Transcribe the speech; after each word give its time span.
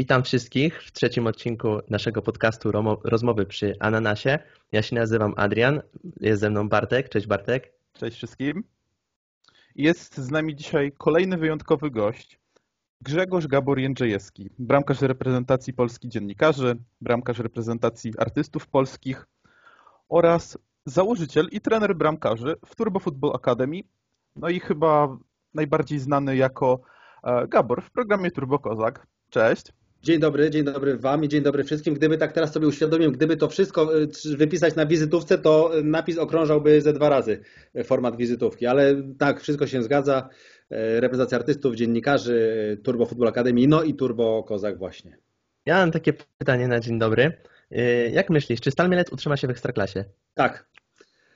Witam 0.00 0.22
wszystkich 0.22 0.82
w 0.82 0.92
trzecim 0.92 1.26
odcinku 1.26 1.78
naszego 1.90 2.22
podcastu 2.22 2.72
Rozmowy 3.04 3.46
przy 3.46 3.76
Ananasie. 3.80 4.38
Ja 4.72 4.82
się 4.82 4.96
nazywam 4.96 5.34
Adrian, 5.36 5.82
jest 6.20 6.40
ze 6.40 6.50
mną 6.50 6.68
Bartek. 6.68 7.08
Cześć 7.08 7.26
Bartek. 7.26 7.72
Cześć 7.92 8.16
wszystkim. 8.16 8.64
Jest 9.76 10.18
z 10.18 10.30
nami 10.30 10.56
dzisiaj 10.56 10.92
kolejny 10.98 11.36
wyjątkowy 11.36 11.90
gość, 11.90 12.38
Grzegorz 13.00 13.46
Gabor 13.46 13.78
Jędrzejewski, 13.78 14.50
bramkarz 14.58 15.00
reprezentacji 15.00 15.72
Polski 15.72 16.08
Dziennikarzy, 16.08 16.76
bramkarz 17.00 17.38
reprezentacji 17.38 18.12
artystów 18.18 18.66
polskich 18.66 19.26
oraz 20.08 20.58
założyciel 20.86 21.48
i 21.52 21.60
trener 21.60 21.96
bramkarzy 21.96 22.56
w 22.66 22.74
Turbo 22.76 23.00
Football 23.00 23.34
Academy, 23.34 23.80
no 24.36 24.48
i 24.48 24.60
chyba 24.60 25.18
najbardziej 25.54 25.98
znany 25.98 26.36
jako 26.36 26.80
e, 27.22 27.48
Gabor 27.48 27.82
w 27.82 27.90
programie 27.90 28.30
Turbo 28.30 28.58
Kozak. 28.58 29.06
Cześć. 29.30 29.79
Dzień 30.02 30.20
dobry, 30.20 30.50
dzień 30.50 30.64
dobry 30.64 30.96
Wam 30.96 31.24
i 31.24 31.28
dzień 31.28 31.42
dobry 31.42 31.64
wszystkim. 31.64 31.94
Gdyby 31.94 32.18
tak 32.18 32.32
teraz 32.32 32.52
sobie 32.52 32.66
uświadomiłem, 32.66 33.12
gdyby 33.12 33.36
to 33.36 33.48
wszystko 33.48 34.00
y, 34.00 34.36
wypisać 34.36 34.74
na 34.74 34.86
wizytówce, 34.86 35.38
to 35.38 35.72
napis 35.84 36.18
okrążałby 36.18 36.80
ze 36.80 36.92
dwa 36.92 37.08
razy 37.08 37.40
format 37.84 38.16
wizytówki, 38.16 38.66
ale 38.66 39.02
tak, 39.18 39.40
wszystko 39.40 39.66
się 39.66 39.82
zgadza. 39.82 40.28
Reprezentacja 40.70 41.38
artystów, 41.38 41.74
dziennikarzy, 41.74 42.78
Turbo 42.84 43.06
Football 43.06 43.28
Academy, 43.28 43.66
no 43.66 43.82
i 43.82 43.94
Turbo 43.94 44.42
Kozak 44.42 44.78
właśnie. 44.78 45.18
Ja 45.66 45.76
mam 45.76 45.90
takie 45.90 46.12
pytanie 46.38 46.68
na 46.68 46.80
dzień 46.80 46.98
dobry. 46.98 47.32
Jak 48.12 48.30
myślisz, 48.30 48.60
czy 48.60 48.70
Stal 48.70 48.88
Mielec 48.88 49.12
utrzyma 49.12 49.36
się 49.36 49.46
w 49.46 49.50
Ekstraklasie? 49.50 50.04
Tak. 50.34 50.66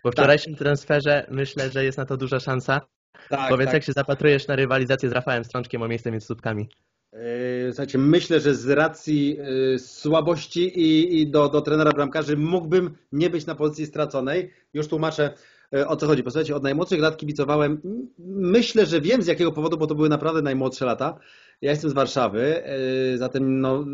Po 0.02 0.12
wczorajszym 0.12 0.52
tak. 0.52 0.58
transferze 0.58 1.26
myślę, 1.30 1.70
że 1.70 1.84
jest 1.84 1.98
na 1.98 2.04
to 2.04 2.16
duża 2.16 2.40
szansa. 2.40 2.80
Tak, 3.28 3.48
Powiedz, 3.48 3.66
tak. 3.66 3.74
jak 3.74 3.84
się 3.84 3.92
zapatrujesz 3.92 4.46
na 4.46 4.56
rywalizację 4.56 5.08
z 5.08 5.12
Rafałem 5.12 5.44
Strączkiem 5.44 5.82
o 5.82 5.88
miejsce 5.88 6.10
między 6.10 6.26
słupkami? 6.26 6.68
E, 7.14 7.72
słuchajcie, 7.72 7.98
myślę, 7.98 8.40
że 8.40 8.54
z 8.54 8.68
racji 8.68 9.38
słabości 9.78 10.80
i, 10.80 11.20
i 11.20 11.26
do, 11.26 11.48
do 11.48 11.60
trenera 11.60 11.92
bramkarzy 11.92 12.36
mógłbym 12.36 12.90
nie 13.12 13.30
być 13.30 13.46
na 13.46 13.54
pozycji 13.54 13.86
straconej. 13.86 14.50
Już 14.74 14.88
tłumaczę 14.88 15.34
E, 15.74 15.88
o 15.88 15.96
co 15.96 16.06
chodzi. 16.06 16.22
Posłuchajcie, 16.22 16.56
od 16.56 16.62
najmłodszych 16.62 17.00
lat 17.00 17.16
kibicowałem. 17.16 17.80
Myślę, 18.28 18.86
że 18.86 19.00
wiem 19.00 19.22
z 19.22 19.26
jakiego 19.26 19.52
powodu, 19.52 19.76
bo 19.76 19.86
to 19.86 19.94
były 19.94 20.08
naprawdę 20.08 20.42
najmłodsze 20.42 20.84
lata. 20.84 21.18
Ja 21.64 21.70
jestem 21.70 21.90
z 21.90 21.92
Warszawy, 21.92 22.64
e, 22.64 23.18
zatem 23.18 23.60
no, 23.60 23.84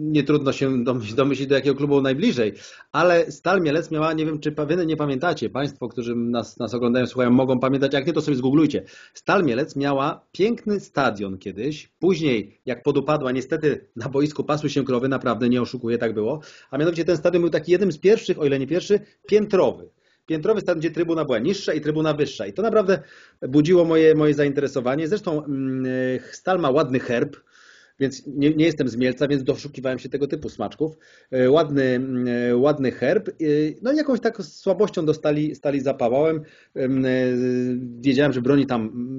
nie 0.00 0.22
trudno 0.22 0.52
się 0.52 0.84
domyślić, 1.16 1.46
do 1.46 1.54
jakiego 1.54 1.76
klubu 1.76 2.00
najbliżej. 2.00 2.52
Ale 2.92 3.32
Stal 3.32 3.60
Mielec 3.60 3.90
miała, 3.90 4.12
nie 4.12 4.26
wiem 4.26 4.40
czy 4.40 4.50
wy 4.50 4.86
nie 4.86 4.96
pamiętacie, 4.96 5.50
Państwo, 5.50 5.88
którzy 5.88 6.16
nas, 6.16 6.58
nas 6.58 6.74
oglądają, 6.74 7.06
słuchają, 7.06 7.30
mogą 7.30 7.60
pamiętać, 7.60 7.94
jak 7.94 8.06
nie 8.06 8.12
to 8.12 8.20
sobie 8.20 8.36
zgooglujcie. 8.36 8.82
Stal 9.14 9.44
Mielec 9.44 9.76
miała 9.76 10.26
piękny 10.32 10.80
stadion 10.80 11.38
kiedyś, 11.38 11.92
później 11.98 12.60
jak 12.66 12.82
podupadła, 12.82 13.32
niestety 13.32 13.88
na 13.96 14.08
boisku 14.08 14.44
pasły 14.44 14.70
się 14.70 14.84
krowy, 14.84 15.08
naprawdę 15.08 15.48
nie 15.48 15.62
oszukuję, 15.62 15.98
tak 15.98 16.14
było. 16.14 16.40
A 16.70 16.78
mianowicie 16.78 17.04
ten 17.04 17.16
stadion 17.16 17.42
był 17.42 17.50
taki 17.50 17.72
jednym 17.72 17.92
z 17.92 17.98
pierwszych, 17.98 18.38
o 18.40 18.44
ile 18.44 18.58
nie 18.58 18.66
pierwszy, 18.66 19.00
piętrowy 19.26 19.88
piętrowy 20.28 20.60
stan, 20.60 20.78
gdzie 20.78 20.90
trybuna 20.90 21.24
była 21.24 21.38
niższa 21.38 21.72
i 21.72 21.80
trybuna 21.80 22.14
wyższa. 22.14 22.46
I 22.46 22.52
to 22.52 22.62
naprawdę 22.62 23.02
budziło 23.48 23.84
moje, 23.84 24.14
moje 24.14 24.34
zainteresowanie. 24.34 25.08
Zresztą 25.08 25.44
mm, 25.44 25.86
Stal 26.32 26.58
ma 26.58 26.70
ładny 26.70 27.00
herb, 27.00 27.36
więc 28.00 28.26
nie, 28.26 28.54
nie, 28.54 28.64
jestem 28.64 28.88
z 28.88 28.96
Mielca, 28.96 29.28
więc 29.28 29.44
doszukiwałem 29.44 29.98
się 29.98 30.08
tego 30.08 30.26
typu 30.26 30.48
smaczków. 30.48 30.96
E, 31.30 31.50
ładny, 31.50 31.84
mm, 31.84 32.60
ładny 32.60 32.92
herb. 32.92 33.30
No 33.82 33.92
i 33.92 33.96
jakąś 33.96 34.20
taką 34.20 34.42
słabością 34.42 35.06
dostali 35.06 35.54
stali 35.54 35.80
zapałałem. 35.80 36.42
Mm, 36.74 37.04
e, 37.04 37.08
wiedziałem, 38.00 38.32
że 38.32 38.42
broni 38.42 38.66
tam 38.66 39.10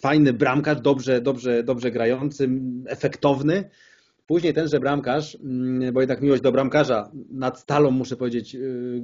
fajny 0.00 0.32
bramkarz, 0.32 0.80
dobrze, 0.80 1.20
dobrze, 1.20 1.62
dobrze 1.62 1.90
grający, 1.90 2.48
efektowny. 2.86 3.64
Później 4.26 4.54
tenże 4.54 4.80
bramkarz, 4.80 5.38
mm, 5.44 5.92
bo 5.94 6.00
jednak 6.00 6.20
miłość 6.20 6.42
do 6.42 6.52
bramkarza 6.52 7.10
nad 7.30 7.60
stalą, 7.60 7.90
muszę 7.90 8.16
powiedzieć, 8.16 8.54
y, 8.54 9.02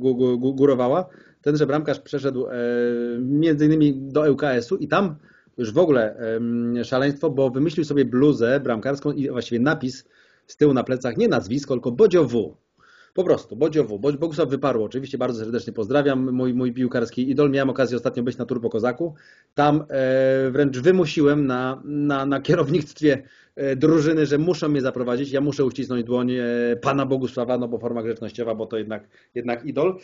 górowała, 0.55 1.07
tenże 1.43 1.67
bramkarz 1.67 2.01
przeszedł 2.01 2.47
e, 2.47 2.53
między 3.21 3.67
innymi 3.67 3.95
do 3.95 4.33
ŁKS-u 4.33 4.77
i 4.77 4.89
tam 4.89 5.17
już 5.59 5.73
w 5.73 5.79
ogóle 5.79 6.17
szaleństwo, 6.85 7.31
bo 7.31 7.51
wymyślił 7.51 7.85
sobie 7.85 8.05
bluzę 8.05 8.61
bramkarską 8.61 9.13
i 9.13 9.31
właściwie 9.31 9.61
napis 9.61 10.05
z 10.47 10.57
tyłu 10.57 10.75
na 10.75 10.85
plecach, 10.85 11.17
nie 11.17 11.29
nazwisko, 11.29 11.75
tylko 11.75 11.93
Bodzio 11.93 12.25
W. 12.25 12.57
Po 13.15 13.25
prostu, 13.25 13.57
Bodzio 13.57 13.85
W. 13.85 13.99
Bogusław 13.99 14.49
Wyparło, 14.49 14.85
oczywiście 14.85 15.19
bardzo 15.19 15.41
serdecznie 15.41 15.73
pozdrawiam, 15.73 16.33
mój, 16.33 16.55
mój 16.55 16.73
piłkarski 16.73 17.31
idol. 17.31 17.51
Miałem 17.51 17.71
okazję 17.71 17.97
ostatnio 17.97 18.23
być 18.23 18.37
na 18.37 18.45
Turbo 18.45 18.71
Kozaku. 18.71 19.15
Tam 19.55 19.85
e, 19.89 20.51
wręcz 20.51 20.79
wymusiłem 20.79 21.47
na, 21.47 21.83
na, 21.85 22.27
na 22.27 22.41
kierownictwie 22.41 23.23
e, 23.57 23.77
drużyny, 23.77 24.27
że 24.27 24.39
muszą 24.39 24.69
mnie 24.69 24.81
zaprowadzić. 24.81 25.33
Ja 25.33 25.41
muszę 25.41 25.65
uścisnąć 25.65 26.05
dłoń 26.05 26.33
e, 26.33 26.45
pana 26.83 27.07
Bogusława, 27.07 27.59
no 27.59 27.69
bo 27.69 27.79
forma 27.79 28.03
grzecznościowa, 28.03 28.55
bo 28.55 28.67
to 28.67 28.79
jednak, 28.79 29.09
jednak 29.35 29.65
idol. 29.65 29.99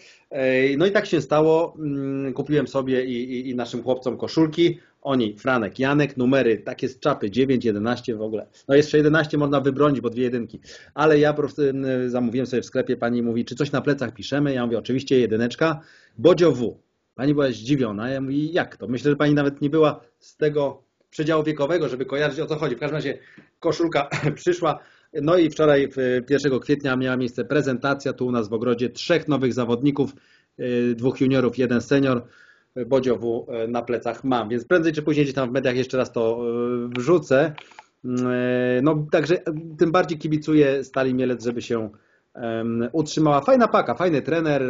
No 0.79 0.87
i 0.87 0.91
tak 0.91 1.07
się 1.07 1.21
stało. 1.21 1.75
Mm, 1.79 2.33
kupiłem 2.33 2.69
sobie 2.69 3.05
i, 3.05 3.33
i, 3.33 3.51
i 3.51 3.55
naszym 3.55 3.83
chłopcom 3.83 4.17
koszulki. 4.17 4.79
Oni, 5.03 5.39
Franek, 5.39 5.79
Janek, 5.79 6.17
numery 6.17 6.59
takie 6.59 6.89
z 6.89 7.01
czapy, 7.01 7.31
9, 7.31 7.65
11 7.65 8.17
w 8.17 8.23
ogóle. 8.23 8.47
No 8.69 8.75
jeszcze 8.75 8.97
11 8.97 9.39
można 9.39 9.61
wybronić, 9.61 10.01
bo 10.01 10.11
dwie 10.11 10.23
jedynki. 10.23 10.61
Ale 10.95 11.19
ja 11.19 11.33
po 11.33 11.39
prostu 11.43 11.63
zamówiłem 12.07 12.47
sobie 12.47 12.63
w 12.63 12.67
sklepie, 12.67 12.97
pani 12.97 13.23
mówi, 13.23 13.45
czy 13.45 13.55
coś 13.55 13.73
na 13.73 13.81
plecach 13.81 14.15
piszemy? 14.15 14.53
Ja 14.53 14.67
mówię, 14.67 14.79
oczywiście 14.79 15.19
jedyneczka, 15.19 15.81
Bodzio 16.19 16.53
W. 16.53 16.79
Pani 17.15 17.35
była 17.35 17.51
zdziwiona. 17.51 18.11
Ja 18.11 18.21
mówię, 18.21 18.45
jak 18.45 18.77
to? 18.77 18.89
Myślę, 18.89 19.11
że 19.11 19.17
pani 19.17 19.35
nawet 19.35 19.61
nie 19.61 19.71
była 19.71 20.01
z 20.19 20.37
tego 20.37 20.83
przedziału 21.11 21.45
wiekowego, 21.45 21.89
żeby 21.89 22.07
kojarzyć 22.07 22.41
o 22.41 22.47
co 22.47 22.57
chodzi. 22.57 22.77
W 22.77 22.79
każdym 22.79 22.95
razie 22.95 23.19
koszulka 23.61 24.09
przyszła. 24.35 24.79
No 25.13 25.37
i 25.37 25.51
wczoraj, 25.51 25.89
1 26.31 26.61
kwietnia, 26.61 26.97
miała 26.97 27.17
miejsce 27.17 27.45
prezentacja 27.45 28.13
tu 28.13 28.27
u 28.27 28.33
nas 28.33 28.49
w 28.49 28.53
ogrodzie 28.53 28.89
trzech 28.89 29.29
nowych 29.29 29.53
zawodników, 29.53 30.13
y, 30.61 30.95
dwóch 30.97 31.21
juniorów, 31.21 31.59
jeden 31.59 31.81
senior. 31.81 32.27
Bodziowu 32.87 33.47
e, 33.49 33.69
na 33.69 33.83
plecach 33.83 34.25
mam, 34.25 34.49
więc 34.49 34.65
prędzej 34.65 34.93
czy 34.93 35.03
później 35.03 35.25
gdzieś 35.25 35.35
tam 35.35 35.49
w 35.49 35.53
mediach 35.53 35.77
jeszcze 35.77 35.97
raz 35.97 36.13
to 36.13 36.41
e, 36.41 36.89
wrzucę. 36.89 37.53
Mm, 38.05 38.27
e, 38.27 38.83
no 38.83 39.07
także 39.11 39.39
tym 39.79 39.93
bardziej 39.93 40.19
kibicuję 40.19 40.85
Stali 40.85 41.15
Mielec, 41.15 41.45
żeby 41.45 41.63
się 41.63 41.91
utrzymała. 42.93 43.41
Fajna 43.41 43.69
paka, 43.69 43.95
fajny 43.95 44.23
trener, 44.23 44.63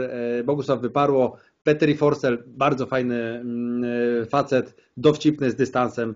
Bogusław 0.44 0.80
Wyparło, 0.80 1.36
Petri 1.62 1.96
Forsell, 1.96 2.44
bardzo 2.46 2.86
fajny 2.86 3.14
mm, 3.14 4.26
facet, 4.26 4.74
dowcipny 4.96 5.50
z 5.50 5.54
dystansem. 5.54 6.14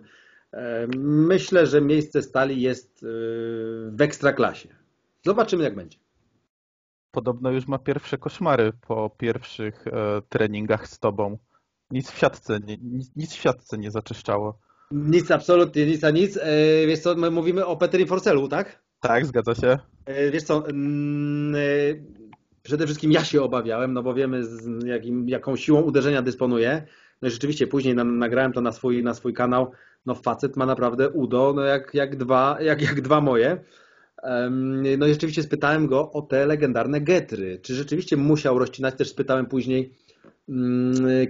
Myślę, 0.98 1.66
że 1.66 1.80
miejsce 1.80 2.22
Stali 2.22 2.62
jest 2.62 3.06
w 3.90 4.00
ekstraklasie. 4.00 4.68
Zobaczymy 5.26 5.64
jak 5.64 5.74
będzie. 5.74 5.98
Podobno 7.10 7.50
już 7.50 7.66
ma 7.66 7.78
pierwsze 7.78 8.18
koszmary 8.18 8.72
po 8.88 9.10
pierwszych 9.10 9.84
treningach 10.28 10.88
z 10.88 10.98
Tobą. 10.98 11.38
Nic 11.92 12.10
w 12.10 12.18
siatce, 12.18 12.60
nie, 12.66 12.76
nic, 12.82 13.10
nic 13.16 13.32
w 13.32 13.40
siatce 13.40 13.78
nie 13.78 13.90
zaczyszczało. 13.90 14.58
Nic, 14.90 15.30
absolutnie, 15.30 15.86
nic 15.86 16.04
a 16.04 16.10
nic. 16.10 16.36
E, 16.36 16.86
wiesz 16.86 16.98
co, 16.98 17.14
my 17.14 17.30
mówimy 17.30 17.66
o 17.66 17.76
Petri 17.76 18.06
Forcelu, 18.06 18.48
tak? 18.48 18.82
Tak, 19.00 19.26
zgadza 19.26 19.54
się. 19.54 19.78
E, 20.06 20.30
wiesz 20.30 20.42
co, 20.42 20.68
mm, 20.68 21.54
e, 21.54 21.58
przede 22.62 22.84
wszystkim 22.84 23.12
ja 23.12 23.24
się 23.24 23.42
obawiałem, 23.42 23.92
no 23.92 24.02
bo 24.02 24.14
wiemy 24.14 24.44
z 24.44 24.84
jakim, 24.84 25.28
jaką 25.28 25.56
siłą 25.56 25.80
uderzenia 25.80 26.22
dysponuje. 26.22 26.86
No 27.22 27.28
i 27.28 27.30
rzeczywiście 27.30 27.66
później 27.66 27.94
nagrałem 27.94 28.52
to 28.52 28.60
na 28.60 28.72
swój, 28.72 29.02
na 29.02 29.14
swój 29.14 29.34
kanał. 29.34 29.70
No 30.06 30.14
facet 30.14 30.56
ma 30.56 30.66
naprawdę 30.66 31.10
udo, 31.10 31.52
no 31.56 31.62
jak, 31.62 31.94
jak, 31.94 32.16
dwa, 32.16 32.58
jak, 32.60 32.82
jak 32.82 33.00
dwa 33.00 33.20
moje. 33.20 33.64
No 34.98 35.06
i 35.06 35.12
rzeczywiście 35.12 35.42
spytałem 35.42 35.86
go 35.86 36.12
o 36.12 36.22
te 36.22 36.46
legendarne 36.46 37.00
getry. 37.00 37.58
Czy 37.62 37.74
rzeczywiście 37.74 38.16
musiał 38.16 38.58
rozcinać? 38.58 38.94
Też 38.94 39.10
spytałem 39.10 39.46
później, 39.46 39.94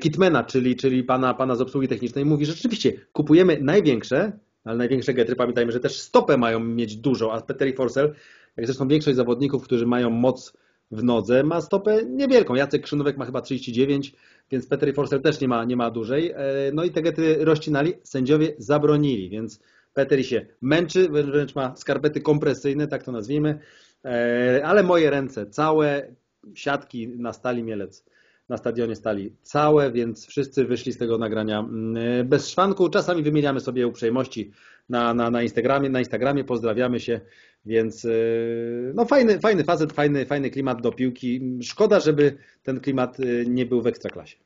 Kitmana, 0.00 0.44
czyli, 0.44 0.76
czyli 0.76 1.04
pana, 1.04 1.34
pana 1.34 1.56
z 1.56 1.60
obsługi 1.60 1.88
technicznej, 1.88 2.24
mówi, 2.24 2.46
że 2.46 2.52
rzeczywiście 2.52 2.92
kupujemy 3.12 3.58
największe, 3.60 4.32
ale 4.64 4.76
największe 4.76 5.14
getry, 5.14 5.36
pamiętajmy, 5.36 5.72
że 5.72 5.80
też 5.80 6.00
stopę 6.00 6.36
mają 6.36 6.60
mieć 6.60 6.96
dużą, 6.96 7.32
a 7.32 7.40
Petteri 7.40 7.72
Forsell, 7.72 8.14
jak 8.56 8.66
zresztą 8.66 8.88
większość 8.88 9.16
zawodników, 9.16 9.64
którzy 9.64 9.86
mają 9.86 10.10
moc 10.10 10.52
w 10.90 11.04
nodze, 11.04 11.42
ma 11.42 11.60
stopę 11.60 12.04
niewielką. 12.04 12.54
Jacek 12.54 12.82
Krzynówek 12.82 13.16
ma 13.16 13.24
chyba 13.24 13.40
39, 13.40 14.12
więc 14.50 14.66
Petteri 14.66 14.92
Forsell 14.92 15.20
też 15.20 15.40
nie 15.40 15.48
ma, 15.48 15.64
nie 15.64 15.76
ma 15.76 15.90
dużej. 15.90 16.30
E, 16.30 16.36
no 16.74 16.84
i 16.84 16.90
te 16.90 17.02
getry 17.02 17.36
rozcinali, 17.44 17.92
sędziowie 18.02 18.54
zabronili, 18.58 19.28
więc 19.28 19.60
Petteri 19.94 20.24
się 20.24 20.46
męczy, 20.60 21.08
wręcz 21.08 21.54
ma 21.54 21.76
skarpety 21.76 22.20
kompresyjne, 22.20 22.88
tak 22.88 23.02
to 23.02 23.12
nazwijmy, 23.12 23.58
e, 24.04 24.62
ale 24.64 24.82
moje 24.82 25.10
ręce 25.10 25.46
całe, 25.46 26.14
siatki 26.54 27.08
na 27.08 27.32
stali 27.32 27.62
mielec 27.62 28.04
na 28.52 28.58
stadionie 28.58 28.96
stali 28.96 29.36
całe, 29.42 29.92
więc 29.92 30.26
wszyscy 30.26 30.64
wyszli 30.64 30.92
z 30.92 30.98
tego 30.98 31.18
nagrania 31.18 31.58
mm, 31.58 32.28
bez 32.28 32.48
szwanku. 32.48 32.88
Czasami 32.88 33.22
wymieniamy 33.22 33.60
sobie 33.60 33.86
uprzejmości 33.86 34.50
na, 34.88 35.14
na, 35.14 35.30
na 35.30 35.42
Instagramie, 35.42 35.90
na 35.90 35.98
Instagramie 35.98 36.44
pozdrawiamy 36.44 37.00
się, 37.00 37.20
więc 37.64 38.04
y, 38.04 38.92
no 38.94 39.04
fajny, 39.04 39.40
fajny 39.40 39.64
facet, 39.64 39.92
fajny, 39.92 40.26
fajny 40.26 40.50
klimat 40.50 40.82
do 40.82 40.92
piłki. 40.92 41.58
Szkoda, 41.62 42.00
żeby 42.00 42.38
ten 42.62 42.80
klimat 42.80 43.20
y, 43.20 43.44
nie 43.48 43.66
był 43.66 43.82
w 43.82 43.86
ekstraklasie. 43.86 44.36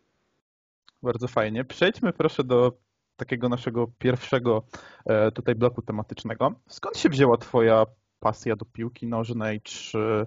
Bardzo 1.03 1.29
fajnie. 1.29 1.65
Przejdźmy 1.65 2.13
proszę 2.13 2.45
do 2.45 2.73
takiego 3.17 3.49
naszego 3.49 3.87
pierwszego 3.99 4.63
e, 5.07 5.33
tutaj 5.33 5.55
bloku 5.55 5.83
tematycznego. 5.83 6.55
Skąd 6.69 6.99
się 6.99 7.09
wzięła 7.09 7.37
Twoja 7.37 7.87
pasja 8.21 8.57
do 8.57 8.65
piłki 8.65 9.07
nożnej, 9.07 9.61
czy 9.61 10.27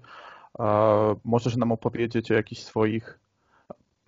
możesz 1.24 1.58
nam 1.58 1.72
opowiedzieć 1.72 2.32
o 2.32 2.34
jakichś 2.34 2.62
swoich 2.62 3.20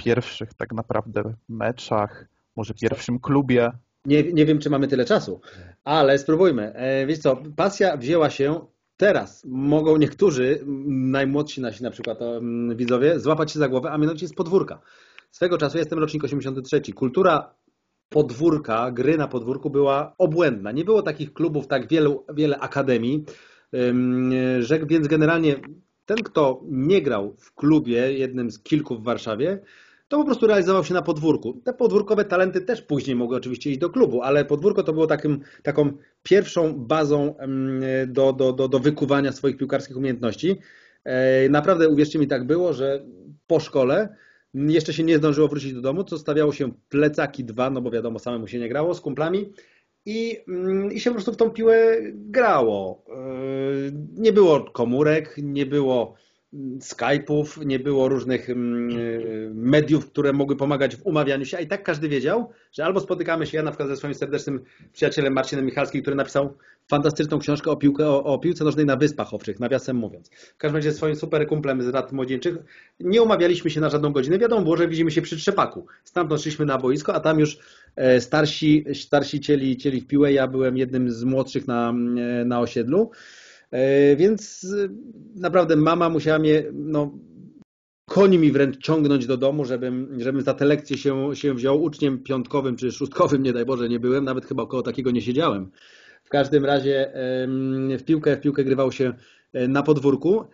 pierwszych 0.03 0.53
tak 0.53 0.73
naprawdę 0.73 1.33
meczach, 1.49 2.25
może 2.55 2.73
pierwszym 2.73 3.19
klubie? 3.19 3.71
Nie, 4.05 4.23
nie 4.23 4.45
wiem, 4.45 4.59
czy 4.59 4.69
mamy 4.69 4.87
tyle 4.87 5.05
czasu, 5.05 5.41
ale 5.83 6.17
spróbujmy. 6.17 6.73
E, 6.73 7.05
wiesz 7.05 7.19
co, 7.19 7.37
pasja 7.55 7.97
wzięła 7.97 8.29
się 8.29 8.65
teraz. 8.97 9.45
Mogą 9.45 9.97
niektórzy, 9.97 10.63
najmłodsi 10.87 11.61
nasi 11.61 11.83
na 11.83 11.91
przykład 11.91 12.19
widzowie, 12.75 13.19
złapać 13.19 13.51
się 13.51 13.59
za 13.59 13.69
głowę, 13.69 13.91
a 13.91 13.97
mianowicie 13.97 14.27
z 14.27 14.33
podwórka. 14.33 14.81
Swego 15.31 15.57
czasu, 15.57 15.77
jestem 15.77 15.99
rocznik 15.99 16.23
83, 16.23 16.81
kultura 16.93 17.53
podwórka, 18.09 18.91
gry 18.91 19.17
na 19.17 19.27
podwórku 19.27 19.69
była 19.69 20.15
obłędna. 20.17 20.71
Nie 20.71 20.85
było 20.85 21.01
takich 21.01 21.33
klubów, 21.33 21.67
tak 21.67 21.87
wielu, 21.87 22.25
wiele 22.33 22.59
akademii, 22.59 23.25
że, 24.59 24.85
więc 24.85 25.07
generalnie 25.07 25.55
ten, 26.05 26.17
kto 26.17 26.61
nie 26.65 27.01
grał 27.01 27.35
w 27.37 27.53
klubie, 27.53 28.13
jednym 28.13 28.51
z 28.51 28.59
kilku 28.59 28.95
w 28.95 29.03
Warszawie, 29.03 29.59
to 30.11 30.17
po 30.17 30.25
prostu 30.25 30.47
realizował 30.47 30.83
się 30.83 30.93
na 30.93 31.01
podwórku. 31.01 31.61
Te 31.63 31.73
podwórkowe 31.73 32.25
talenty 32.25 32.61
też 32.61 32.81
później 32.81 33.15
mogły 33.15 33.37
oczywiście 33.37 33.69
iść 33.69 33.79
do 33.79 33.89
klubu, 33.89 34.21
ale 34.21 34.45
podwórko 34.45 34.83
to 34.83 34.93
było 34.93 35.07
takim, 35.07 35.39
taką 35.63 35.91
pierwszą 36.23 36.73
bazą 36.73 37.35
do, 38.07 38.33
do, 38.33 38.53
do, 38.53 38.67
do 38.67 38.79
wykuwania 38.79 39.31
swoich 39.31 39.57
piłkarskich 39.57 39.97
umiejętności. 39.97 40.55
Naprawdę, 41.49 41.89
uwierzcie 41.89 42.19
mi, 42.19 42.27
tak 42.27 42.47
było, 42.47 42.73
że 42.73 43.05
po 43.47 43.59
szkole 43.59 44.15
jeszcze 44.53 44.93
się 44.93 45.03
nie 45.03 45.17
zdążyło 45.17 45.47
wrócić 45.47 45.73
do 45.73 45.81
domu, 45.81 46.03
co 46.03 46.17
stawiało 46.17 46.53
się 46.53 46.71
plecaki 46.89 47.43
dwa, 47.43 47.69
no 47.69 47.81
bo 47.81 47.91
wiadomo, 47.91 48.19
samemu 48.19 48.47
się 48.47 48.59
nie 48.59 48.69
grało, 48.69 48.93
z 48.93 49.01
kumplami 49.01 49.53
i, 50.05 50.37
mm, 50.47 50.91
i 50.91 50.99
się 50.99 51.09
po 51.09 51.13
prostu 51.13 51.33
w 51.33 51.37
tą 51.37 51.49
piłę 51.49 51.97
grało. 52.13 53.05
Nie 54.13 54.33
było 54.33 54.71
komórek, 54.71 55.35
nie 55.37 55.65
było 55.65 56.15
Skype'ów, 56.79 57.65
nie 57.65 57.79
było 57.79 58.09
różnych 58.09 58.49
mm, 58.49 58.89
mediów, 59.55 60.07
które 60.11 60.33
mogły 60.33 60.55
pomagać 60.55 60.95
w 60.95 61.05
umawianiu 61.05 61.45
się, 61.45 61.57
a 61.57 61.59
i 61.59 61.67
tak 61.67 61.83
każdy 61.83 62.09
wiedział, 62.09 62.49
że 62.71 62.85
albo 62.85 62.99
spotykamy 62.99 63.47
się, 63.47 63.57
ja 63.57 63.63
na 63.63 63.71
przykład 63.71 63.89
ze 63.89 63.97
swoim 63.97 64.13
serdecznym 64.13 64.63
przyjacielem 64.93 65.33
Marcinem 65.33 65.65
Michalskim, 65.65 66.01
który 66.01 66.15
napisał 66.15 66.53
fantastyczną 66.87 67.39
książkę 67.39 67.71
o, 67.71 67.77
o, 67.99 68.23
o 68.23 68.39
piłce 68.39 68.63
nożnej 68.63 68.85
na 68.85 68.95
Wyspach 68.95 69.33
Owczych, 69.33 69.59
nawiasem 69.59 69.97
mówiąc. 69.97 70.29
W 70.29 70.57
każdym 70.57 70.75
razie 70.75 70.91
swoim 70.91 71.15
super 71.15 71.47
kumplem 71.47 71.83
z 71.83 71.93
lat 71.93 72.11
młodzieńczych 72.11 72.55
nie 72.99 73.21
umawialiśmy 73.21 73.69
się 73.69 73.81
na 73.81 73.89
żadną 73.89 74.11
godzinę, 74.11 74.39
wiadomo 74.39 74.61
było, 74.61 74.77
że 74.77 74.87
widzimy 74.87 75.11
się 75.11 75.21
przy 75.21 75.37
trzepaku. 75.37 75.85
Stamtąd 76.03 76.41
szliśmy 76.41 76.65
na 76.65 76.77
boisko, 76.77 77.13
a 77.13 77.19
tam 77.19 77.39
już 77.39 77.57
e, 77.95 78.21
starsi, 78.21 78.85
starsi 78.93 79.39
cieli, 79.39 79.77
cieli 79.77 80.01
w 80.01 80.07
piłę, 80.07 80.33
ja 80.33 80.47
byłem 80.47 80.77
jednym 80.77 81.11
z 81.11 81.23
młodszych 81.23 81.67
na, 81.67 81.89
e, 81.89 82.45
na 82.45 82.59
osiedlu. 82.59 83.11
E, 83.71 84.15
więc 84.15 84.63
e, 84.63 84.89
naprawdę 85.35 85.75
mama 85.75 86.09
musiała 86.09 86.39
mnie, 86.39 86.63
no, 86.73 87.11
koni 88.09 88.39
mi 88.39 88.51
wręcz 88.51 88.77
ciągnąć 88.77 89.25
do 89.25 89.37
domu, 89.37 89.65
żebym, 89.65 90.19
żebym 90.19 90.41
za 90.41 90.53
te 90.53 90.65
lekcje 90.65 90.97
się, 90.97 91.35
się 91.35 91.53
wziął. 91.53 91.83
Uczniem 91.83 92.23
piątkowym 92.23 92.75
czy 92.75 92.91
szóstkowym, 92.91 93.43
nie 93.43 93.53
daj 93.53 93.65
Boże, 93.65 93.89
nie 93.89 93.99
byłem, 93.99 94.23
nawet 94.23 94.45
chyba 94.45 94.63
około 94.63 94.83
takiego 94.83 95.11
nie 95.11 95.21
siedziałem. 95.21 95.71
W 96.23 96.29
każdym 96.29 96.65
razie 96.65 97.11
w 97.99 98.03
piłkę, 98.05 98.37
w 98.37 98.41
piłkę 98.41 98.63
grywał 98.63 98.91
się 98.91 99.13
e, 99.53 99.67
na 99.67 99.83
podwórku. 99.83 100.45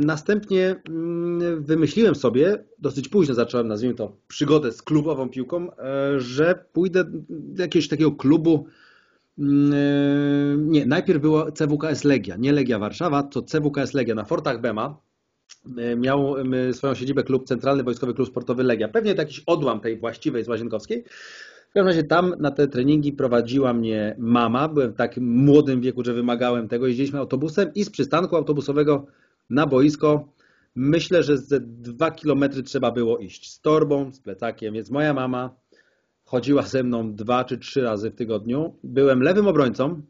Następnie 0.00 0.76
mm, 0.88 1.64
wymyśliłem 1.64 2.14
sobie, 2.14 2.64
dosyć 2.78 3.08
późno 3.08 3.34
zacząłem, 3.34 3.68
nazwijmy 3.68 3.94
to, 3.94 4.16
przygodę 4.28 4.72
z 4.72 4.82
klubową 4.82 5.28
piłką, 5.28 5.68
że 6.16 6.64
pójdę 6.72 7.04
do 7.28 7.62
jakiegoś 7.62 7.88
takiego 7.88 8.12
klubu, 8.12 8.66
nie, 9.38 10.86
najpierw 10.86 11.20
było 11.20 11.52
CWKS 11.52 12.04
Legia, 12.04 12.36
nie 12.36 12.52
Legia 12.52 12.78
Warszawa, 12.78 13.22
to 13.22 13.42
CWKS 13.42 13.94
Legia 13.94 14.14
na 14.14 14.24
Fortach 14.24 14.60
Bema. 14.60 15.00
E, 15.78 15.96
miał 15.96 16.34
swoją 16.72 16.94
siedzibę 16.94 17.22
klub 17.22 17.44
Centralny 17.44 17.82
Wojskowy 17.82 18.14
Klub 18.14 18.28
Sportowy 18.28 18.62
Legia. 18.62 18.88
Pewnie 18.88 19.14
to 19.14 19.22
jakiś 19.22 19.42
odłam 19.46 19.80
tej 19.80 19.98
właściwej 19.98 20.44
z 20.44 20.48
Łazienkowskiej. 20.48 21.04
W 21.70 21.72
każdym 21.72 21.86
razie 21.86 22.04
tam 22.04 22.34
na 22.38 22.50
te 22.50 22.68
treningi 22.68 23.12
prowadziła 23.12 23.74
mnie 23.74 24.16
mama. 24.18 24.68
Byłem 24.68 24.92
w 24.92 24.96
takim 24.96 25.36
młodym 25.36 25.80
wieku, 25.80 26.04
że 26.04 26.14
wymagałem 26.14 26.68
tego. 26.68 26.86
Jeździliśmy 26.86 27.18
autobusem 27.18 27.70
i 27.74 27.84
z 27.84 27.90
przystanku 27.90 28.36
autobusowego 28.36 29.06
na 29.50 29.66
boisko 29.66 30.28
myślę, 30.78 31.22
że 31.22 31.38
ze 31.38 31.60
dwa 31.60 32.10
kilometry 32.10 32.62
trzeba 32.62 32.90
było 32.90 33.18
iść 33.18 33.52
z 33.52 33.60
torbą, 33.60 34.12
z 34.12 34.20
plecakiem. 34.20 34.74
Więc 34.74 34.90
moja 34.90 35.14
mama 35.14 35.54
chodziła 36.28 36.62
ze 36.62 36.82
mną 36.82 37.14
dwa 37.14 37.44
czy 37.44 37.58
trzy 37.58 37.82
razy 37.82 38.10
w 38.10 38.14
tygodniu. 38.14 38.74
Byłem 38.84 39.22
lewym 39.22 39.46
obrońcą. 39.46 40.02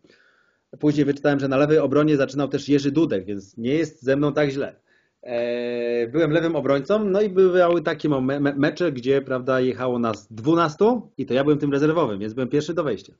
Później 0.79 1.05
wyczytałem, 1.05 1.41
że 1.41 1.49
na 1.49 1.57
lewej 1.57 1.79
obronie 1.79 2.17
zaczynał 2.17 2.49
też 2.49 2.69
Jerzy 2.69 2.91
Dudek, 2.91 3.25
więc 3.25 3.57
nie 3.57 3.75
jest 3.75 4.03
ze 4.03 4.17
mną 4.17 4.33
tak 4.33 4.51
źle. 4.51 4.77
E, 5.23 6.07
byłem 6.07 6.31
lewym 6.31 6.57
obrońcą, 6.57 7.05
no 7.05 7.21
i 7.21 7.29
były 7.29 7.83
takie 7.83 8.09
mecze, 8.57 8.93
gdzie 8.93 9.23
prawda, 9.23 9.61
jechało 9.61 9.99
nas 9.99 10.33
12 10.33 11.01
i 11.19 11.27
to 11.27 11.35
ja 11.35 11.45
byłem 11.45 11.59
tym 11.59 11.73
rezerwowym, 11.73 12.19
więc 12.19 12.35
byłem 12.35 12.49
pierwszy 12.49 12.75
do 12.75 12.85
wejścia. 12.85 13.13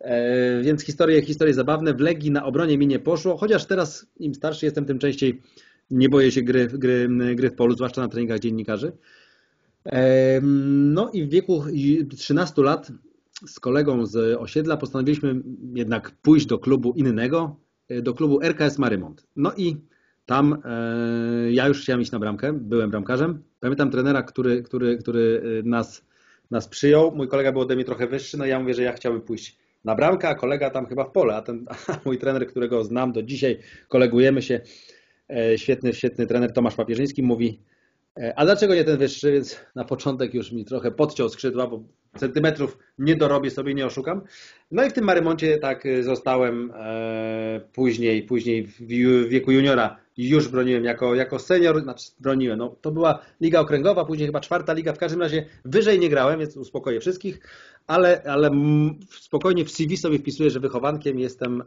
E, 0.00 0.62
więc 0.62 0.82
historie, 0.82 1.22
historie 1.22 1.54
zabawne. 1.54 1.94
W 1.94 2.00
Legii 2.00 2.30
na 2.30 2.44
obronie 2.44 2.78
mi 2.78 2.86
nie 2.86 2.98
poszło, 2.98 3.36
chociaż 3.36 3.66
teraz 3.66 4.06
im 4.18 4.34
starszy 4.34 4.66
jestem, 4.66 4.84
tym 4.84 4.98
częściej 4.98 5.42
nie 5.90 6.08
boję 6.08 6.32
się 6.32 6.42
gry, 6.42 6.66
gry, 6.66 7.08
gry 7.34 7.50
w 7.50 7.54
polu, 7.54 7.74
zwłaszcza 7.74 8.00
na 8.00 8.08
treningach 8.08 8.38
dziennikarzy. 8.38 8.92
No 10.72 11.10
i 11.12 11.24
w 11.24 11.30
wieku 11.30 11.64
13 12.16 12.62
lat 12.62 12.92
z 13.46 13.60
kolegą 13.60 14.06
z 14.06 14.36
osiedla 14.40 14.76
postanowiliśmy 14.76 15.42
jednak 15.74 16.10
pójść 16.22 16.46
do 16.46 16.58
klubu 16.58 16.92
innego, 16.92 17.56
e, 17.88 18.02
do 18.02 18.14
klubu 18.14 18.42
RKS 18.42 18.78
Marymont. 18.78 19.26
No 19.36 19.52
i 19.56 19.76
tam 20.26 20.62
e, 20.64 21.52
ja 21.52 21.68
już 21.68 21.82
chciałem 21.82 22.00
iść 22.00 22.12
na 22.12 22.18
bramkę, 22.18 22.52
byłem 22.52 22.90
bramkarzem. 22.90 23.42
Pamiętam 23.60 23.90
trenera, 23.90 24.22
który, 24.22 24.62
który, 24.62 24.98
który 24.98 25.42
e, 25.60 25.68
nas, 25.68 26.04
nas 26.50 26.68
przyjął. 26.68 27.16
Mój 27.16 27.28
kolega 27.28 27.52
był 27.52 27.60
ode 27.60 27.74
mnie 27.74 27.84
trochę 27.84 28.06
wyższy, 28.06 28.38
no 28.38 28.46
i 28.46 28.48
ja 28.48 28.60
mówię, 28.60 28.74
że 28.74 28.82
ja 28.82 28.92
chciałbym 28.92 29.22
pójść 29.22 29.58
na 29.84 29.94
bramkę, 29.94 30.28
a 30.28 30.34
kolega 30.34 30.70
tam 30.70 30.86
chyba 30.86 31.04
w 31.04 31.10
pole. 31.10 31.36
A, 31.36 31.42
ten, 31.42 31.66
a 31.88 31.98
mój 32.04 32.18
trener, 32.18 32.46
którego 32.46 32.84
znam 32.84 33.12
do 33.12 33.22
dzisiaj, 33.22 33.58
kolegujemy 33.88 34.42
się, 34.42 34.60
świetny, 35.56 35.94
świetny 35.94 36.26
trener 36.26 36.52
Tomasz 36.52 36.74
Papierzyński 36.74 37.22
mówi, 37.22 37.60
a 38.36 38.44
dlaczego 38.44 38.74
nie 38.74 38.84
ten 38.84 38.98
wyższy? 38.98 39.32
Więc 39.32 39.56
na 39.74 39.84
początek 39.84 40.34
już 40.34 40.52
mi 40.52 40.64
trochę 40.64 40.90
podciął 40.90 41.28
skrzydła, 41.28 41.66
bo 41.66 41.82
centymetrów 42.16 42.78
nie 42.98 43.16
dorobię 43.16 43.50
sobie, 43.50 43.74
nie 43.74 43.86
oszukam. 43.86 44.22
No 44.70 44.84
i 44.84 44.90
w 44.90 44.92
tym 44.92 45.04
Marymoncie 45.04 45.58
tak 45.58 45.86
e, 45.86 46.02
zostałem 46.02 46.72
e, 46.74 47.60
później, 47.72 48.22
później 48.22 48.66
w 48.66 48.86
wieku 49.28 49.52
juniora 49.52 49.96
już 50.16 50.48
broniłem 50.48 50.84
jako, 50.84 51.14
jako 51.14 51.38
senior, 51.38 51.82
znaczy 51.82 52.10
broniłem. 52.20 52.58
No, 52.58 52.76
to 52.80 52.90
była 52.90 53.22
liga 53.40 53.60
okręgowa, 53.60 54.04
później 54.04 54.28
chyba 54.28 54.40
czwarta 54.40 54.72
liga, 54.72 54.92
w 54.92 54.98
każdym 54.98 55.20
razie 55.20 55.44
wyżej 55.64 55.98
nie 55.98 56.08
grałem, 56.08 56.38
więc 56.38 56.56
uspokoję 56.56 57.00
wszystkich, 57.00 57.40
ale, 57.86 58.22
ale 58.22 58.50
spokojnie 59.10 59.64
w 59.64 59.70
CV 59.70 59.96
sobie 59.96 60.18
wpisuję, 60.18 60.50
że 60.50 60.60
wychowankiem 60.60 61.18
jestem 61.18 61.62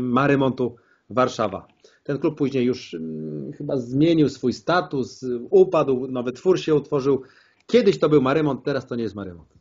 Marymontu 0.00 0.76
Warszawa. 1.10 1.66
Ten 2.08 2.18
klub 2.18 2.38
później 2.38 2.64
już 2.64 2.94
mm, 2.94 3.52
chyba 3.52 3.76
zmienił 3.76 4.28
swój 4.28 4.52
status, 4.52 5.24
upadł, 5.50 6.06
nowy 6.06 6.32
twór 6.32 6.60
się 6.60 6.74
utworzył. 6.74 7.22
Kiedyś 7.66 7.98
to 7.98 8.08
był 8.08 8.22
Marymont, 8.22 8.64
teraz 8.64 8.86
to 8.86 8.96
nie 8.96 9.02
jest 9.02 9.14
Marymont. 9.14 9.54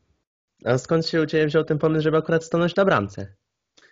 A 0.65 0.77
skąd 0.77 1.07
się 1.07 1.21
u 1.21 1.25
Ciebie 1.25 1.47
wziął 1.47 1.63
ten 1.63 1.77
pomysł, 1.77 2.03
żeby 2.03 2.17
akurat 2.17 2.43
stanąć 2.43 2.75
na 2.75 2.85
bramce? 2.85 3.33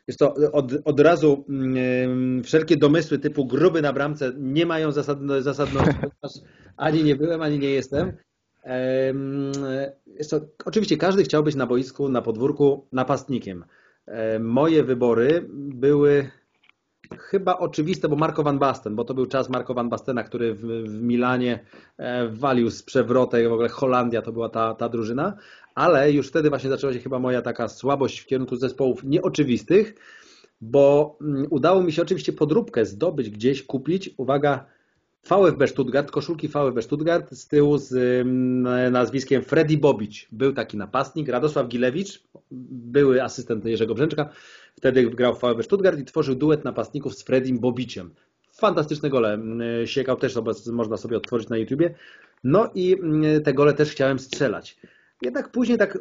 Jest 0.07 0.19
to 0.19 0.33
od, 0.51 0.71
od 0.85 1.00
razu 1.00 1.45
yy, 1.50 2.43
wszelkie 2.43 2.77
domysły 2.77 3.19
typu 3.19 3.45
gruby 3.45 3.81
na 3.81 3.93
bramce 3.93 4.31
nie 4.38 4.65
mają 4.65 4.91
zasadno, 4.91 5.41
zasadności, 5.41 6.41
ani 6.77 7.03
nie 7.03 7.15
byłem, 7.15 7.41
ani 7.41 7.59
nie 7.59 7.69
jestem. 7.69 8.13
Jest 10.05 10.31
to, 10.31 10.41
oczywiście 10.65 10.97
każdy 10.97 11.24
chciał 11.24 11.43
być 11.43 11.55
na 11.55 11.65
boisku, 11.65 12.09
na 12.09 12.21
podwórku 12.21 12.88
napastnikiem. 12.91 13.65
Moje 14.39 14.83
wybory 14.83 15.45
były 15.53 16.31
chyba 17.17 17.57
oczywiste, 17.57 18.09
bo 18.09 18.15
Marco 18.15 18.43
van 18.43 18.59
Basten, 18.59 18.95
bo 18.95 19.03
to 19.03 19.13
był 19.13 19.25
czas 19.25 19.50
Marco 19.50 19.74
van 19.74 19.89
Bastena, 19.89 20.24
który 20.24 20.53
w, 20.53 20.62
w 20.62 21.01
Milanie 21.01 21.59
e, 21.97 22.27
walił 22.27 22.69
z 22.69 22.83
przewrotek, 22.83 23.50
w 23.50 23.53
ogóle 23.53 23.69
Holandia 23.69 24.21
to 24.21 24.31
była 24.31 24.50
ta, 24.50 24.74
ta 24.74 24.89
drużyna, 24.89 25.33
ale 25.75 26.12
już 26.12 26.27
wtedy 26.27 26.50
właśnie 26.50 26.69
zaczęła 26.69 26.93
się 26.93 27.00
chyba 27.00 27.19
moja 27.19 27.41
taka 27.41 27.67
słabość 27.67 28.19
w 28.19 28.25
kierunku 28.25 28.55
zespołów 28.55 29.03
nieoczywistych, 29.03 29.95
bo 30.62 31.17
mm, 31.21 31.47
udało 31.50 31.83
mi 31.83 31.91
się 31.91 32.01
oczywiście 32.01 32.33
podróbkę 32.33 32.85
zdobyć 32.85 33.29
gdzieś, 33.29 33.63
kupić, 33.63 34.09
uwaga, 34.17 34.65
VfB 35.29 35.67
Stuttgart, 35.67 36.12
koszulki 36.12 36.47
VfB 36.47 36.81
Stuttgart 36.81 37.31
z 37.31 37.47
tyłu 37.47 37.77
z 37.77 37.93
mm, 37.93 38.93
nazwiskiem 38.93 39.43
Freddy 39.43 39.77
Bobić. 39.77 40.27
Był 40.31 40.53
taki 40.53 40.77
napastnik, 40.77 41.29
Radosław 41.29 41.67
Gilewicz, 41.67 42.24
były 42.51 43.24
asystent 43.24 43.65
Jerzego 43.65 43.95
Brzęczka, 43.95 44.29
wtedy 44.77 45.10
grał 45.10 45.36
w 45.36 45.41
VfB 45.41 45.63
Stuttgart 45.63 46.00
i 46.00 46.05
tworzył 46.05 46.36
duet 46.36 46.63
napastników 46.63 47.15
z 47.15 47.24
Freddym 47.24 47.60
Bobiciem. 47.60 48.13
Fantastyczne 48.51 49.10
gole. 49.10 49.39
Siekał 49.86 50.17
też, 50.17 50.36
można 50.72 50.98
sobie 50.98 51.17
odtworzyć 51.17 51.50
na 51.50 51.58
YouTubie. 51.58 51.96
No 52.44 52.72
i 52.75 52.98
te 53.44 53.53
gole 53.53 53.74
też 53.74 53.91
chciałem 53.91 54.20
strzelać. 54.20 54.77
Jednak 55.22 55.51
później 55.51 55.77
tak 55.77 56.00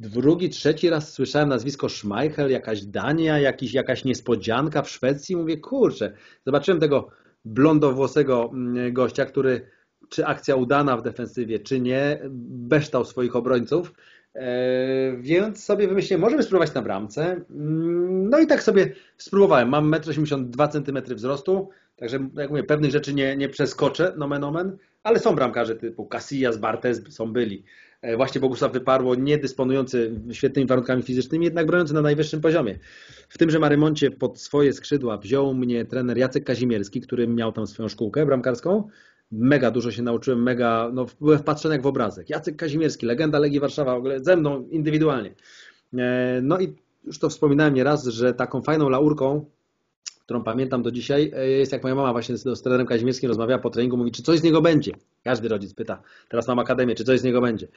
drugi, 0.00 0.50
trzeci 0.50 0.90
raz 0.90 1.12
słyszałem 1.12 1.48
nazwisko 1.48 1.88
Schmeichel, 1.88 2.50
jakaś 2.50 2.82
Dania, 2.82 3.38
jakiś, 3.38 3.74
jakaś 3.74 4.04
niespodzianka 4.04 4.82
w 4.82 4.90
Szwecji. 4.90 5.36
Mówię, 5.36 5.56
kurczę, 5.56 6.12
zobaczyłem 6.46 6.80
tego 6.80 7.08
blondowłosego 7.44 8.52
gościa, 8.92 9.24
który 9.24 9.66
czy 10.08 10.26
akcja 10.26 10.56
udana 10.56 10.96
w 10.96 11.02
defensywie, 11.02 11.58
czy 11.58 11.80
nie, 11.80 12.20
beształ 12.48 13.04
swoich 13.04 13.36
obrońców. 13.36 13.92
E, 14.34 15.16
więc 15.16 15.64
sobie 15.64 15.88
wymyśliłem, 15.88 16.20
możemy 16.20 16.42
spróbować 16.42 16.74
na 16.74 16.82
bramce. 16.82 17.40
Mm, 17.50 18.30
no 18.30 18.38
i 18.38 18.46
tak 18.46 18.62
sobie 18.62 18.92
spróbowałem. 19.16 19.68
Mam 19.68 19.90
1,82 19.90 20.68
cm 20.68 21.14
wzrostu, 21.14 21.68
także 21.96 22.28
jak 22.36 22.50
mówię, 22.50 22.64
pewnych 22.64 22.90
rzeczy 22.90 23.14
nie, 23.14 23.36
nie 23.36 23.48
przeskoczę, 23.48 24.12
nomen 24.16 24.44
omen, 24.44 24.76
ale 25.02 25.18
są 25.18 25.34
bramkarze 25.34 25.76
typu 25.76 26.06
Casillas, 26.06 26.56
Bartes, 26.56 27.02
są 27.08 27.32
byli. 27.32 27.64
E, 28.02 28.16
właśnie 28.16 28.40
Bogusław 28.40 28.72
Wyparło, 28.72 29.14
nie 29.14 29.38
dysponujący 29.38 30.20
świetnymi 30.32 30.68
warunkami 30.68 31.02
fizycznymi, 31.02 31.44
jednak 31.44 31.66
broniący 31.66 31.94
na 31.94 32.02
najwyższym 32.02 32.40
poziomie. 32.40 32.78
W 33.28 33.38
tymże 33.38 33.58
Marymoncie 33.58 34.10
pod 34.10 34.40
swoje 34.40 34.72
skrzydła 34.72 35.18
wziął 35.18 35.54
mnie 35.54 35.84
trener 35.84 36.18
Jacek 36.18 36.44
Kazimierski, 36.44 37.00
który 37.00 37.28
miał 37.28 37.52
tam 37.52 37.66
swoją 37.66 37.88
szkółkę 37.88 38.26
bramkarską 38.26 38.88
mega 39.32 39.70
dużo 39.70 39.90
się 39.90 40.02
nauczyłem, 40.02 40.42
mega, 40.42 40.90
no 40.92 41.06
byłem 41.20 41.38
wpatrzony 41.38 41.74
jak 41.74 41.82
w 41.82 41.86
obrazek. 41.86 42.30
Jacek 42.30 42.56
Kazimierski, 42.56 43.06
legenda 43.06 43.38
Legii 43.38 43.60
Warszawa, 43.60 43.94
w 43.94 43.98
ogóle 43.98 44.20
ze 44.24 44.36
mną 44.36 44.68
indywidualnie. 44.70 45.34
E, 45.98 46.40
no 46.42 46.60
i 46.60 46.74
już 47.04 47.18
to 47.18 47.28
wspominałem 47.28 47.74
nieraz, 47.74 48.06
że 48.06 48.34
taką 48.34 48.62
fajną 48.62 48.88
laurką, 48.88 49.44
którą 50.24 50.44
pamiętam 50.44 50.82
do 50.82 50.90
dzisiaj, 50.90 51.32
e, 51.36 51.48
jest 51.48 51.72
jak 51.72 51.82
moja 51.82 51.94
mama 51.94 52.12
właśnie 52.12 52.36
z, 52.36 52.58
z 52.58 52.62
trenerem 52.62 52.86
Kazimierskim 52.86 53.28
rozmawiała 53.28 53.58
po 53.58 53.70
treningu, 53.70 53.96
mówi, 53.96 54.12
czy 54.12 54.22
coś 54.22 54.38
z 54.38 54.42
niego 54.42 54.62
będzie. 54.62 54.92
Każdy 55.24 55.48
rodzic 55.48 55.74
pyta, 55.74 56.02
teraz 56.28 56.48
mam 56.48 56.58
akademię, 56.58 56.94
czy 56.94 57.04
coś 57.04 57.20
z 57.20 57.24
niego 57.24 57.40
będzie. 57.40 57.68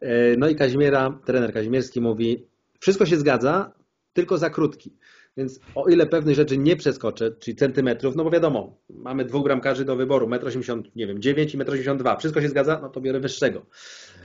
E, 0.00 0.36
no 0.36 0.48
i 0.48 0.56
Kazimiera, 0.56 1.18
trener 1.24 1.52
Kazimierski 1.52 2.00
mówi, 2.00 2.46
wszystko 2.80 3.06
się 3.06 3.16
zgadza, 3.16 3.72
tylko 4.12 4.38
za 4.38 4.50
krótki. 4.50 4.92
Więc 5.36 5.60
o 5.74 5.88
ile 5.88 6.06
pewnych 6.06 6.34
rzeczy 6.34 6.58
nie 6.58 6.76
przeskoczę, 6.76 7.30
czyli 7.38 7.56
centymetrów, 7.56 8.16
no 8.16 8.24
bo 8.24 8.30
wiadomo, 8.30 8.78
mamy 8.90 9.24
dwóch 9.24 9.44
bramkarzy 9.44 9.84
do 9.84 9.96
wyboru, 9.96 10.26
1,80 10.26 10.72
m, 10.72 10.82
nie 10.96 11.06
wiem, 11.06 11.22
9 11.22 11.54
i 11.54 11.58
1,82 11.58 12.10
m. 12.10 12.18
Wszystko 12.18 12.40
się 12.40 12.48
zgadza, 12.48 12.78
no 12.82 12.88
to 12.88 13.00
biorę 13.00 13.20
wyższego. 13.20 13.66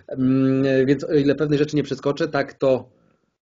Mm, 0.07 0.85
więc 0.85 1.03
o 1.03 1.13
ile 1.13 1.35
pewnych 1.35 1.59
rzeczy 1.59 1.75
nie 1.75 1.83
przeskoczę, 1.83 2.27
tak 2.27 2.53
to 2.53 2.89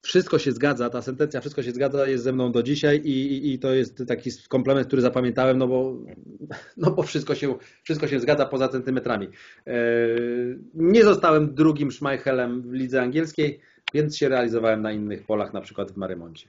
wszystko 0.02 0.38
się 0.38 0.52
zgadza, 0.52 0.90
ta 0.90 1.02
sentencja 1.02 1.40
wszystko 1.40 1.62
się 1.62 1.72
zgadza 1.72 2.06
jest 2.06 2.25
ze 2.25 2.32
mną 2.32 2.52
do 2.52 2.62
dzisiaj 2.62 3.00
i, 3.04 3.32
i, 3.32 3.52
i, 3.52 3.58
to 3.58 3.75
jest 3.75 4.02
taki 4.08 4.30
komplement, 4.48 4.86
który 4.86 5.02
zapamiętałem, 5.02 5.58
no 5.58 5.68
bo, 5.68 5.96
no 6.76 6.90
bo 6.90 7.02
wszystko, 7.02 7.34
się, 7.34 7.54
wszystko 7.82 8.08
się 8.08 8.20
zgadza 8.20 8.46
poza 8.46 8.68
centymetrami. 8.68 9.28
E, 9.66 9.76
nie 10.75 11.04
zostałem 11.04 11.54
drugim 11.54 11.92
Schmeichelem 11.92 12.62
w 12.62 12.72
lidze 12.72 13.02
angielskiej, 13.02 13.60
więc 13.94 14.16
się 14.16 14.28
realizowałem 14.28 14.82
na 14.82 14.92
innych 14.92 15.26
polach, 15.26 15.52
na 15.52 15.60
przykład 15.60 15.92
w 15.92 15.96
Marymoncie. 15.96 16.48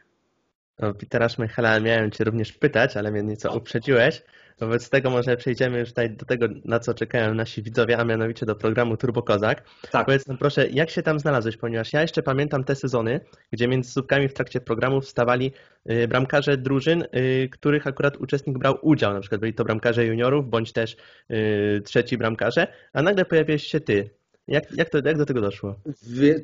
No, 0.80 0.94
Petera 0.94 1.30
Szmychala 1.30 1.80
miałem 1.80 2.12
Cię 2.12 2.24
również 2.24 2.54
pytać, 2.54 2.98
ale 2.98 3.12
mnie 3.12 3.24
nieco 3.24 3.58
uprzedziłeś. 3.58 4.22
Wobec 4.60 4.90
tego 4.90 5.10
może 5.10 5.38
przejdziemy 5.38 5.80
już 5.80 5.90
tutaj 5.90 6.10
do 6.10 6.26
tego, 6.26 6.48
na 6.66 6.80
co 6.80 6.94
czekają 6.94 7.34
nasi 7.34 7.64
widzowie, 7.64 7.98
a 7.98 8.04
mianowicie 8.04 8.46
do 8.46 8.56
programu 8.56 8.98
Turbo 8.98 9.24
Kozak. 9.24 9.64
Tak. 9.92 10.06
Powiedz 10.06 10.28
nam 10.28 10.38
proszę, 10.38 10.68
jak 10.70 10.90
się 10.90 11.04
tam 11.04 11.20
znalazłeś, 11.20 11.58
ponieważ 11.58 11.94
ja 11.94 12.02
jeszcze 12.02 12.24
pamiętam 12.24 12.64
te 12.64 12.76
sezony, 12.76 13.20
gdzie 13.52 13.68
między 13.68 13.92
słupkami 13.92 14.28
w 14.28 14.34
trakcie 14.34 14.62
programu 14.62 15.02
wstawali 15.02 15.52
y, 15.92 16.08
bramkarze 16.08 16.58
drużyn, 16.58 17.04
y, 17.16 17.50
których 17.52 17.88
akurat 17.88 18.18
uczestnik 18.18 18.58
brał 18.58 18.78
udział. 18.82 19.14
Na 19.14 19.20
przykład 19.20 19.42
byli 19.42 19.54
to 19.54 19.64
bramkarze 19.64 20.06
juniorów, 20.06 20.50
bądź 20.50 20.72
też 20.72 20.98
y, 21.32 21.82
trzeci 21.86 22.18
bramkarze, 22.18 22.68
a 22.94 23.02
nagle 23.02 23.26
pojawiłeś 23.26 23.64
się 23.64 23.80
Ty. 23.80 24.10
Jak, 24.48 24.72
jak, 24.72 24.90
to, 24.90 24.98
jak 25.06 25.18
do 25.18 25.26
tego 25.26 25.42
doszło? 25.42 25.76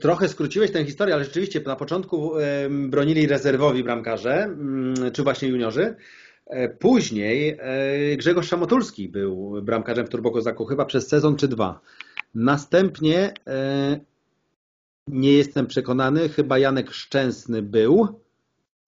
Trochę 0.02 0.30
skróciłeś 0.30 0.72
tę 0.72 0.86
historię, 0.86 1.16
ale 1.16 1.24
rzeczywiście 1.24 1.62
na 1.66 1.76
początku 1.76 2.32
bronili 2.70 3.28
rezerwowi 3.28 3.84
bramkarze, 3.84 4.44
mm, 4.44 5.12
czy 5.14 5.24
właśnie 5.24 5.48
juniorzy. 5.48 5.96
E, 6.46 6.70
później 6.70 7.58
e, 7.60 8.18
Grzegorz 8.18 8.48
Szamotulski 8.48 9.10
był 9.10 9.62
bramkarzem 9.62 10.06
w 10.06 10.10
Turbokozaku 10.10 10.66
chyba 10.66 10.86
przez 10.86 11.08
sezon 11.08 11.36
czy 11.36 11.48
dwa. 11.48 11.80
Następnie 12.36 13.34
e, 13.48 14.00
nie 15.08 15.34
jestem 15.34 15.68
przekonany, 15.68 16.30
chyba 16.30 16.60
Janek 16.60 16.92
Szczęsny 16.92 17.62
był 17.62 18.20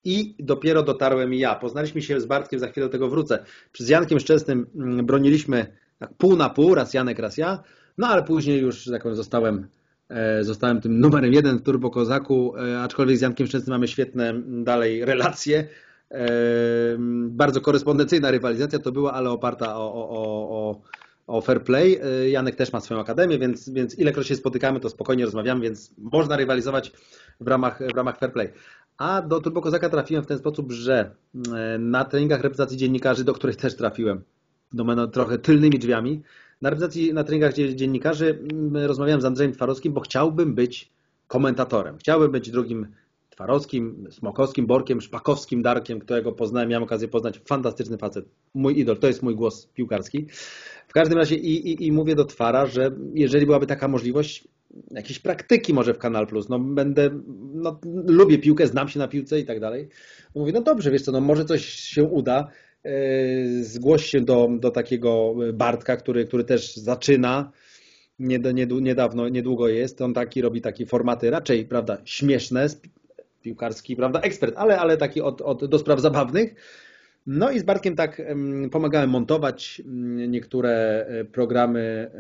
i 0.03 0.35
dopiero 0.39 0.83
dotarłem 0.83 1.33
ja. 1.33 1.55
Poznaliśmy 1.55 2.01
się 2.01 2.21
z 2.21 2.25
Bartkiem, 2.25 2.59
za 2.59 2.67
chwilę 2.67 2.85
do 2.85 2.91
tego 2.91 3.09
wrócę. 3.09 3.45
Z 3.79 3.89
Jankiem 3.89 4.19
Szczęsnym 4.19 4.67
mm, 4.75 5.05
broniliśmy 5.05 5.77
tak 5.99 6.13
pół 6.13 6.35
na 6.35 6.49
pół, 6.49 6.75
raz 6.75 6.93
Janek, 6.93 7.19
raz 7.19 7.37
ja. 7.37 7.63
No 7.97 8.07
ale 8.07 8.23
później 8.23 8.61
już, 8.61 8.85
tak 8.85 9.03
powiem, 9.03 9.15
zostałem, 9.15 9.67
e, 10.09 10.43
zostałem 10.43 10.81
tym 10.81 10.99
numerem 10.99 11.33
jeden 11.33 11.57
w 11.57 11.61
Turbo 11.61 11.89
Kozaku, 11.89 12.57
e, 12.57 12.81
aczkolwiek 12.81 13.17
z 13.17 13.21
Jankiem 13.21 13.47
Szczęsnym 13.47 13.73
mamy 13.73 13.87
świetne 13.87 14.33
dalej 14.45 15.05
relacje. 15.05 15.67
E, 16.11 16.27
bardzo 17.27 17.61
korespondencyjna 17.61 18.31
rywalizacja 18.31 18.79
to 18.79 18.91
była, 18.91 19.13
ale 19.13 19.29
oparta 19.29 19.77
o, 19.77 19.93
o, 19.93 20.09
o, 20.49 20.81
o 21.27 21.41
fair 21.41 21.63
play. 21.63 21.99
Janek 22.27 22.55
też 22.55 22.73
ma 22.73 22.79
swoją 22.79 22.99
akademię, 22.99 23.39
więc, 23.39 23.69
więc 23.69 23.99
ilekroć 23.99 24.27
się 24.27 24.35
spotykamy, 24.35 24.79
to 24.79 24.89
spokojnie 24.89 25.25
rozmawiamy, 25.25 25.61
więc 25.61 25.93
można 25.97 26.37
rywalizować 26.37 26.91
w 27.39 27.47
ramach, 27.47 27.79
w 27.93 27.97
ramach 27.97 28.17
fair 28.17 28.31
play. 28.31 28.49
A 28.97 29.21
do 29.21 29.41
Turbo 29.41 29.61
Kozaka 29.61 29.89
trafiłem 29.89 30.23
w 30.23 30.27
ten 30.27 30.37
sposób, 30.37 30.71
że 30.71 31.15
na 31.79 32.05
treningach 32.05 32.41
reprezentacji 32.41 32.77
dziennikarzy, 32.77 33.23
do 33.23 33.33
których 33.33 33.55
też 33.55 33.75
trafiłem, 33.75 34.21
domeną 34.73 35.07
trochę 35.07 35.37
tylnymi 35.37 35.79
drzwiami, 35.79 36.21
na 36.61 36.69
reprezentacji, 36.69 37.13
na 37.13 37.23
treningach 37.23 37.53
dziennikarzy 37.53 38.39
mm, 38.51 38.85
rozmawiałem 38.85 39.21
z 39.21 39.25
Andrzejem 39.25 39.53
Twarowskim, 39.53 39.93
bo 39.93 40.01
chciałbym 40.01 40.55
być 40.55 40.91
komentatorem. 41.27 41.97
Chciałbym 41.97 42.31
być 42.31 42.51
drugim 42.51 42.87
Twarowskim, 43.29 44.07
Smokowskim, 44.11 44.65
Borkiem, 44.65 45.01
Szpakowskim, 45.01 45.61
Darkiem, 45.61 45.99
którego 45.99 46.31
poznałem, 46.31 46.69
miałem 46.69 46.83
okazję 46.83 47.07
poznać. 47.07 47.41
Fantastyczny 47.45 47.97
facet. 47.97 48.25
Mój 48.53 48.79
idol, 48.79 48.97
to 48.97 49.07
jest 49.07 49.23
mój 49.23 49.35
głos 49.35 49.67
piłkarski. 49.67 50.27
W 50.87 50.93
każdym 50.93 51.17
razie 51.17 51.35
i, 51.35 51.71
i, 51.71 51.87
i 51.87 51.91
mówię 51.91 52.15
do 52.15 52.25
Twara, 52.25 52.65
że 52.65 52.91
jeżeli 53.13 53.45
byłaby 53.45 53.67
taka 53.67 53.87
możliwość, 53.87 54.47
jakieś 54.91 55.19
praktyki 55.19 55.73
może 55.73 55.93
w 55.93 55.97
Kanal 55.97 56.27
Plus, 56.27 56.49
no 56.49 56.59
będę, 56.59 57.09
no 57.53 57.79
lubię 58.05 58.37
piłkę, 58.37 58.67
znam 58.67 58.87
się 58.87 58.99
na 58.99 59.07
piłce 59.07 59.39
i 59.39 59.45
tak 59.45 59.59
dalej. 59.59 59.87
Mówi, 60.35 60.53
no 60.53 60.61
dobrze, 60.61 60.91
wiesz 60.91 61.01
co, 61.01 61.11
no 61.11 61.21
może 61.21 61.45
coś 61.45 61.65
się 61.65 62.03
uda. 62.03 62.47
E, 62.85 63.63
zgłoś 63.63 64.05
się 64.05 64.21
do, 64.21 64.49
do 64.59 64.71
takiego 64.71 65.35
Bartka, 65.53 65.97
który, 65.97 66.25
który 66.25 66.43
też 66.43 66.75
zaczyna, 66.75 67.51
niedawno, 68.81 69.29
niedługo 69.29 69.67
jest, 69.67 70.01
on 70.01 70.13
taki 70.13 70.41
robi 70.41 70.61
takie 70.61 70.85
formaty 70.85 71.29
raczej, 71.29 71.65
prawda, 71.65 71.97
śmieszne, 72.05 72.67
piłkarski, 73.41 73.95
prawda, 73.95 74.21
ekspert, 74.21 74.53
ale, 74.57 74.79
ale 74.79 74.97
taki 74.97 75.21
od, 75.21 75.41
od, 75.41 75.65
do 75.65 75.79
spraw 75.79 76.01
zabawnych. 76.01 76.55
No 77.27 77.51
i 77.51 77.59
z 77.59 77.63
Bartkiem 77.63 77.95
tak 77.95 78.21
pomagałem 78.71 79.09
montować 79.09 79.81
niektóre 80.27 81.05
e, 81.07 81.25
programy, 81.25 82.11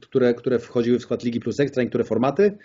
które, 0.00 0.34
które 0.34 0.58
wchodziły 0.58 0.98
w 0.98 1.02
skład 1.02 1.24
Ligi 1.24 1.40
Plus 1.40 1.60
Ekstra, 1.60 1.82
niektóre 1.82 2.04
formaty. 2.04 2.58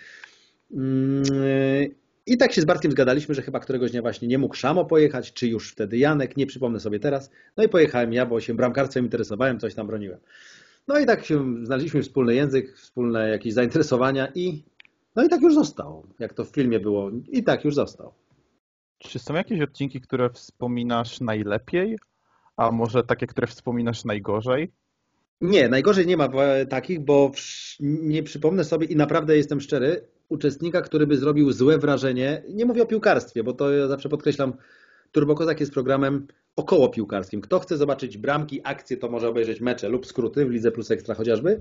I 2.25 2.37
tak 2.37 2.53
się 2.53 2.61
z 2.61 2.65
Bartkiem 2.65 2.91
zgadaliśmy, 2.91 3.35
że 3.35 3.41
chyba 3.41 3.59
któregoś 3.59 3.91
dnia 3.91 4.01
właśnie 4.01 4.27
nie 4.27 4.37
mógł 4.37 4.55
Szamo 4.55 4.85
pojechać, 4.85 5.33
czy 5.33 5.47
już 5.47 5.71
wtedy 5.71 5.97
Janek, 5.97 6.37
nie 6.37 6.45
przypomnę 6.45 6.79
sobie 6.79 6.99
teraz. 6.99 7.31
No 7.57 7.63
i 7.63 7.69
pojechałem 7.69 8.13
ja, 8.13 8.25
bo 8.25 8.41
się 8.41 8.53
bramkarstwem 8.53 9.03
interesowałem, 9.03 9.59
coś 9.59 9.75
tam 9.75 9.87
broniłem. 9.87 10.19
No 10.87 10.99
i 10.99 11.05
tak 11.05 11.25
się 11.25 11.65
znaleźliśmy 11.65 12.01
wspólny 12.01 12.35
język, 12.35 12.77
wspólne 12.77 13.29
jakieś 13.29 13.53
zainteresowania 13.53 14.31
i 14.35 14.63
no 15.15 15.23
i 15.23 15.29
tak 15.29 15.41
już 15.41 15.53
został, 15.53 16.07
jak 16.19 16.33
to 16.33 16.45
w 16.45 16.49
filmie 16.49 16.79
było. 16.79 17.11
I 17.29 17.43
tak 17.43 17.65
już 17.65 17.75
został. 17.75 18.13
Czy 18.99 19.19
są 19.19 19.33
jakieś 19.33 19.61
odcinki, 19.61 20.01
które 20.01 20.29
wspominasz 20.29 21.21
najlepiej, 21.21 21.97
a 22.57 22.71
może 22.71 23.03
takie, 23.03 23.27
które 23.27 23.47
wspominasz 23.47 24.05
najgorzej? 24.05 24.71
Nie, 25.41 25.69
najgorzej 25.69 26.07
nie 26.07 26.17
ma 26.17 26.29
takich, 26.69 26.99
bo 26.99 27.31
nie 27.79 28.23
przypomnę 28.23 28.63
sobie 28.63 28.87
i 28.87 28.95
naprawdę 28.95 29.37
jestem 29.37 29.61
szczery, 29.61 30.07
uczestnika, 30.31 30.81
który 30.81 31.07
by 31.07 31.17
zrobił 31.17 31.51
złe 31.51 31.77
wrażenie. 31.77 32.43
Nie 32.49 32.65
mówię 32.65 32.83
o 32.83 32.85
piłkarstwie, 32.85 33.43
bo 33.43 33.53
to 33.53 33.71
ja 33.71 33.87
zawsze 33.87 34.09
podkreślam, 34.09 34.53
Turbokozak 35.11 35.59
jest 35.59 35.73
programem 35.73 36.27
około 36.55 36.89
piłkarskim. 36.89 37.41
Kto 37.41 37.59
chce 37.59 37.77
zobaczyć 37.77 38.17
bramki, 38.17 38.61
akcje, 38.63 38.97
to 38.97 39.09
może 39.09 39.29
obejrzeć 39.29 39.61
mecze 39.61 39.89
lub 39.89 40.05
skróty 40.05 40.45
w 40.45 40.49
Lidze 40.49 40.71
Plus 40.71 40.91
Ekstra 40.91 41.15
chociażby. 41.15 41.59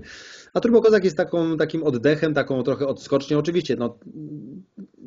A 0.53 0.59
Turbokozak 0.59 1.03
jest 1.03 1.17
taką, 1.17 1.57
takim 1.57 1.83
oddechem, 1.83 2.33
taką 2.33 2.63
trochę 2.63 2.87
odskocznią. 2.87 3.37
Oczywiście, 3.37 3.75
no, 3.75 3.99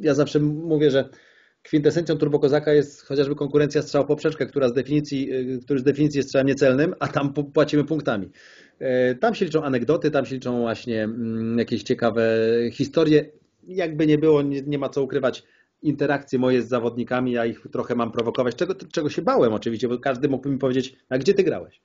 ja 0.00 0.14
zawsze 0.14 0.40
mówię, 0.40 0.90
że 0.90 1.09
kwintesencją 1.62 2.16
turbokozaka 2.16 2.73
jest 2.73 3.02
chociażby 3.02 3.35
konkurencja 3.35 3.83
strzał 3.83 4.06
poprzeczka, 4.06 4.47
która 4.47 4.68
z 4.68 4.73
definicji, 4.73 5.30
który 5.64 5.80
z 5.80 5.83
definicji 5.83 6.18
jest 6.18 6.28
strzałem 6.28 6.47
niecelnym, 6.47 6.94
a 7.00 7.09
tam 7.09 7.33
płacimy 7.33 7.85
punktami. 7.85 8.30
E, 8.78 9.14
tam 9.14 9.35
się 9.35 9.44
liczą 9.44 9.62
anegdoty, 9.62 10.11
tam 10.11 10.26
się 10.26 10.35
liczą 10.35 10.61
właśnie 10.61 11.04
mm, 11.04 11.59
jakieś 11.59 11.83
ciekawe 11.83 12.38
historie 12.73 13.25
jakby 13.66 14.06
nie 14.06 14.18
było, 14.18 14.42
nie, 14.42 14.62
nie 14.62 14.78
ma 14.78 14.88
co 14.88 15.02
ukrywać, 15.02 15.42
interakcje 15.83 16.38
moje 16.38 16.62
z 16.62 16.68
zawodnikami, 16.68 17.33
ja 17.33 17.47
ich 17.47 17.66
trochę 17.73 17.94
mam 17.94 18.12
prowokować, 18.12 18.56
czego, 18.56 18.75
czego 18.92 19.11
się 19.11 19.23
bałem 19.23 19.52
oczywiście, 19.52 19.88
bo 19.88 19.99
każdy 19.99 20.28
mógłby 20.28 20.50
mi 20.50 20.59
powiedzieć, 20.59 20.97
a 21.09 21.18
gdzie 21.18 21.35
ty 21.35 21.44
grałeś? 21.44 21.80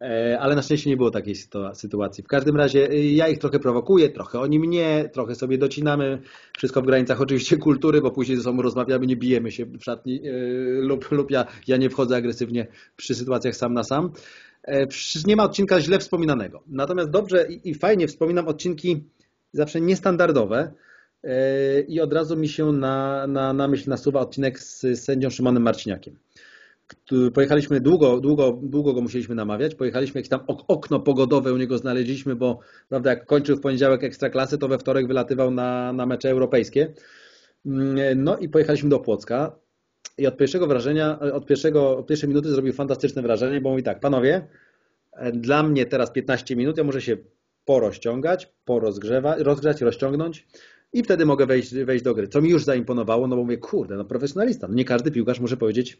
E, 0.00 0.38
ale 0.40 0.54
na 0.54 0.62
szczęście 0.62 0.90
nie 0.90 0.96
było 0.96 1.10
takiej 1.10 1.34
sytuacji. 1.74 2.24
W 2.24 2.26
każdym 2.26 2.56
razie 2.56 2.90
y, 2.90 3.04
ja 3.04 3.28
ich 3.28 3.38
trochę 3.38 3.58
prowokuję, 3.58 4.08
trochę 4.08 4.40
oni 4.40 4.58
mnie, 4.58 5.10
trochę 5.12 5.34
sobie 5.34 5.58
docinamy. 5.58 6.18
Wszystko 6.58 6.82
w 6.82 6.86
granicach 6.86 7.20
oczywiście 7.20 7.56
kultury, 7.56 8.00
bo 8.00 8.10
później 8.10 8.36
ze 8.36 8.42
sobą 8.42 8.62
rozmawiamy, 8.62 9.06
nie 9.06 9.16
bijemy 9.16 9.52
się 9.52 9.66
w 9.66 9.84
szatni 9.84 10.28
y, 10.28 10.80
lub, 10.82 11.10
lub 11.12 11.30
ja, 11.30 11.46
ja 11.66 11.76
nie 11.76 11.90
wchodzę 11.90 12.16
agresywnie 12.16 12.66
przy 12.96 13.14
sytuacjach 13.14 13.56
sam 13.56 13.74
na 13.74 13.84
sam. 13.84 14.10
E, 14.64 14.86
nie 15.26 15.36
ma 15.36 15.44
odcinka 15.44 15.80
źle 15.80 15.98
wspominanego. 15.98 16.62
Natomiast 16.66 17.10
dobrze 17.10 17.46
i, 17.64 17.74
fajnie 17.74 18.08
wspominam 18.08 18.48
odcinki 18.48 19.04
zawsze 19.52 19.80
niestandardowe 19.80 20.72
i 21.88 22.00
od 22.00 22.12
razu 22.12 22.36
mi 22.36 22.48
się 22.48 22.72
na, 22.72 23.26
na, 23.26 23.52
na 23.52 23.68
myśl 23.68 23.90
nasuwa 23.90 24.20
odcinek 24.20 24.60
z 24.60 25.00
sędzią 25.00 25.30
Szymonem 25.30 25.62
Marciniakiem 25.62 26.18
pojechaliśmy 27.34 27.80
długo, 27.80 28.20
długo, 28.20 28.58
długo 28.62 28.94
go 28.94 29.00
musieliśmy 29.00 29.34
namawiać. 29.34 29.74
Pojechaliśmy 29.74 30.18
jakieś 30.18 30.28
tam 30.28 30.40
okno 30.68 31.00
pogodowe 31.00 31.52
u 31.52 31.56
niego 31.56 31.78
znaleźliśmy, 31.78 32.36
bo 32.36 32.58
prawda, 32.88 33.10
jak 33.10 33.26
kończył 33.26 33.56
w 33.56 33.60
poniedziałek 33.60 34.04
ekstraklasy, 34.04 34.58
to 34.58 34.68
we 34.68 34.78
wtorek 34.78 35.06
wylatywał 35.06 35.50
na, 35.50 35.92
na 35.92 36.06
mecze 36.06 36.30
europejskie. 36.30 36.94
Mm, 37.66 38.24
no 38.24 38.38
i 38.38 38.48
pojechaliśmy 38.48 38.88
do 38.88 38.98
Płocka. 38.98 39.56
I 40.18 40.26
od 40.26 40.36
pierwszego 40.36 40.66
wrażenia, 40.66 41.18
od, 41.20 41.46
pierwszego, 41.46 41.98
od 41.98 42.06
pierwszej 42.06 42.28
minuty 42.28 42.48
zrobił 42.48 42.72
fantastyczne 42.72 43.22
wrażenie, 43.22 43.60
bo 43.60 43.70
mówi 43.70 43.82
tak, 43.82 44.00
panowie, 44.00 44.48
dla 45.32 45.62
mnie 45.62 45.86
teraz 45.86 46.10
15 46.10 46.56
minut, 46.56 46.78
ja 46.78 46.84
muszę 46.84 47.02
się 47.02 47.16
porozciągać, 47.64 48.52
porozgrzewać, 48.64 49.40
rozgrzać, 49.40 49.80
rozciągnąć 49.80 50.46
i 50.92 51.02
wtedy 51.02 51.26
mogę 51.26 51.46
wejść, 51.46 51.74
wejść 51.74 52.04
do 52.04 52.14
gry. 52.14 52.28
Co 52.28 52.42
mi 52.42 52.50
już 52.50 52.64
zaimponowało, 52.64 53.26
no 53.26 53.36
bo 53.36 53.42
mówię, 53.42 53.58
kurde, 53.58 53.96
no 53.96 54.04
profesjonalista. 54.04 54.68
No 54.68 54.74
nie 54.74 54.84
każdy 54.84 55.10
piłkarz 55.10 55.40
może 55.40 55.56
powiedzieć, 55.56 55.98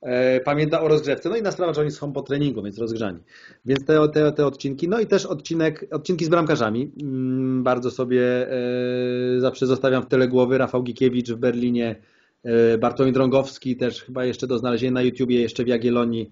E, 0.00 0.40
pamięta 0.40 0.80
o 0.82 0.88
rozgrzewce. 0.88 1.28
No 1.28 1.36
i 1.36 1.42
na 1.42 1.52
sprawa, 1.52 1.74
że 1.74 1.80
oni 1.80 1.90
są 1.90 2.12
po 2.12 2.22
treningu, 2.22 2.62
więc 2.62 2.78
rozgrzani. 2.78 3.18
Więc 3.64 3.84
te, 3.84 4.08
te, 4.08 4.32
te 4.32 4.46
odcinki, 4.46 4.88
no 4.88 5.00
i 5.00 5.06
też 5.06 5.26
odcinek, 5.26 5.86
odcinki 5.90 6.24
z 6.24 6.28
bramkarzami. 6.28 6.92
Mm, 7.02 7.62
bardzo 7.62 7.90
sobie 7.90 8.52
e, 8.52 9.40
zawsze 9.40 9.66
zostawiam 9.66 10.02
w 10.02 10.06
tyle 10.06 10.28
głowy. 10.28 10.58
Rafał 10.58 10.82
Gikiewicz 10.82 11.30
w 11.30 11.36
Berlinie, 11.36 11.96
e, 12.44 12.78
Bartłomiej 12.78 13.14
Drągowski 13.14 13.76
też 13.76 14.02
chyba 14.02 14.24
jeszcze 14.24 14.46
do 14.46 14.58
znalezienia 14.58 14.92
na 14.92 15.02
YouTubie, 15.02 15.40
jeszcze 15.40 15.64
w 15.64 15.68
Jagiellonii, 15.68 16.30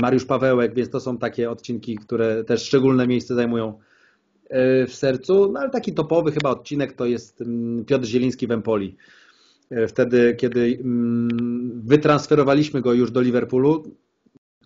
Mariusz 0.00 0.24
Pawełek, 0.24 0.74
więc 0.74 0.90
to 0.90 1.00
są 1.00 1.18
takie 1.18 1.50
odcinki, 1.50 1.96
które 1.96 2.44
też 2.44 2.62
szczególne 2.62 3.06
miejsce 3.06 3.34
zajmują 3.34 3.78
w 4.88 4.92
sercu. 4.94 5.52
No 5.52 5.60
ale 5.60 5.70
taki 5.70 5.92
topowy 5.92 6.32
chyba 6.32 6.50
odcinek 6.50 6.92
to 6.92 7.06
jest 7.06 7.40
mm, 7.40 7.84
Piotr 7.84 8.06
Zieliński 8.06 8.46
w 8.46 8.50
Empoli. 8.50 8.96
E, 9.70 9.88
wtedy, 9.88 10.34
kiedy 10.38 10.78
mm, 10.80 11.82
wytransferowaliśmy 11.84 12.80
go 12.80 12.92
już 12.92 13.10
do 13.10 13.20
Liverpoolu. 13.20 13.82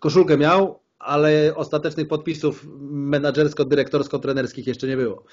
Koszulkę 0.00 0.38
miał, 0.38 0.80
ale 0.98 1.54
ostatecznych 1.56 2.08
podpisów 2.08 2.66
menadżersko-dyrektorsko-trenerskich 2.90 4.66
jeszcze 4.66 4.86
nie 4.86 4.96
było. 4.96 5.24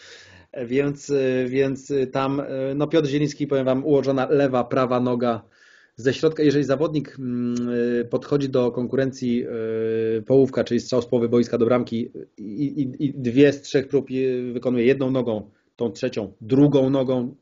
E, 0.51 0.65
więc, 0.65 1.09
e, 1.09 1.45
więc 1.47 1.93
tam 2.11 2.41
no 2.75 2.87
Piotr 2.87 3.07
Zieliński, 3.07 3.47
powiem 3.47 3.65
Wam, 3.65 3.85
ułożona 3.85 4.27
lewa, 4.29 4.63
prawa 4.63 4.99
noga 4.99 5.41
ze 5.95 6.13
środka. 6.13 6.43
Jeżeli 6.43 6.63
zawodnik 6.63 7.15
mm, 7.19 7.55
podchodzi 8.09 8.49
do 8.49 8.71
konkurencji 8.71 9.45
połówka, 10.25 10.63
czyli 10.63 10.79
strzał 10.79 11.01
z 11.01 11.05
połowy 11.05 11.29
boiska 11.29 11.57
do 11.57 11.65
bramki 11.65 12.11
i, 12.37 12.65
i, 12.65 13.05
i 13.05 13.13
dwie 13.13 13.53
z 13.53 13.61
trzech 13.61 13.87
prób 13.87 14.07
wykonuje 14.53 14.85
jedną 14.85 15.11
nogą, 15.11 15.49
tą 15.75 15.91
trzecią, 15.91 16.33
drugą 16.41 16.89
nogą, 16.89 17.35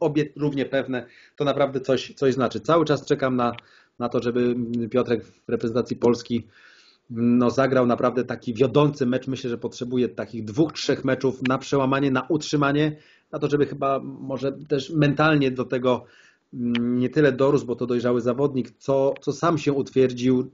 obie 0.00 0.24
równie 0.36 0.64
pewne, 0.64 1.06
to 1.36 1.44
naprawdę 1.44 1.80
coś, 1.80 2.14
coś 2.14 2.34
znaczy. 2.34 2.60
Cały 2.60 2.84
czas 2.84 3.06
czekam 3.06 3.36
na, 3.36 3.52
na 3.98 4.08
to, 4.08 4.22
żeby 4.22 4.54
Piotrek 4.90 5.24
w 5.24 5.48
reprezentacji 5.48 5.96
Polski 5.96 6.46
no, 7.10 7.50
zagrał 7.50 7.86
naprawdę 7.86 8.24
taki 8.24 8.54
wiodący 8.54 9.06
mecz. 9.06 9.26
Myślę, 9.26 9.50
że 9.50 9.58
potrzebuje 9.58 10.08
takich 10.08 10.44
dwóch, 10.44 10.72
trzech 10.72 11.04
meczów 11.04 11.42
na 11.48 11.58
przełamanie, 11.58 12.10
na 12.10 12.26
utrzymanie, 12.28 12.96
na 13.32 13.38
to, 13.38 13.50
żeby 13.50 13.66
chyba 13.66 14.00
może 14.02 14.52
też 14.68 14.90
mentalnie 14.90 15.50
do 15.50 15.64
tego 15.64 16.04
Mm, 16.04 16.25
nie 16.52 17.08
tyle 17.08 17.32
dorósł, 17.32 17.66
bo 17.66 17.76
to 17.76 17.86
dojrzały 17.86 18.20
zawodnik, 18.20 18.70
co, 18.70 19.14
co 19.20 19.32
sam 19.32 19.58
się 19.58 19.72
utwierdził 19.72 20.50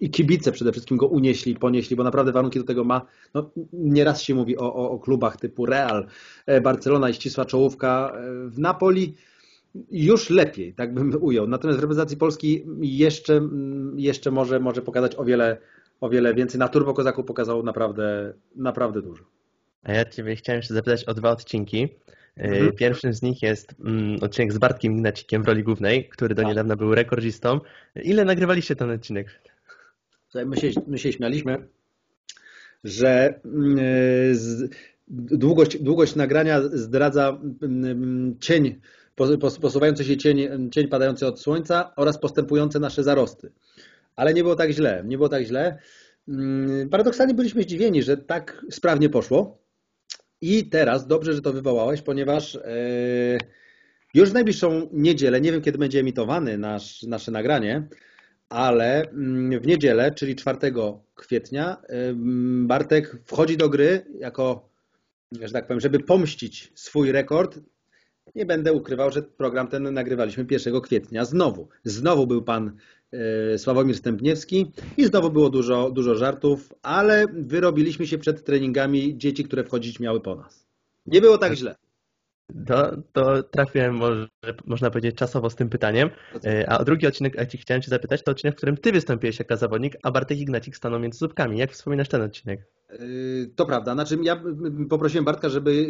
i 0.00 0.10
kibice 0.10 0.52
przede 0.52 0.72
wszystkim 0.72 0.96
go 0.96 1.06
unieśli, 1.06 1.56
ponieśli, 1.56 1.96
bo 1.96 2.04
naprawdę 2.04 2.32
warunki 2.32 2.58
do 2.58 2.64
tego 2.64 2.84
ma. 2.84 3.06
No, 3.34 3.50
nieraz 3.72 4.22
się 4.22 4.34
mówi 4.34 4.58
o, 4.58 4.74
o, 4.74 4.90
o 4.90 4.98
klubach 4.98 5.36
typu 5.36 5.66
Real, 5.66 6.06
e, 6.46 6.60
Barcelona 6.60 7.10
i 7.10 7.14
ścisła 7.14 7.44
czołówka. 7.44 8.12
E, 8.16 8.48
w 8.48 8.58
Napoli 8.58 9.14
już 9.90 10.30
lepiej, 10.30 10.74
tak 10.74 10.94
bym 10.94 11.18
ujął. 11.20 11.48
Natomiast 11.48 11.78
w 11.78 11.82
reprezentacji 11.82 12.16
Polski 12.16 12.64
jeszcze, 12.80 13.48
jeszcze 13.96 14.30
może, 14.30 14.60
może 14.60 14.82
pokazać 14.82 15.16
o 15.16 15.24
wiele, 15.24 15.58
o 16.00 16.08
wiele 16.08 16.34
więcej. 16.34 16.58
Na 16.58 16.68
Turbo 16.68 16.94
Kozaku 16.94 17.24
pokazał 17.24 17.62
naprawdę, 17.62 18.34
naprawdę 18.56 19.02
dużo. 19.02 19.24
A 19.82 19.92
ja 19.92 20.04
Ciebie 20.04 20.36
chciałem 20.36 20.58
jeszcze 20.58 20.74
zapytać 20.74 21.04
o 21.04 21.14
dwa 21.14 21.30
odcinki. 21.30 21.88
Mhm. 22.36 22.68
E, 22.68 22.72
pierwszym 22.72 23.14
z 23.14 23.22
nich 23.22 23.42
jest 23.42 23.74
mm, 23.84 24.18
odcinek 24.22 24.52
z 24.52 24.58
Bartkiem 24.58 24.92
Ignacikiem 24.92 25.42
w 25.42 25.46
roli 25.48 25.62
głównej, 25.62 26.08
który 26.08 26.34
do 26.34 26.42
tak. 26.42 26.48
niedawna 26.48 26.76
był 26.76 26.94
rekordzistą. 26.94 27.60
Ile 28.02 28.24
nagrywaliście 28.24 28.76
ten 28.76 28.90
odcinek? 28.90 29.40
My 30.46 30.56
się, 30.56 30.70
my 30.86 30.98
się 30.98 31.12
śmialiśmy, 31.12 31.68
że 32.84 33.40
mm, 33.44 33.78
e, 33.78 33.82
długość, 35.08 35.78
długość 35.82 36.14
nagrania 36.14 36.62
zdradza 36.62 37.40
mm, 37.62 38.36
cień, 38.40 38.80
posuwający 39.60 40.04
się 40.04 40.16
cień, 40.16 40.70
cień 40.70 40.88
padający 40.88 41.26
od 41.26 41.40
słońca 41.40 41.92
oraz 41.96 42.18
postępujące 42.18 42.80
nasze 42.80 43.02
zarosty. 43.02 43.52
Ale 44.16 44.34
nie 44.34 44.42
było 44.42 44.56
tak 44.56 44.70
źle, 44.70 45.02
nie 45.06 45.16
było 45.16 45.28
tak 45.28 45.44
źle. 45.44 45.78
Paradoksalnie 46.90 47.34
byliśmy 47.34 47.62
zdziwieni, 47.62 48.02
że 48.02 48.16
tak 48.16 48.64
sprawnie 48.70 49.08
poszło. 49.08 49.61
I 50.42 50.68
teraz 50.68 51.06
dobrze, 51.06 51.32
że 51.34 51.42
to 51.42 51.52
wywołałeś, 51.52 52.02
ponieważ 52.02 52.56
e, 52.56 52.60
już 54.14 54.30
w 54.30 54.34
najbliższą 54.34 54.88
niedzielę, 54.92 55.40
nie 55.40 55.52
wiem 55.52 55.62
kiedy 55.62 55.78
będzie 55.78 56.00
emitowany 56.00 56.58
nasz, 56.58 57.02
nasze 57.02 57.30
nagranie, 57.30 57.88
ale 58.48 59.10
mm, 59.10 59.60
w 59.60 59.66
niedzielę, 59.66 60.12
czyli 60.14 60.36
4 60.36 60.58
kwietnia, 61.14 61.82
Bartek 62.66 63.16
wchodzi 63.24 63.56
do 63.56 63.68
gry 63.68 64.06
jako, 64.18 64.68
że 65.32 65.52
tak 65.52 65.66
powiem, 65.66 65.80
żeby 65.80 65.98
pomścić 66.00 66.72
swój 66.74 67.12
rekord. 67.12 67.58
Nie 68.34 68.46
będę 68.46 68.72
ukrywał, 68.72 69.10
że 69.10 69.22
program 69.22 69.68
ten 69.68 69.94
nagrywaliśmy 69.94 70.46
1 70.50 70.80
kwietnia. 70.80 71.24
Znowu, 71.24 71.68
znowu 71.84 72.26
był 72.26 72.42
pan 72.42 72.66
E, 72.66 73.01
Sławomir 73.56 73.96
Stępniewski 73.96 74.72
i 74.96 75.04
znowu 75.04 75.30
było 75.30 75.50
dużo, 75.50 75.90
dużo 75.90 76.14
żartów, 76.14 76.74
ale 76.82 77.26
wyrobiliśmy 77.32 78.06
się 78.06 78.18
przed 78.18 78.44
treningami 78.44 79.18
dzieci, 79.18 79.44
które 79.44 79.64
wchodzić 79.64 80.00
miały 80.00 80.20
po 80.20 80.34
nas. 80.34 80.66
Nie 81.06 81.20
było 81.20 81.38
tak 81.38 81.54
źle. 81.54 81.76
To, 82.66 82.96
to 83.12 83.42
trafiłem, 83.42 83.94
może, 83.94 84.28
można 84.66 84.90
powiedzieć, 84.90 85.16
czasowo 85.16 85.50
z 85.50 85.54
tym 85.54 85.68
pytaniem. 85.68 86.10
E, 86.44 86.70
a 86.70 86.84
drugi 86.84 87.06
odcinek, 87.06 87.34
jaki 87.34 87.58
chciałem 87.58 87.82
Cię 87.82 87.90
zapytać, 87.90 88.22
to 88.22 88.30
odcinek, 88.30 88.54
w 88.54 88.56
którym 88.56 88.76
Ty 88.76 88.92
wystąpiłeś 88.92 89.38
jako 89.38 89.56
zawodnik, 89.56 89.96
a 90.02 90.10
Bartek 90.10 90.38
Ignacik 90.38 90.76
stanął 90.76 91.00
między 91.00 91.18
słupkami. 91.18 91.58
Jak 91.58 91.72
wspominasz 91.72 92.08
ten 92.08 92.22
odcinek? 92.22 92.60
E, 92.88 92.96
to 93.56 93.66
prawda. 93.66 93.94
Znaczy, 93.94 94.18
ja 94.22 94.42
poprosiłem 94.88 95.24
Bartka, 95.24 95.48
żeby 95.48 95.86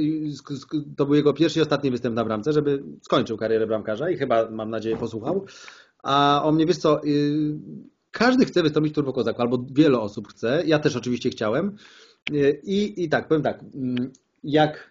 to 0.97 1.07
był 1.07 1.15
jego 1.15 1.33
pierwszy 1.33 1.59
i 1.59 1.63
ostatni 1.63 1.91
występ 1.91 2.17
na 2.17 2.25
bramce, 2.25 2.53
żeby 2.53 2.83
skończył 3.03 3.37
karierę 3.37 3.67
bramkarza 3.67 4.11
i 4.11 4.17
chyba, 4.17 4.51
mam 4.51 4.71
nadzieję, 4.71 4.97
posłuchał. 4.97 5.47
A 6.03 6.43
o 6.45 6.53
mnie, 6.53 6.67
wiesz 6.67 6.77
co, 6.77 7.05
y, 7.05 7.59
każdy 8.11 8.45
chce 8.45 8.63
wystąpić 8.63 8.93
w 8.93 8.95
Turbo 8.95 9.13
Kozaku, 9.13 9.43
albo 9.43 9.65
wiele 9.71 10.01
osób 10.01 10.29
chce, 10.29 10.63
ja 10.67 10.79
też 10.79 10.97
oczywiście 10.97 11.31
chciałem. 11.31 11.77
Y, 12.33 12.61
I, 12.65 13.05
i 13.05 13.09
tak, 13.09 13.29
powiem 13.29 13.43
tak, 13.43 13.65
mm, 13.75 14.13
jak, 14.45 14.91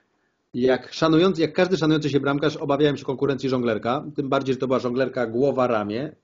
jak, 0.54 0.94
szanujący, 0.94 1.42
jak 1.42 1.54
każdy 1.54 1.78
szanujący 1.78 2.10
się 2.10 2.20
bramkarz 2.20 2.58
obawiałem 2.58 2.98
się 2.98 3.06
konkurencji 3.06 3.50
żonglerka, 3.50 4.06
tym 4.16 4.30
bardziej, 4.30 4.54
że 4.54 4.60
to 4.60 4.68
była 4.68 4.80
żonglerka 4.80 5.28
głowa-ramię. 5.28 6.16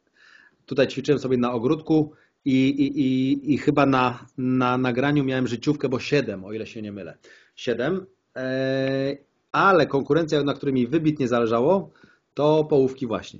Tutaj 0.65 0.87
ćwiczyłem 0.87 1.19
sobie 1.19 1.37
na 1.37 1.51
ogródku 1.51 2.11
i, 2.45 2.69
i, 2.69 3.01
i, 3.01 3.53
i 3.53 3.57
chyba 3.57 3.85
na, 3.85 4.25
na 4.37 4.77
nagraniu 4.77 5.23
miałem 5.23 5.47
życiówkę, 5.47 5.89
bo 5.89 5.99
7, 5.99 6.45
o 6.45 6.53
ile 6.53 6.67
się 6.67 6.81
nie 6.81 6.91
mylę. 6.91 7.17
7. 7.55 8.05
E, 8.35 9.17
ale 9.51 9.87
konkurencja, 9.87 10.43
na 10.43 10.53
której 10.53 10.73
mi 10.75 10.87
wybitnie 10.87 11.27
zależało, 11.27 11.91
to 12.33 12.63
połówki 12.63 13.07
właśnie. 13.07 13.39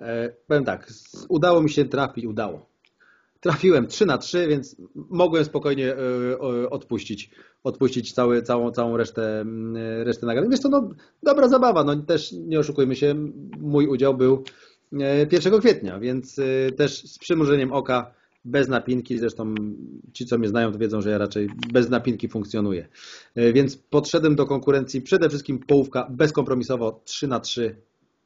E, 0.00 0.32
powiem 0.46 0.64
tak, 0.64 0.92
udało 1.28 1.62
mi 1.62 1.70
się 1.70 1.84
trafić, 1.84 2.24
udało. 2.24 2.70
Trafiłem 3.40 3.86
3 3.86 4.06
na 4.06 4.18
3, 4.18 4.48
więc 4.48 4.76
mogłem 4.94 5.44
spokojnie 5.44 5.94
e, 5.94 6.70
odpuścić, 6.70 7.30
odpuścić 7.64 8.12
cały, 8.12 8.42
całą, 8.42 8.70
całą 8.70 8.96
resztę, 8.96 9.44
resztę 10.04 10.26
nagrody. 10.26 10.48
Wiesz 10.50 10.60
to 10.60 10.68
no, 10.68 10.88
dobra 11.22 11.48
zabawa, 11.48 11.84
no 11.84 11.96
też 11.96 12.32
nie 12.32 12.58
oszukujmy 12.58 12.96
się, 12.96 13.14
mój 13.60 13.86
udział 13.86 14.14
był 14.14 14.44
1 14.92 15.54
e, 15.54 15.58
kwietnia, 15.58 16.00
więc 16.00 16.36
też 16.76 17.02
z 17.02 17.18
przymrużeniem 17.18 17.72
oka, 17.72 18.14
bez 18.44 18.68
napinki, 18.68 19.18
zresztą 19.18 19.54
ci, 20.12 20.26
co 20.26 20.38
mnie 20.38 20.48
znają, 20.48 20.72
to 20.72 20.78
wiedzą, 20.78 21.00
że 21.00 21.10
ja 21.10 21.18
raczej 21.18 21.48
bez 21.72 21.90
napinki 21.90 22.28
funkcjonuję. 22.28 22.88
Więc 23.36 23.76
podszedłem 23.76 24.36
do 24.36 24.46
konkurencji 24.46 25.02
przede 25.02 25.28
wszystkim 25.28 25.58
połówka 25.58 26.06
bezkompromisowo 26.10 27.00
3 27.04 27.28
na 27.28 27.40
3, 27.40 27.76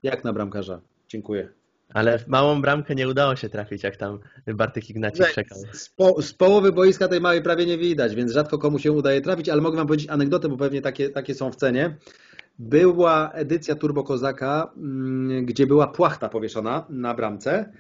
jak 0.03 0.25
na 0.25 0.33
bramkarza. 0.33 0.81
Dziękuję. 1.09 1.63
Ale 1.88 2.18
w 2.18 2.29
małą 2.29 2.62
bramkę 2.62 2.94
nie 2.94 3.09
udało 3.09 3.37
się 3.37 3.49
trafić, 3.49 3.83
jak 3.83 3.97
tam 3.97 4.18
Bartek 4.47 4.90
Ignacik 4.90 5.27
czekał. 5.33 5.59
Z, 5.73 5.88
po, 5.88 6.23
z, 6.23 6.35
połowy 6.35 6.73
boiska 6.73 7.09
tej 7.09 7.20
małej 7.20 7.42
prawie 7.42 7.66
nie 7.66 7.79
widać, 7.79 8.14
więc 8.14 8.33
rzadko 8.33 8.59
komu 8.59 8.79
się 8.79 8.92
udaje 8.92 9.20
trafić, 9.20 9.49
ale 9.49 9.61
mogę 9.61 9.77
Wam 9.77 9.87
powiedzieć 9.87 10.09
anegdotę, 10.11 10.49
bo 10.49 10.57
pewnie 10.57 10.81
takie, 10.81 11.11
takie 11.11 11.35
są 11.35 11.53
w 11.53 11.57
cenie. 11.57 11.97
Była 12.59 13.31
edycja 13.33 13.75
Turbo 13.75 14.05
Kozaka, 14.05 14.73
mm, 14.77 15.47
gdzie 15.47 15.66
była 15.66 15.87
płachta 15.87 16.29
powieszona 16.29 16.87
na 16.88 17.14
bramce 17.14 17.73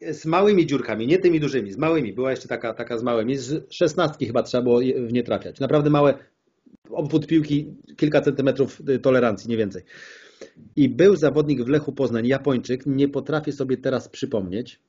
z 0.00 0.26
małymi 0.26 0.66
dziurkami, 0.66 1.06
nie 1.06 1.18
tymi 1.18 1.40
dużymi, 1.40 1.72
z 1.72 1.76
małymi. 1.76 2.12
Była 2.12 2.30
jeszcze 2.30 2.48
taka, 2.48 2.74
taka 2.74 2.98
z 2.98 3.02
małymi. 3.02 3.36
Z 3.36 3.74
szesnastki 3.74 4.26
chyba 4.26 4.42
trzeba 4.42 4.62
było 4.62 4.80
w 4.80 5.12
nie 5.12 5.22
trafiać. 5.22 5.60
Naprawdę 5.60 5.90
małe, 5.90 6.14
obwód 6.90 7.26
piłki, 7.26 7.74
kilka 7.96 8.20
centymetrów 8.20 8.82
tolerancji, 9.02 9.50
nie 9.50 9.56
więcej. 9.56 9.82
I 10.76 10.88
był 10.88 11.16
zawodnik 11.16 11.62
w 11.62 11.68
Lechu 11.68 11.92
Poznań, 11.92 12.26
Japończyk, 12.26 12.86
nie 12.86 13.08
potrafię 13.08 13.52
sobie 13.52 13.76
teraz 13.76 14.08
przypomnieć. 14.08 14.80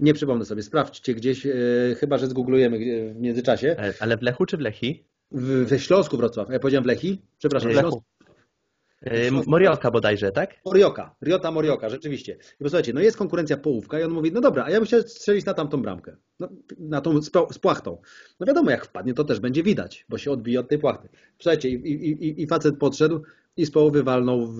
Nie 0.00 0.14
przypomnę 0.14 0.44
sobie, 0.44 0.62
sprawdźcie 0.62 1.14
gdzieś, 1.14 1.46
e, 1.46 1.50
chyba 1.98 2.18
że 2.18 2.26
zgooglujemy 2.26 2.78
w 3.14 3.20
międzyczasie. 3.20 3.76
Ale 4.00 4.16
w 4.16 4.22
Lechu 4.22 4.46
czy 4.46 4.56
w 4.56 4.60
Lechi? 4.60 5.04
W, 5.32 5.64
we 5.64 5.78
Śląsku 5.78 6.16
Wrocław. 6.16 6.50
Ja 6.50 6.58
powiedziałem 6.58 6.84
w 6.84 6.86
Lechi? 6.86 7.22
Przepraszam, 7.38 7.72
w 7.72 7.74
Lechu. 7.74 8.02
Morioka 9.46 9.90
bodajże, 9.90 10.32
tak? 10.32 10.54
Morioka, 10.64 11.14
Riota 11.22 11.50
Morioka, 11.50 11.88
rzeczywiście. 11.88 12.36
I 12.60 12.64
posłuchajcie, 12.64 12.92
no 12.92 13.00
jest 13.00 13.16
konkurencja 13.16 13.56
połówka 13.56 14.00
i 14.00 14.02
on 14.02 14.10
mówi, 14.10 14.32
no 14.32 14.40
dobra, 14.40 14.64
a 14.64 14.70
ja 14.70 14.76
bym 14.76 14.86
chciał 14.86 15.02
strzelić 15.02 15.46
na 15.46 15.54
tamtą 15.54 15.82
bramkę, 15.82 16.16
no, 16.40 16.48
na 16.78 17.00
tą 17.00 17.22
z 17.50 17.58
płachtą. 17.58 17.98
No 18.40 18.46
wiadomo, 18.46 18.70
jak 18.70 18.84
wpadnie, 18.84 19.14
to 19.14 19.24
też 19.24 19.40
będzie 19.40 19.62
widać, 19.62 20.06
bo 20.08 20.18
się 20.18 20.30
odbije 20.30 20.60
od 20.60 20.68
tej 20.68 20.78
płachty. 20.78 21.08
Słuchajcie, 21.38 21.68
i, 21.68 22.10
i, 22.10 22.42
i 22.42 22.46
facet 22.46 22.78
podszedł 22.78 23.22
i 23.60 23.66
z 23.66 23.70
połowy 23.70 24.02
walnął 24.02 24.46
w, 24.46 24.58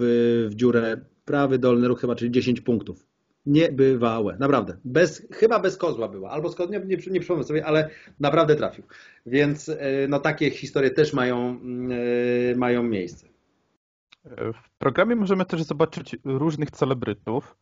w 0.50 0.54
dziurę 0.54 1.00
prawy 1.24 1.58
dolny 1.58 1.88
ruch 1.88 2.00
chyba, 2.00 2.14
czyli 2.14 2.30
10 2.30 2.60
punktów. 2.60 3.06
Niebywałe, 3.46 4.36
naprawdę. 4.40 4.76
Bez, 4.84 5.26
chyba 5.32 5.58
bez 5.58 5.76
kozła 5.76 6.08
była, 6.08 6.30
albo 6.30 6.48
z 6.48 6.54
kozła, 6.54 6.78
nie, 6.78 6.96
nie, 7.10 7.20
przypomnę 7.20 7.44
sobie, 7.44 7.66
ale 7.66 7.90
naprawdę 8.20 8.56
trafił. 8.56 8.84
Więc 9.26 9.68
e, 9.68 9.76
no 10.08 10.20
takie 10.20 10.50
historie 10.50 10.90
też 10.90 11.12
mają, 11.12 11.60
yy, 12.48 12.56
mają 12.56 12.82
miejsce. 12.82 13.26
W 14.24 14.78
programie 14.78 15.16
możemy 15.16 15.44
też 15.44 15.62
zobaczyć 15.62 16.16
różnych 16.24 16.70
celebrytów. 16.70 17.56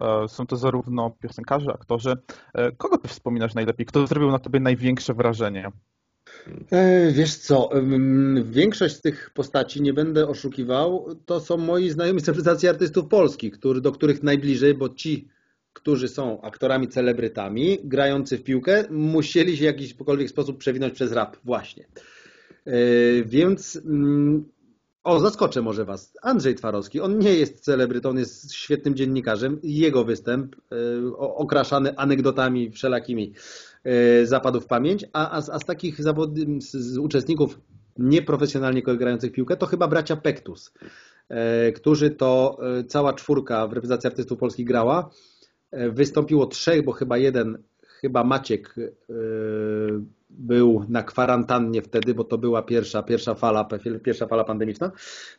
E, 0.00 0.28
są 0.28 0.46
to 0.46 0.56
zarówno 0.56 1.10
piosenkarze, 1.10 1.72
aktorzy. 1.72 2.16
E, 2.54 2.72
kogo 2.72 2.98
ty 2.98 3.08
wspominasz 3.08 3.54
najlepiej? 3.54 3.86
Kto 3.86 4.06
zrobił 4.06 4.30
na 4.30 4.38
tobie 4.38 4.60
największe 4.60 5.14
wrażenie? 5.14 5.70
E, 6.70 7.12
wiesz 7.12 7.34
co, 7.34 7.70
większość 8.44 8.96
z 8.96 9.00
tych 9.00 9.30
postaci, 9.30 9.82
nie 9.82 9.92
będę 9.92 10.28
oszukiwał, 10.28 11.16
to 11.26 11.40
są 11.40 11.56
moi 11.56 11.90
znajomi 11.90 12.20
z 12.20 12.28
reprezentacji 12.28 12.68
artystów 12.68 13.08
polskich, 13.08 13.52
który, 13.52 13.80
do 13.80 13.92
których 13.92 14.22
najbliżej, 14.22 14.74
bo 14.74 14.88
ci, 14.88 15.28
którzy 15.72 16.08
są 16.08 16.40
aktorami, 16.40 16.88
celebrytami, 16.88 17.78
grający 17.84 18.38
w 18.38 18.42
piłkę, 18.42 18.84
musieli 18.90 19.56
się 19.56 19.62
w 19.62 19.80
jakikolwiek 19.80 20.30
sposób 20.30 20.58
przewinąć 20.58 20.94
przez 20.94 21.12
rap 21.12 21.36
właśnie. 21.44 21.86
Więc 23.24 23.80
o, 25.06 25.20
zaskoczę 25.20 25.62
może 25.62 25.84
Was. 25.84 26.12
Andrzej 26.22 26.54
Twarowski, 26.54 27.00
on 27.00 27.18
nie 27.18 27.34
jest 27.34 27.60
celebrytą, 27.60 28.08
on 28.08 28.18
jest 28.18 28.54
świetnym 28.54 28.94
dziennikarzem. 28.94 29.60
Jego 29.62 30.04
występ, 30.04 30.56
y, 30.56 31.16
okraszany 31.16 31.96
anegdotami 31.96 32.70
wszelakimi, 32.70 33.32
zapadł 34.24 34.60
w 34.60 34.66
pamięć, 34.66 35.04
a, 35.12 35.30
a, 35.30 35.36
a 35.36 35.58
z 35.58 35.64
takich 35.64 36.02
zawod... 36.02 36.30
z 36.58 36.98
uczestników 36.98 37.60
nieprofesjonalnie 37.98 38.82
grających 38.82 39.32
piłkę, 39.32 39.56
to 39.56 39.66
chyba 39.66 39.88
bracia 39.88 40.16
Pektus, 40.16 40.72
y, 41.68 41.72
którzy 41.72 42.10
to 42.10 42.58
cała 42.88 43.12
czwórka 43.12 43.66
w 43.66 43.72
reprezentacji 43.72 44.08
artystów 44.08 44.38
polskich 44.38 44.66
grała. 44.66 45.10
Wystąpiło 45.72 46.46
trzech, 46.46 46.84
bo 46.84 46.92
chyba 46.92 47.18
jeden, 47.18 47.62
chyba 48.00 48.24
Maciek 48.24 48.74
był 50.30 50.84
na 50.88 51.02
kwarantannie 51.02 51.82
wtedy, 51.82 52.14
bo 52.14 52.24
to 52.24 52.38
była 52.38 52.62
pierwsza, 52.62 53.02
pierwsza, 53.02 53.34
fala, 53.34 53.68
pierwsza 54.04 54.26
fala 54.26 54.44
pandemiczna. 54.44 54.92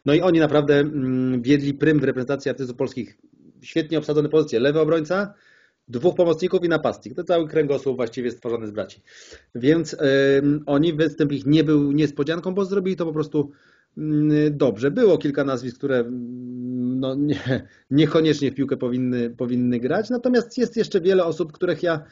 No 0.05 0.13
i 0.13 0.21
oni 0.21 0.39
naprawdę 0.39 0.79
mm, 0.79 1.41
wiedli 1.41 1.73
prym 1.73 1.99
w 1.99 2.03
reprezentacji 2.03 2.49
artystów 2.49 2.77
polskich. 2.77 3.17
Świetnie 3.61 3.97
obsadzone 3.97 4.29
pozycje. 4.29 4.59
Lewy 4.59 4.79
obrońca, 4.79 5.33
dwóch 5.87 6.15
pomocników 6.15 6.63
i 6.63 6.69
napastnik. 6.69 7.15
To 7.15 7.23
cały 7.23 7.47
kręgosłup 7.47 7.95
właściwie 7.95 8.31
stworzony 8.31 8.67
z 8.67 8.71
braci. 8.71 9.01
Więc 9.55 9.95
oni, 10.65 10.93
występ 10.93 11.31
ich 11.31 11.45
nie 11.45 11.63
był 11.63 11.91
niespodzianką, 11.91 12.53
bo 12.53 12.65
zrobili 12.65 12.95
to 12.95 13.05
po 13.05 13.13
prostu 13.13 13.51
yy, 13.97 14.51
dobrze. 14.51 14.91
Było 14.91 15.17
kilka 15.17 15.43
nazwisk, 15.43 15.77
które 15.77 15.99
mm, 15.99 16.99
no, 16.99 17.15
nie, 17.15 17.67
niekoniecznie 17.91 18.51
w 18.51 18.55
piłkę 18.55 18.77
powinny, 18.77 19.29
powinny 19.29 19.79
grać, 19.79 20.09
natomiast 20.09 20.57
jest 20.57 20.77
jeszcze 20.77 21.01
wiele 21.01 21.25
osób, 21.25 21.51
których 21.51 21.83
ja 21.83 22.03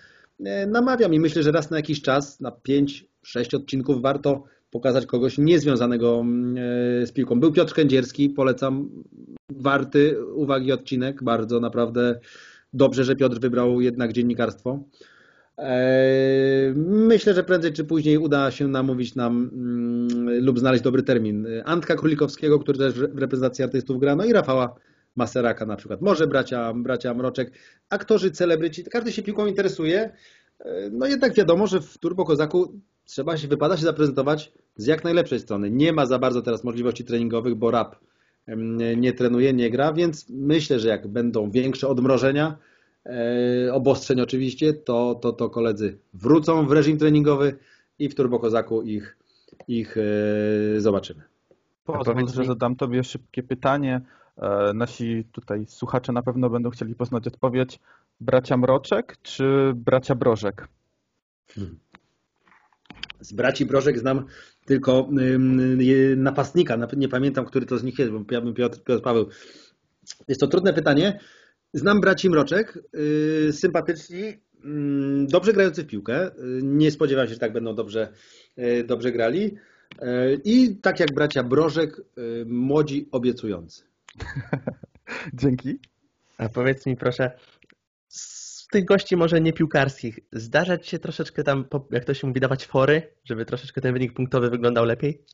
E, 0.43 0.67
namawiam 0.67 1.13
i 1.13 1.19
myślę, 1.19 1.43
że 1.43 1.51
raz 1.51 1.69
na 1.69 1.77
jakiś 1.77 2.01
czas, 2.01 2.39
na 2.39 2.51
5-6 2.51 3.55
odcinków 3.55 4.01
warto 4.01 4.43
pokazać 4.69 5.05
kogoś 5.05 5.37
niezwiązanego 5.37 6.19
mm, 6.19 6.57
e, 6.57 7.07
z 7.07 7.11
piłką. 7.11 7.39
Był 7.39 7.51
Piotr 7.51 7.73
Kędzierski, 7.73 8.29
polecam, 8.29 8.89
warty 9.49 10.25
uwagi 10.33 10.71
odcinek, 10.71 11.23
bardzo 11.23 11.59
naprawdę 11.59 12.19
dobrze, 12.75 13.03
że 13.03 13.15
Piotr 13.15 13.39
wybrał 13.39 13.81
jednak 13.81 14.13
dziennikarstwo. 14.13 14.79
E, 15.57 16.73
myślę, 16.85 17.33
że 17.33 17.43
prędzej 17.43 17.73
czy 17.73 17.83
później 17.83 18.17
uda 18.17 18.51
się 18.51 18.67
namówić 18.67 19.15
nam 19.15 19.49
mm, 19.53 20.45
lub 20.45 20.59
znaleźć 20.59 20.83
dobry 20.83 21.03
termin. 21.03 21.47
Antka 21.65 21.95
Królikowskiego, 21.95 22.59
który 22.59 22.77
też 22.77 22.93
w 22.93 23.17
reprezentacji 23.17 23.63
artystów 23.63 23.99
gra, 23.99 24.15
no 24.15 24.25
i 24.25 24.33
Rafała 24.33 24.75
Maseraka 25.15 25.65
na 25.65 25.75
przykład, 25.75 26.01
może 26.01 26.27
bracia, 26.27 26.73
bracia 26.73 27.13
Mroczek, 27.13 27.51
aktorzy, 27.89 28.31
celebryci, 28.31 28.83
każdy 28.83 29.11
się 29.11 29.23
piłką 29.23 29.45
interesuje, 29.45 30.09
no 30.91 31.07
jednak 31.07 31.33
wiadomo, 31.33 31.67
że 31.67 31.81
w 31.81 31.97
Turbo 31.97 32.25
Kozaku 32.25 32.79
trzeba 33.05 33.37
się, 33.37 33.47
wypada 33.47 33.77
się 33.77 33.83
zaprezentować 33.83 34.51
z 34.75 34.85
jak 34.85 35.03
najlepszej 35.03 35.39
strony. 35.39 35.71
Nie 35.71 35.93
ma 35.93 36.05
za 36.05 36.19
bardzo 36.19 36.41
teraz 36.41 36.63
możliwości 36.63 37.05
treningowych, 37.05 37.55
bo 37.55 37.71
rap 37.71 37.95
nie 38.97 39.13
trenuje, 39.13 39.53
nie 39.53 39.69
gra, 39.69 39.93
więc 39.93 40.29
myślę, 40.29 40.79
że 40.79 40.87
jak 40.87 41.07
będą 41.07 41.51
większe 41.51 41.87
odmrożenia, 41.87 42.57
e, 43.05 43.73
obostrzeń 43.73 44.21
oczywiście, 44.21 44.73
to, 44.73 45.15
to, 45.15 45.33
to 45.33 45.49
koledzy 45.49 45.97
wrócą 46.13 46.67
w 46.67 46.71
reżim 46.71 46.97
treningowy 46.97 47.57
i 47.99 48.09
w 48.09 48.15
Turbo 48.15 48.39
Kozaku 48.39 48.81
ich, 48.81 49.17
ich 49.67 49.97
e, 49.97 50.81
zobaczymy. 50.81 51.23
Pozwól, 51.85 52.27
że 52.27 52.45
zadam 52.45 52.75
Tobie 52.75 53.03
szybkie 53.03 53.43
pytanie. 53.43 54.01
E, 54.37 54.73
nasi 54.73 55.25
tutaj 55.31 55.65
słuchacze 55.67 56.13
na 56.13 56.21
pewno 56.21 56.49
będą 56.49 56.69
chcieli 56.69 56.95
poznać 56.95 57.27
odpowiedź. 57.27 57.79
Bracia 58.19 58.57
Mroczek 58.57 59.17
czy 59.21 59.73
bracia 59.75 60.15
Brożek? 60.15 60.67
Hmm. 61.47 61.79
Z 63.25 63.33
braci 63.33 63.65
Brożek 63.65 63.99
znam 63.99 64.25
tylko 64.65 65.09
napastnika. 66.17 66.77
Nie 66.97 67.09
pamiętam, 67.09 67.45
który 67.45 67.65
to 67.65 67.77
z 67.77 67.83
nich 67.83 67.99
jest, 67.99 68.11
bo 68.11 68.23
ja 68.31 68.41
bym 68.41 68.53
Piotr, 68.53 68.83
Piotr 68.83 69.03
Paweł. 69.03 69.29
Jest 70.27 70.41
to 70.41 70.47
trudne 70.47 70.73
pytanie. 70.73 71.19
Znam 71.73 72.01
braci 72.01 72.29
Mroczek, 72.29 72.79
y, 73.47 73.53
sympatyczni, 73.53 74.33
dobrze 75.27 75.53
grający 75.53 75.83
w 75.83 75.87
piłkę. 75.87 76.27
Y, 76.27 76.59
nie 76.63 76.91
spodziewałem 76.91 77.27
się, 77.27 77.33
że 77.33 77.39
tak 77.39 77.53
będą 77.53 77.75
dobrze, 77.75 78.13
y, 78.59 78.83
dobrze 78.83 79.11
grali. 79.11 79.55
I 80.43 80.75
tak 80.75 80.99
jak 80.99 81.13
bracia 81.13 81.43
Brożek, 81.43 82.01
młodzi, 82.45 83.07
obiecujący. 83.11 83.83
Dzięki. 85.33 85.79
A 86.37 86.49
powiedz 86.49 86.85
mi 86.85 86.97
proszę, 86.97 87.31
tych 88.75 88.85
gości 88.85 89.17
może 89.17 89.41
nie 89.41 89.53
piłkarskich, 89.53 90.19
zdarzać 90.31 90.87
się 90.87 90.99
troszeczkę 90.99 91.43
tam, 91.43 91.65
jak 91.91 92.05
to 92.05 92.13
się 92.13 92.27
mówi, 92.27 92.39
dawać 92.39 92.65
fory, 92.65 93.15
żeby 93.23 93.45
troszeczkę 93.45 93.81
ten 93.81 93.93
wynik 93.93 94.13
punktowy 94.13 94.49
wyglądał 94.49 94.85
lepiej? 94.85 95.25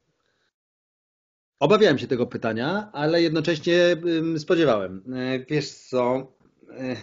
Obawiałem 1.59 1.97
się 1.97 2.07
tego 2.07 2.27
pytania, 2.27 2.89
ale 2.93 3.21
jednocześnie 3.21 3.95
spodziewałem. 4.37 5.03
E, 5.13 5.45
wiesz 5.45 5.71
co, 5.71 6.33
e, 6.69 6.95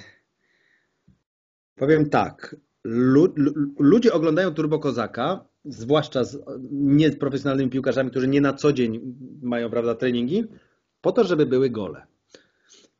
powiem 1.74 2.10
tak, 2.10 2.56
ludzie 3.78 4.12
oglądają 4.12 4.54
Turbo 4.54 4.78
Kozaka, 4.78 5.44
zwłaszcza 5.64 6.24
z 6.24 6.38
nieprofesjonalnymi 6.70 7.70
piłkarzami, 7.70 8.10
którzy 8.10 8.28
nie 8.28 8.40
na 8.40 8.52
co 8.52 8.72
dzień 8.72 9.14
mają 9.42 9.70
prawda, 9.70 9.94
treningi, 9.94 10.44
po 11.00 11.12
to, 11.12 11.24
żeby 11.24 11.46
były 11.46 11.70
gole. 11.70 12.06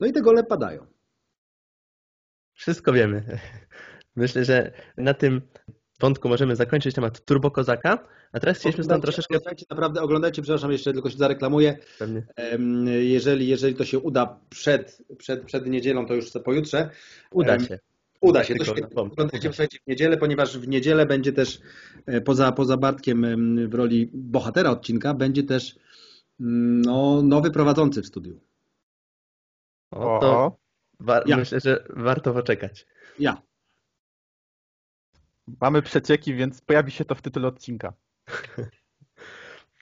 No 0.01 0.07
i 0.07 0.13
te 0.13 0.23
gole 0.23 0.45
padają. 0.45 0.98
Wszystko 2.59 2.93
wiemy. 2.93 3.39
Myślę, 4.17 4.45
że 4.45 4.73
na 4.97 5.15
tym 5.15 5.43
wątku 6.01 6.29
możemy 6.29 6.57
zakończyć 6.57 6.95
temat 6.95 7.25
Turbo 7.25 7.51
Kozaka, 7.51 8.09
a 8.33 8.41
teraz 8.41 8.59
chcieliśmy 8.59 8.85
tam 8.85 9.01
troszeczkę... 9.01 9.37
Oglądajcie, 9.37 9.67
naprawdę 9.71 10.03
oglądajcie, 10.03 10.43
przepraszam, 10.43 10.73
jeszcze 10.73 10.93
tylko 10.93 11.11
się 11.11 11.17
zareklamuję. 11.17 11.79
Pewnie. 11.99 12.27
Jeżeli, 13.01 13.49
jeżeli 13.49 13.75
to 13.75 13.85
się 13.85 13.99
uda 13.99 14.41
przed, 14.51 15.03
przed, 15.19 15.45
przed 15.45 15.67
niedzielą, 15.67 16.07
to 16.07 16.15
już 16.15 16.31
pojutrze. 16.45 16.91
Uda 17.31 17.59
się. 17.61 17.79
Uda 18.21 18.45
się, 18.45 18.55
to 18.55 18.65
świetnie. 18.65 18.97
Oglądajcie 18.97 19.51
w 19.53 19.87
niedzielę, 19.87 20.17
ponieważ 20.17 20.59
w 20.59 20.69
niedzielę 20.69 21.07
będzie 21.07 21.33
też, 21.33 21.61
e, 22.07 22.21
poza, 22.21 22.53
poza 22.53 22.77
Bartkiem 22.77 23.69
w 23.69 23.75
roli 23.75 24.11
bohatera 24.15 24.71
odcinka, 24.71 25.15
będzie 25.15 25.43
też 25.43 25.79
no, 26.39 27.23
nowy 27.23 27.51
prowadzący 27.51 28.03
w 28.03 28.07
studiu. 28.07 28.41
O, 29.91 30.19
to 30.21 30.68
Wa 31.01 31.23
ja. 31.27 31.37
Myślę, 31.37 31.61
że 31.61 31.85
warto 31.91 32.35
poczekać. 32.35 32.87
Ja. 33.19 33.43
Mamy 35.61 35.83
przecieki, 35.83 36.35
więc 36.35 36.61
pojawi 36.61 36.91
się 36.91 37.05
to 37.05 37.15
w 37.15 37.23
tytule 37.23 37.49
odcinka. 37.49 37.93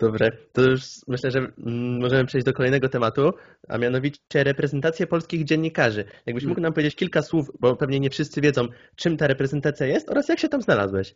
Dobrze, 0.00 0.32
to 0.52 0.62
już 0.62 0.82
myślę, 1.08 1.30
że 1.30 1.52
możemy 2.00 2.24
przejść 2.24 2.44
do 2.44 2.52
kolejnego 2.52 2.88
tematu, 2.88 3.32
a 3.68 3.78
mianowicie 3.78 4.44
reprezentacja 4.44 5.06
polskich 5.06 5.44
dziennikarzy. 5.44 6.04
Jakbyś 6.26 6.44
mógł 6.44 6.60
nam 6.60 6.72
powiedzieć 6.72 6.96
kilka 6.96 7.22
słów, 7.22 7.50
bo 7.60 7.76
pewnie 7.76 8.00
nie 8.00 8.10
wszyscy 8.10 8.40
wiedzą, 8.40 8.68
czym 8.96 9.16
ta 9.16 9.26
reprezentacja 9.26 9.86
jest 9.86 10.10
oraz 10.10 10.28
jak 10.28 10.38
się 10.38 10.48
tam 10.48 10.62
znalazłeś? 10.62 11.14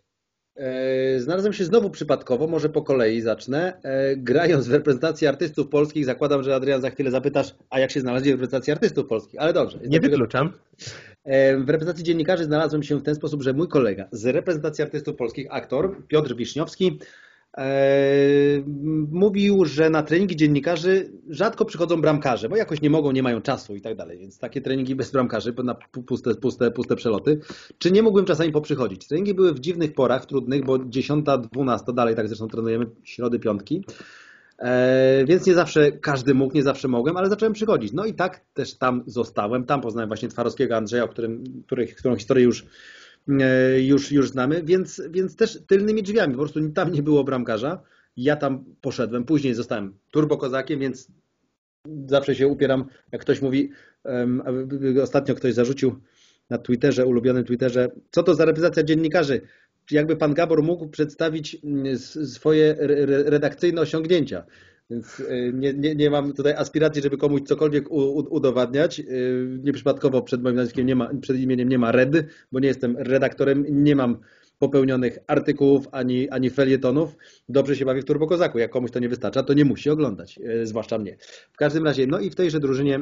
E, 0.60 1.20
znalazłem 1.20 1.52
się 1.52 1.64
znowu 1.64 1.90
przypadkowo, 1.90 2.46
może 2.46 2.68
po 2.68 2.82
kolei 2.82 3.20
zacznę. 3.20 3.80
E, 3.82 4.16
grając 4.16 4.68
w 4.68 4.72
reprezentacji 4.72 5.26
artystów 5.26 5.68
polskich, 5.68 6.04
zakładam, 6.04 6.42
że 6.42 6.54
Adrian 6.54 6.80
za 6.80 6.90
chwilę 6.90 7.10
zapytasz, 7.10 7.54
a 7.70 7.78
jak 7.78 7.90
się 7.90 8.00
znalazłeś 8.00 8.28
w 8.28 8.34
reprezentacji 8.34 8.72
artystów 8.72 9.06
polskich, 9.06 9.40
ale 9.40 9.52
dobrze. 9.52 9.78
Nie 9.86 10.00
wykluczam. 10.00 10.52
E, 11.24 11.56
w 11.56 11.70
reprezentacji 11.70 12.04
dziennikarzy 12.04 12.44
znalazłem 12.44 12.82
się 12.82 12.98
w 12.98 13.02
ten 13.02 13.14
sposób, 13.14 13.42
że 13.42 13.52
mój 13.52 13.68
kolega 13.68 14.08
z 14.12 14.26
reprezentacji 14.26 14.82
artystów 14.82 15.16
polskich, 15.16 15.46
aktor 15.50 16.06
Piotr 16.08 16.36
Wiśniowski, 16.36 16.98
mówił, 19.10 19.64
że 19.64 19.90
na 19.90 20.02
treningi 20.02 20.36
dziennikarzy 20.36 21.12
rzadko 21.28 21.64
przychodzą 21.64 22.00
bramkarze, 22.00 22.48
bo 22.48 22.56
jakoś 22.56 22.80
nie 22.80 22.90
mogą, 22.90 23.12
nie 23.12 23.22
mają 23.22 23.42
czasu 23.42 23.76
i 23.76 23.80
tak 23.80 23.96
dalej, 23.96 24.18
więc 24.18 24.38
takie 24.38 24.60
treningi 24.60 24.94
bez 24.94 25.10
bramkarzy, 25.10 25.54
na 25.64 25.74
puste, 26.06 26.34
puste, 26.34 26.70
puste 26.70 26.96
przeloty. 26.96 27.40
Czy 27.78 27.90
nie 27.90 28.02
mógłbym 28.02 28.24
czasami 28.24 28.52
poprzychodzić? 28.52 29.06
Treningi 29.06 29.34
były 29.34 29.54
w 29.54 29.60
dziwnych 29.60 29.94
porach, 29.94 30.26
trudnych, 30.26 30.64
bo 30.64 30.78
10, 30.78 31.26
12, 31.52 31.92
dalej 31.92 32.16
tak 32.16 32.28
zresztą 32.28 32.48
trenujemy, 32.48 32.86
środy, 33.04 33.38
piątki, 33.38 33.84
więc 35.26 35.46
nie 35.46 35.54
zawsze 35.54 35.92
każdy 35.92 36.34
mógł, 36.34 36.54
nie 36.54 36.62
zawsze 36.62 36.88
mogłem, 36.88 37.16
ale 37.16 37.28
zacząłem 37.28 37.52
przychodzić. 37.52 37.92
No 37.92 38.04
i 38.04 38.14
tak 38.14 38.40
też 38.54 38.78
tam 38.78 39.02
zostałem, 39.06 39.64
tam 39.64 39.80
poznałem 39.80 40.08
właśnie 40.08 40.28
Twarowskiego 40.28 40.76
Andrzeja, 40.76 41.04
o 41.04 41.08
którym, 41.08 41.44
których, 41.66 41.94
którą 41.96 42.16
historię 42.16 42.44
już 42.44 42.64
E, 42.64 42.99
już, 43.78 44.12
już 44.12 44.30
znamy, 44.30 44.62
więc, 44.62 45.02
więc 45.10 45.36
też 45.36 45.58
tylnymi 45.66 46.02
drzwiami, 46.02 46.34
po 46.34 46.40
prostu 46.40 46.70
tam 46.70 46.92
nie 46.92 47.02
było 47.02 47.24
bramkarza. 47.24 47.82
Ja 48.16 48.36
tam 48.36 48.64
poszedłem, 48.80 49.24
później 49.24 49.54
zostałem 49.54 49.94
turbokozakiem, 50.10 50.80
więc 50.80 51.08
zawsze 52.06 52.34
się 52.34 52.48
upieram, 52.48 52.84
jak 53.12 53.22
ktoś 53.22 53.42
mówi, 53.42 53.70
um, 54.04 54.42
ostatnio 55.02 55.34
ktoś 55.34 55.54
zarzucił 55.54 56.00
na 56.50 56.58
Twitterze, 56.58 57.06
ulubionym 57.06 57.44
Twitterze, 57.44 57.90
co 58.10 58.22
to 58.22 58.34
za 58.34 58.44
reprezentacja 58.44 58.82
dziennikarzy? 58.82 59.40
Jakby 59.90 60.16
pan 60.16 60.34
Gabor 60.34 60.62
mógł 60.62 60.88
przedstawić 60.88 61.56
mm, 61.64 61.98
swoje 61.98 62.76
redakcyjne 63.24 63.80
osiągnięcia. 63.80 64.44
Więc 64.90 65.20
e, 65.20 65.52
nie, 65.52 65.74
nie, 65.74 65.94
nie 65.94 66.10
mam 66.10 66.32
tutaj 66.32 66.52
aspiracji, 66.52 67.02
żeby 67.02 67.16
komuś 67.16 67.42
cokolwiek 67.42 67.90
u, 67.90 67.96
u, 67.96 68.34
udowadniać. 68.34 69.00
E, 69.00 69.04
nieprzypadkowo 69.62 70.22
przed 70.22 70.42
moim 70.42 70.56
nazwiskiem 70.56 70.86
nie 70.86 70.96
ma, 70.96 71.10
przed 71.20 71.36
imieniem 71.36 71.68
nie 71.68 71.78
ma 71.78 71.92
red, 71.92 72.26
bo 72.52 72.60
nie 72.60 72.68
jestem 72.68 72.96
redaktorem, 72.98 73.64
nie 73.68 73.96
mam 73.96 74.18
popełnionych 74.58 75.18
artykułów 75.26 75.88
ani, 75.92 76.28
ani 76.28 76.50
felietonów. 76.50 77.16
Dobrze 77.48 77.76
się 77.76 77.84
bawi 77.84 78.02
w 78.02 78.04
Turbokozaku. 78.04 78.58
Jak 78.58 78.70
komuś 78.70 78.90
to 78.90 78.98
nie 78.98 79.08
wystarcza, 79.08 79.42
to 79.42 79.54
nie 79.54 79.64
musi 79.64 79.90
oglądać, 79.90 80.38
e, 80.44 80.66
zwłaszcza 80.66 80.98
mnie. 80.98 81.16
W 81.52 81.56
każdym 81.56 81.84
razie, 81.84 82.06
no 82.06 82.20
i 82.20 82.30
w 82.30 82.34
tejże 82.34 82.60
drużynie 82.60 83.00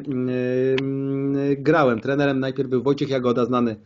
yy, 1.38 1.56
grałem. 1.56 2.00
Trenerem 2.00 2.40
najpierw 2.40 2.68
był 2.68 2.82
Wojciech 2.82 3.08
Jagoda, 3.08 3.44
znany 3.44 3.76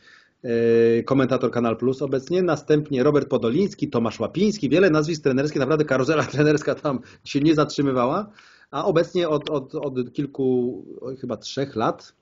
komentator 1.04 1.50
Kanal 1.50 1.76
Plus 1.76 2.02
obecnie, 2.02 2.42
następnie 2.42 3.02
Robert 3.02 3.28
Podoliński, 3.28 3.90
Tomasz 3.90 4.20
Łapiński, 4.20 4.68
wiele 4.68 4.90
nazwisk 4.90 5.22
trenerskich, 5.22 5.60
naprawdę 5.60 5.84
karuzela 5.84 6.22
trenerska 6.32 6.74
tam 6.74 7.00
się 7.24 7.40
nie 7.40 7.54
zatrzymywała, 7.54 8.30
a 8.70 8.84
obecnie 8.84 9.28
od, 9.28 9.50
od, 9.50 9.74
od 9.74 10.12
kilku, 10.12 10.84
chyba 11.20 11.36
trzech 11.36 11.76
lat, 11.76 12.14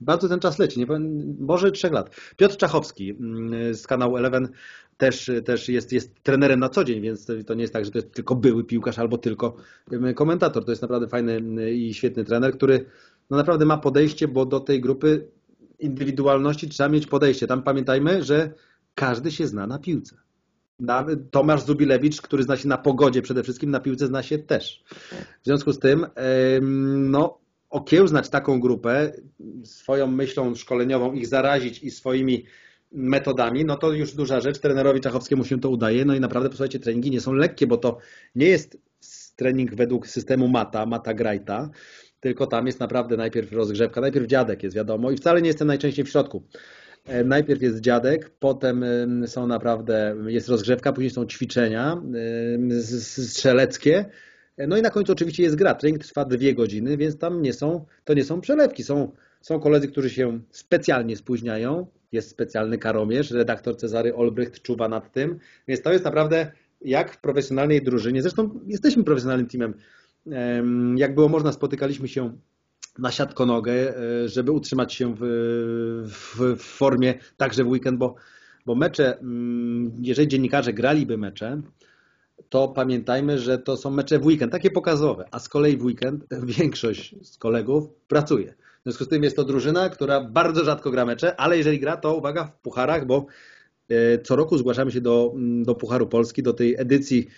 bardzo 0.00 0.28
ten 0.28 0.40
czas 0.40 0.58
leci, 0.58 0.78
nie 0.80 0.86
powiem, 0.86 1.36
może 1.40 1.72
trzech 1.72 1.92
lat. 1.92 2.16
Piotr 2.36 2.56
Czachowski 2.56 3.10
mm, 3.10 3.74
z 3.74 3.86
kanału 3.86 4.16
Eleven 4.16 4.48
też, 4.96 5.30
też 5.44 5.68
jest, 5.68 5.92
jest 5.92 6.22
trenerem 6.22 6.60
na 6.60 6.68
co 6.68 6.84
dzień, 6.84 7.00
więc 7.00 7.26
to 7.46 7.54
nie 7.54 7.62
jest 7.62 7.72
tak, 7.72 7.84
że 7.84 7.90
to 7.90 7.98
jest 7.98 8.12
tylko 8.12 8.34
były 8.34 8.64
piłkarz 8.64 8.98
albo 8.98 9.18
tylko 9.18 9.56
komentator. 10.14 10.64
To 10.64 10.72
jest 10.72 10.82
naprawdę 10.82 11.08
fajny 11.08 11.72
i 11.72 11.94
świetny 11.94 12.24
trener, 12.24 12.52
który 12.52 12.86
no 13.30 13.36
naprawdę 13.36 13.64
ma 13.64 13.78
podejście, 13.78 14.28
bo 14.28 14.46
do 14.46 14.60
tej 14.60 14.80
grupy 14.80 15.28
indywidualności 15.78 16.68
trzeba 16.68 16.88
mieć 16.88 17.06
podejście. 17.06 17.46
Tam 17.46 17.62
pamiętajmy, 17.62 18.24
że 18.24 18.50
każdy 18.94 19.30
się 19.30 19.46
zna 19.46 19.66
na 19.66 19.78
piłce. 19.78 20.16
Tomasz 21.30 21.62
Zubilewicz, 21.62 22.22
który 22.22 22.42
zna 22.42 22.56
się 22.56 22.68
na 22.68 22.78
pogodzie 22.78 23.22
przede 23.22 23.42
wszystkim, 23.42 23.70
na 23.70 23.80
piłce 23.80 24.06
zna 24.06 24.22
się 24.22 24.38
też. 24.38 24.84
W 25.42 25.44
związku 25.44 25.72
z 25.72 25.78
tym, 25.78 26.06
no, 27.10 27.38
okiełznać 27.70 28.28
taką 28.28 28.60
grupę, 28.60 29.12
swoją 29.64 30.06
myślą 30.06 30.54
szkoleniową, 30.54 31.12
ich 31.12 31.26
zarazić 31.26 31.82
i 31.82 31.90
swoimi 31.90 32.44
metodami, 32.92 33.64
no 33.64 33.76
to 33.76 33.92
już 33.92 34.14
duża 34.14 34.40
rzecz. 34.40 34.58
Trenerowi 34.58 35.00
Czachowskiemu 35.00 35.44
się 35.44 35.60
to 35.60 35.70
udaje. 35.70 36.04
No 36.04 36.14
i 36.14 36.20
naprawdę, 36.20 36.48
posłuchajcie, 36.48 36.80
treningi 36.80 37.10
nie 37.10 37.20
są 37.20 37.32
lekkie, 37.32 37.66
bo 37.66 37.76
to 37.76 37.98
nie 38.34 38.46
jest 38.46 38.78
trening 39.36 39.74
według 39.74 40.06
systemu 40.06 40.48
Mata, 40.48 40.86
Mata 40.86 41.14
Grajta, 41.14 41.70
tylko 42.24 42.46
tam 42.46 42.66
jest 42.66 42.80
naprawdę 42.80 43.16
najpierw 43.16 43.52
rozgrzewka, 43.52 44.00
najpierw 44.00 44.26
dziadek 44.26 44.62
jest 44.62 44.76
wiadomo 44.76 45.10
i 45.10 45.16
wcale 45.16 45.42
nie 45.42 45.48
jestem 45.48 45.68
najczęściej 45.68 46.04
w 46.04 46.08
środku. 46.08 46.42
E, 47.06 47.24
najpierw 47.24 47.62
jest 47.62 47.80
dziadek, 47.80 48.30
potem 48.38 48.84
są 49.26 49.46
naprawdę, 49.46 50.16
jest 50.26 50.48
rozgrzewka, 50.48 50.92
później 50.92 51.10
są 51.10 51.26
ćwiczenia 51.26 52.02
strzeleckie, 53.16 54.04
e, 54.56 54.66
no 54.66 54.76
i 54.76 54.82
na 54.82 54.90
końcu 54.90 55.12
oczywiście 55.12 55.42
jest 55.42 55.56
gra. 55.56 55.74
Trening 55.74 56.04
trwa 56.04 56.24
dwie 56.24 56.54
godziny, 56.54 56.96
więc 56.96 57.18
tam 57.18 57.42
nie 57.42 57.52
są, 57.52 57.84
to 58.04 58.14
nie 58.14 58.24
są 58.24 58.40
przelewki. 58.40 58.82
Są, 58.82 59.12
są 59.40 59.60
koledzy, 59.60 59.88
którzy 59.88 60.10
się 60.10 60.40
specjalnie 60.50 61.16
spóźniają. 61.16 61.86
Jest 62.12 62.30
specjalny 62.30 62.78
karomierz, 62.78 63.30
redaktor 63.30 63.76
Cezary 63.76 64.14
Olbrycht 64.14 64.62
czuwa 64.62 64.88
nad 64.88 65.12
tym. 65.12 65.38
Więc 65.68 65.82
to 65.82 65.92
jest 65.92 66.04
naprawdę 66.04 66.52
jak 66.80 67.12
w 67.12 67.20
profesjonalnej 67.20 67.82
drużynie. 67.82 68.22
Zresztą 68.22 68.60
jesteśmy 68.66 69.04
profesjonalnym 69.04 69.46
teamem. 69.46 69.74
Jak 70.96 71.14
było 71.14 71.28
można, 71.28 71.52
spotykaliśmy 71.52 72.08
się 72.08 72.38
na 72.98 73.10
siatkonogę, 73.10 73.72
e, 73.72 74.28
żeby 74.28 74.52
utrzymać 74.52 74.94
się 74.94 75.14
w, 75.18 75.22
w, 76.08 76.56
w, 76.56 76.62
formie 76.62 77.14
także 77.36 77.64
w 77.64 77.68
weekend, 77.68 77.98
bo, 77.98 78.14
bo 78.66 78.74
mecze, 78.74 79.18
mm, 79.18 79.92
jeżeli 80.02 80.28
dziennikarze 80.28 80.72
graliby 80.72 81.18
mecze, 81.18 81.60
to 82.48 82.68
pamiętajmy, 82.68 83.38
że 83.38 83.58
to 83.58 83.76
są 83.76 83.90
mecze 83.90 84.18
w 84.18 84.26
weekend, 84.26 84.52
takie 84.52 84.70
pokazowe, 84.70 85.24
a 85.30 85.38
z 85.38 85.48
kolei 85.48 85.76
w 85.76 85.84
weekend 85.84 86.24
większość 86.58 87.14
z 87.22 87.38
kolegów 87.38 87.88
pracuje. 88.08 88.54
W 88.80 88.82
związku 88.82 89.04
z 89.04 89.08
tym 89.08 89.22
jest 89.22 89.36
to 89.36 89.44
drużyna, 89.44 89.88
która 89.88 90.20
bardzo 90.20 90.64
rzadko 90.64 90.90
gra 90.90 91.04
mecze, 91.04 91.40
ale 91.40 91.58
jeżeli 91.58 91.80
gra, 91.80 91.96
to 91.96 92.16
uwaga 92.16 92.44
w 92.44 92.52
pucharach, 92.62 93.06
bo 93.06 93.26
e, 93.88 94.18
co 94.18 94.36
roku 94.36 94.58
zgłaszamy 94.58 94.92
się 94.92 95.00
do, 95.00 95.34
do 95.62 95.74
Pucharu 95.74 96.06
Polski, 96.06 96.42
do 96.42 96.52
tej 96.52 96.74
edycji 96.80 97.28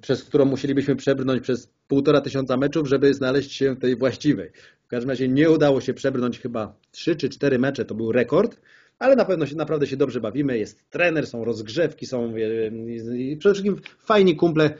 przez 0.00 0.24
którą 0.24 0.44
musielibyśmy 0.44 0.96
przebrnąć 0.96 1.42
przez 1.42 1.68
półtora 1.88 2.20
tysiąca 2.20 2.56
meczów, 2.56 2.88
żeby 2.88 3.14
znaleźć 3.14 3.52
się 3.52 3.74
w 3.74 3.78
tej 3.78 3.96
właściwej. 3.96 4.50
W 4.84 4.88
każdym 4.88 5.10
razie 5.10 5.28
nie 5.28 5.50
udało 5.50 5.80
się 5.80 5.94
przebrnąć 5.94 6.40
chyba 6.40 6.76
trzy 6.90 7.16
czy 7.16 7.28
cztery 7.28 7.58
mecze, 7.58 7.84
to 7.84 7.94
był 7.94 8.12
rekord, 8.12 8.60
ale 8.98 9.16
na 9.16 9.24
pewno 9.24 9.46
się, 9.46 9.56
naprawdę 9.56 9.86
się 9.86 9.96
dobrze 9.96 10.20
bawimy. 10.20 10.58
Jest 10.58 10.90
trener, 10.90 11.26
są 11.26 11.44
rozgrzewki, 11.44 12.06
są 12.06 12.24
e, 12.24 13.36
przede 13.38 13.54
wszystkim 13.54 13.76
fajni 13.98 14.36
kumple 14.36 14.74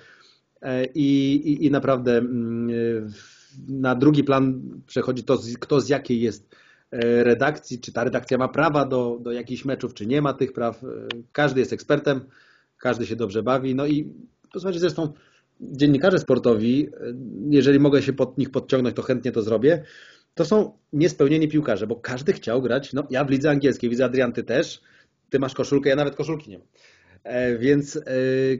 e, 0.62 0.84
i, 0.84 1.34
i, 1.34 1.66
i 1.66 1.70
naprawdę 1.70 2.18
mm, 2.18 3.12
na 3.68 3.94
drugi 3.94 4.24
plan 4.24 4.62
przechodzi 4.86 5.24
to, 5.24 5.38
kto 5.60 5.80
z 5.80 5.88
jakiej 5.88 6.20
jest 6.20 6.56
redakcji, 7.22 7.80
czy 7.80 7.92
ta 7.92 8.04
redakcja 8.04 8.38
ma 8.38 8.48
prawa 8.48 8.84
do, 8.84 9.18
do 9.22 9.32
jakichś 9.32 9.64
meczów, 9.64 9.94
czy 9.94 10.06
nie 10.06 10.22
ma 10.22 10.32
tych 10.32 10.52
praw. 10.52 10.82
Każdy 11.32 11.60
jest 11.60 11.72
ekspertem, 11.72 12.20
każdy 12.78 13.06
się 13.06 13.16
dobrze 13.16 13.42
bawi. 13.42 13.74
No 13.74 13.86
i 13.86 14.12
Posłuchajcie, 14.54 14.80
zresztą 14.80 15.12
dziennikarze 15.60 16.18
sportowi, 16.18 16.88
jeżeli 17.50 17.80
mogę 17.80 18.02
się 18.02 18.12
pod 18.12 18.38
nich 18.38 18.50
podciągnąć, 18.50 18.96
to 18.96 19.02
chętnie 19.02 19.32
to 19.32 19.42
zrobię, 19.42 19.82
to 20.34 20.44
są 20.44 20.78
niespełnieni 20.92 21.48
piłkarze, 21.48 21.86
bo 21.86 21.96
każdy 21.96 22.32
chciał 22.32 22.62
grać, 22.62 22.92
no 22.92 23.06
ja 23.10 23.24
w 23.24 23.30
lidze 23.30 23.50
angielskiej, 23.50 23.90
widzę 23.90 24.04
Adrian, 24.04 24.32
ty 24.32 24.42
też, 24.42 24.80
ty 25.30 25.38
masz 25.38 25.54
koszulkę, 25.54 25.90
ja 25.90 25.96
nawet 25.96 26.16
koszulki 26.16 26.50
nie 26.50 26.58
mam. 26.58 26.66
E, 27.24 27.58
więc 27.58 27.96
e, 27.96 28.00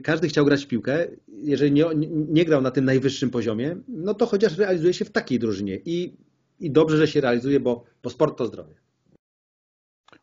każdy 0.03 0.27
chciał 0.27 0.45
grać 0.45 0.65
w 0.65 0.67
piłkę. 0.67 1.07
Jeżeli 1.27 1.71
nie, 1.71 1.85
nie, 2.09 2.45
grał 2.45 2.61
na 2.61 2.71
tym 2.71 2.85
najwyższym 2.85 3.29
poziomie, 3.29 3.77
no 3.87 4.13
to 4.13 4.25
chociaż 4.25 4.57
realizuje 4.57 4.93
się 4.93 5.05
w 5.05 5.11
takiej 5.11 5.39
drużynie. 5.39 5.79
I, 5.85 6.17
i 6.59 6.71
dobrze, 6.71 6.97
że 6.97 7.07
się 7.07 7.21
realizuje, 7.21 7.59
bo, 7.59 7.83
bo 8.03 8.09
sport 8.09 8.37
to 8.37 8.45
zdrowie. 8.45 8.75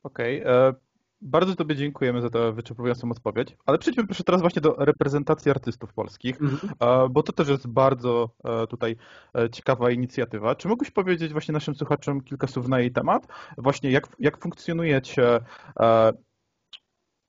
Okej. 0.02 0.40
Okay. 0.40 0.91
Bardzo 1.24 1.54
Tobie 1.54 1.76
dziękujemy 1.76 2.20
za 2.20 2.30
tę 2.30 2.52
wyczerpującą 2.52 3.10
odpowiedź, 3.10 3.56
ale 3.66 3.78
przejdźmy 3.78 4.06
proszę 4.06 4.24
teraz 4.24 4.40
właśnie 4.40 4.62
do 4.62 4.74
reprezentacji 4.78 5.50
artystów 5.50 5.92
polskich, 5.92 6.40
mhm. 6.40 6.72
bo 7.12 7.22
to 7.22 7.32
też 7.32 7.48
jest 7.48 7.66
bardzo 7.66 8.30
e, 8.44 8.66
tutaj 8.66 8.96
e, 9.34 9.50
ciekawa 9.50 9.90
inicjatywa. 9.90 10.54
Czy 10.54 10.68
mógłbyś 10.68 10.90
powiedzieć 10.90 11.32
właśnie 11.32 11.52
naszym 11.52 11.74
słuchaczom 11.74 12.20
kilka 12.20 12.46
słów 12.46 12.68
na 12.68 12.80
jej 12.80 12.92
temat? 12.92 13.26
Właśnie 13.58 13.90
jak, 13.90 14.08
jak 14.18 14.38
funkcjonujecie? 14.38 15.40
E, 15.80 16.12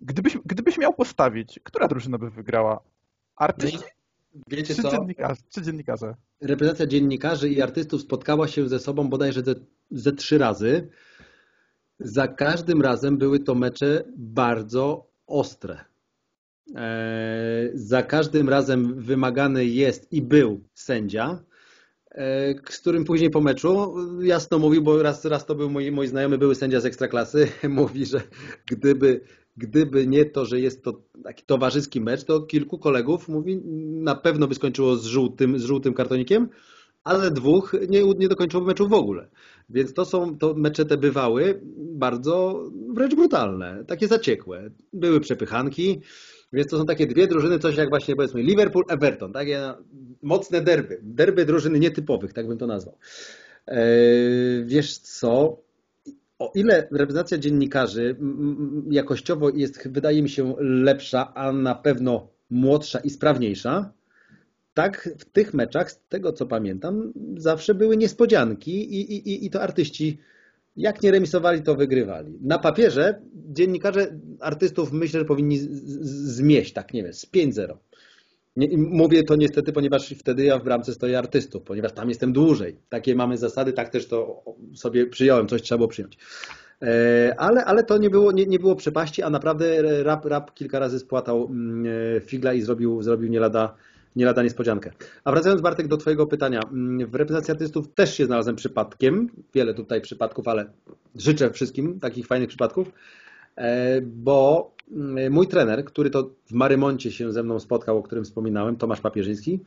gdybyś, 0.02 0.38
gdybyś 0.46 0.78
miał 0.78 0.94
postawić, 0.94 1.60
która 1.64 1.88
drużyna 1.88 2.18
by 2.18 2.30
wygrała? 2.30 2.80
Artyści 3.36 3.84
Wiecie 4.48 4.76
co? 4.76 4.92
Dziennikarze, 4.92 5.42
trzy 5.50 5.62
dziennikarze. 5.62 6.16
Reprezentacja 6.42 6.88
dziennikarzy 6.88 7.50
i 7.50 7.62
artystów 7.62 8.02
spotkała 8.02 8.48
się 8.48 8.70
ze 8.70 8.80
sobą 8.80 9.10
bodajże 9.10 9.42
ze, 9.42 9.56
ze 9.92 10.12
trzy 10.12 10.38
razy. 10.38 10.90
Za 12.00 12.28
każdym 12.28 12.82
razem 12.82 13.18
były 13.18 13.40
to 13.40 13.56
mecze 13.56 14.04
bardzo 14.18 15.08
ostre. 15.28 15.86
E, 16.76 17.70
za 17.74 18.04
każdym 18.04 18.50
razem 18.50 19.02
wymagany 19.02 19.66
jest 19.66 20.14
i 20.14 20.22
był 20.22 20.64
sędzia, 20.74 21.44
e, 22.12 22.54
z 22.70 22.80
którym 22.80 23.06
później 23.06 23.30
po 23.30 23.42
meczu 23.42 23.96
jasno 24.22 24.60
mówił, 24.60 24.82
bo 24.82 25.04
raz, 25.04 25.26
raz 25.26 25.46
to 25.46 25.56
był 25.56 25.70
mój, 25.70 25.92
mój 25.92 26.08
znajomy 26.08 26.38
były 26.38 26.56
sędzia 26.56 26.80
z 26.82 26.86
Ekstraklasy, 26.86 27.48
mówi, 27.70 28.06
że 28.06 28.22
gdyby, 28.66 29.22
gdyby 29.58 30.08
nie 30.08 30.26
to, 30.26 30.46
że 30.46 30.60
jest 30.60 30.84
to 30.84 31.02
taki 31.24 31.46
towarzyski 31.46 32.02
mecz, 32.02 32.24
to 32.24 32.42
kilku 32.42 32.78
kolegów 32.78 33.28
mówi, 33.28 33.62
na 34.04 34.16
pewno 34.16 34.48
by 34.48 34.56
skończyło 34.56 34.96
z 34.96 35.06
żółtym, 35.06 35.60
z 35.60 35.64
żółtym 35.64 35.94
kartonikiem, 35.94 36.50
ale 37.04 37.32
dwóch 37.32 37.76
nie, 37.90 38.04
nie 38.04 38.28
dokończyło 38.28 38.64
meczu 38.64 38.88
w 38.88 38.94
ogóle. 38.94 39.28
Więc 39.70 39.94
to 39.94 40.06
są, 40.06 40.38
to 40.38 40.54
mecze 40.54 40.86
te 40.86 40.98
bywały 40.98 41.62
bardzo 41.78 42.64
wręcz 42.94 43.16
brutalne, 43.16 43.84
takie 43.88 44.08
zaciekłe. 44.08 44.70
Były 44.94 45.20
przepychanki, 45.20 46.02
więc 46.54 46.68
to 46.68 46.78
są 46.78 46.86
takie 46.86 47.08
dwie 47.08 47.28
drużyny, 47.28 47.60
coś 47.60 47.78
jak 47.78 47.90
właśnie 47.90 48.16
powiedzmy 48.16 48.44
Liverpool, 48.44 48.86
Everton, 48.90 49.34
takie 49.34 49.74
mocne 50.22 50.62
derby, 50.62 51.00
derby 51.04 51.46
drużyny 51.46 51.80
nietypowych, 51.80 52.34
tak 52.34 52.48
bym 52.48 52.58
to 52.58 52.68
nazwał. 52.68 52.98
Eee, 53.68 54.66
wiesz 54.66 54.98
co, 54.98 55.58
o 56.40 56.52
ile 56.56 56.88
reprezentacja 56.92 57.38
dziennikarzy 57.38 58.16
jakościowo 58.90 59.50
jest, 59.50 59.88
wydaje 59.88 60.22
mi 60.22 60.30
się, 60.30 60.56
lepsza, 60.60 61.34
a 61.34 61.52
na 61.52 61.76
pewno 61.76 62.28
młodsza 62.50 63.00
i 63.00 63.10
sprawniejsza, 63.10 63.94
tak 64.74 65.10
w 65.20 65.26
tych 65.26 65.54
meczach, 65.54 65.92
z 65.92 66.00
tego 66.10 66.34
co 66.34 66.46
pamiętam, 66.46 67.14
zawsze 67.38 67.76
były 67.76 67.98
niespodzianki 67.98 68.96
i, 68.96 69.14
i, 69.14 69.46
i 69.46 69.50
to 69.50 69.62
artyści 69.62 70.18
jak 70.78 71.04
nie 71.04 71.12
remisowali, 71.12 71.62
to 71.62 71.76
wygrywali. 71.76 72.38
Na 72.42 72.60
papierze 72.60 73.22
dziennikarze 73.34 74.20
artystów 74.40 74.92
myślę, 74.92 75.20
że 75.20 75.26
powinni 75.26 75.60
zmieść, 75.60 76.74
tak 76.74 76.94
nie 76.94 77.04
wiem, 77.04 77.14
z 77.14 77.26
5-0. 77.26 77.78
mówię 78.78 79.24
to 79.24 79.36
niestety, 79.36 79.74
ponieważ 79.74 80.10
wtedy 80.10 80.44
ja 80.44 80.60
w 80.60 80.64
bramce 80.64 80.94
stoję 80.94 81.18
artystów, 81.18 81.64
ponieważ 81.64 81.92
tam 81.92 82.10
jestem 82.10 82.34
dłużej. 82.34 82.78
Takie 82.90 83.16
mamy 83.16 83.38
zasady, 83.38 83.74
tak 83.74 83.90
też 83.90 84.08
to 84.08 84.44
sobie 84.76 85.06
przyjąłem, 85.06 85.48
coś 85.48 85.62
trzeba 85.62 85.78
było 85.78 85.88
przyjąć. 85.88 86.18
E, 86.82 87.36
ale, 87.38 87.66
ale 87.66 87.84
to 87.84 87.98
nie 87.98 88.10
było, 88.10 88.32
nie, 88.32 88.46
nie 88.46 88.60
było 88.60 88.76
przepaści, 88.76 89.24
a 89.24 89.30
naprawdę 89.30 89.82
rap, 90.04 90.26
rap 90.26 90.54
kilka 90.54 90.80
razy 90.80 91.00
spłatał 91.00 91.46
mm, 91.46 91.94
e, 92.18 92.22
figla 92.22 92.54
i 92.54 92.62
zrobił, 92.62 93.02
zrobił 93.02 93.30
nie 93.30 93.40
lada 93.40 93.76
nie 94.16 94.26
lada 94.26 94.44
niespodziankę. 94.44 94.92
A 95.24 95.32
wracając 95.32 95.62
Bartek 95.62 95.88
do 95.88 95.98
Twojego 95.98 96.28
pytania, 96.28 96.60
mm, 96.72 97.10
w 97.10 97.16
reprezentacji 97.16 97.52
artystów 97.52 97.94
też 97.94 98.18
się 98.18 98.26
znalazłem 98.26 98.56
przypadkiem, 98.56 99.30
wiele 99.54 99.74
tutaj 99.74 100.02
przypadków, 100.02 100.48
ale 100.48 100.66
życzę 101.16 101.52
wszystkim 101.52 102.00
takich 102.00 102.28
fajnych 102.28 102.50
przypadków, 102.50 102.92
e, 103.56 104.02
bo 104.02 104.72
mm, 104.92 105.34
mój 105.34 105.48
trener, 105.48 105.86
który 105.86 106.10
to 106.10 106.30
w 106.46 106.54
Marymoncie 106.54 107.12
się 107.12 107.32
ze 107.32 107.44
mną 107.44 107.60
spotkał, 107.60 107.98
o 107.98 108.04
którym 108.04 108.24
wspominałem, 108.24 108.76
Tomasz 108.76 109.02
Papierzyński, 109.02 109.60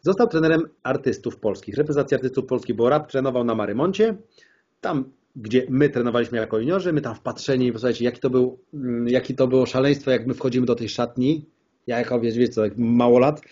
został 0.00 0.28
trenerem 0.28 0.62
artystów 0.82 1.36
polskich, 1.36 1.76
reprezentacji 1.76 2.14
artystów 2.14 2.46
polskich, 2.46 2.76
bo 2.76 2.88
rap 2.88 3.10
trenował 3.10 3.44
na 3.44 3.54
Marymoncie, 3.54 4.16
tam 4.80 5.04
gdzie 5.36 5.66
my 5.68 5.88
trenowaliśmy 5.88 6.38
jako 6.38 6.58
juniorzy, 6.58 6.92
my 6.92 7.00
tam 7.00 7.14
wpatrzeni, 7.14 7.72
posłuchajcie, 7.72 8.04
jaki 8.04 8.20
to, 8.20 8.30
był, 8.30 8.58
mm, 8.74 9.08
jaki 9.08 9.34
to 9.34 9.46
było 9.46 9.66
szaleństwo, 9.66 10.10
jak 10.10 10.26
my 10.26 10.34
wchodzimy 10.34 10.66
do 10.66 10.74
tej 10.74 10.88
szatni, 10.88 11.44
ja 11.86 11.98
jako, 11.98 12.20
wiesz, 12.20 12.38
wiecie 12.38 12.52
co, 12.52 12.62
mało 12.76 13.18
lat, 13.18 13.42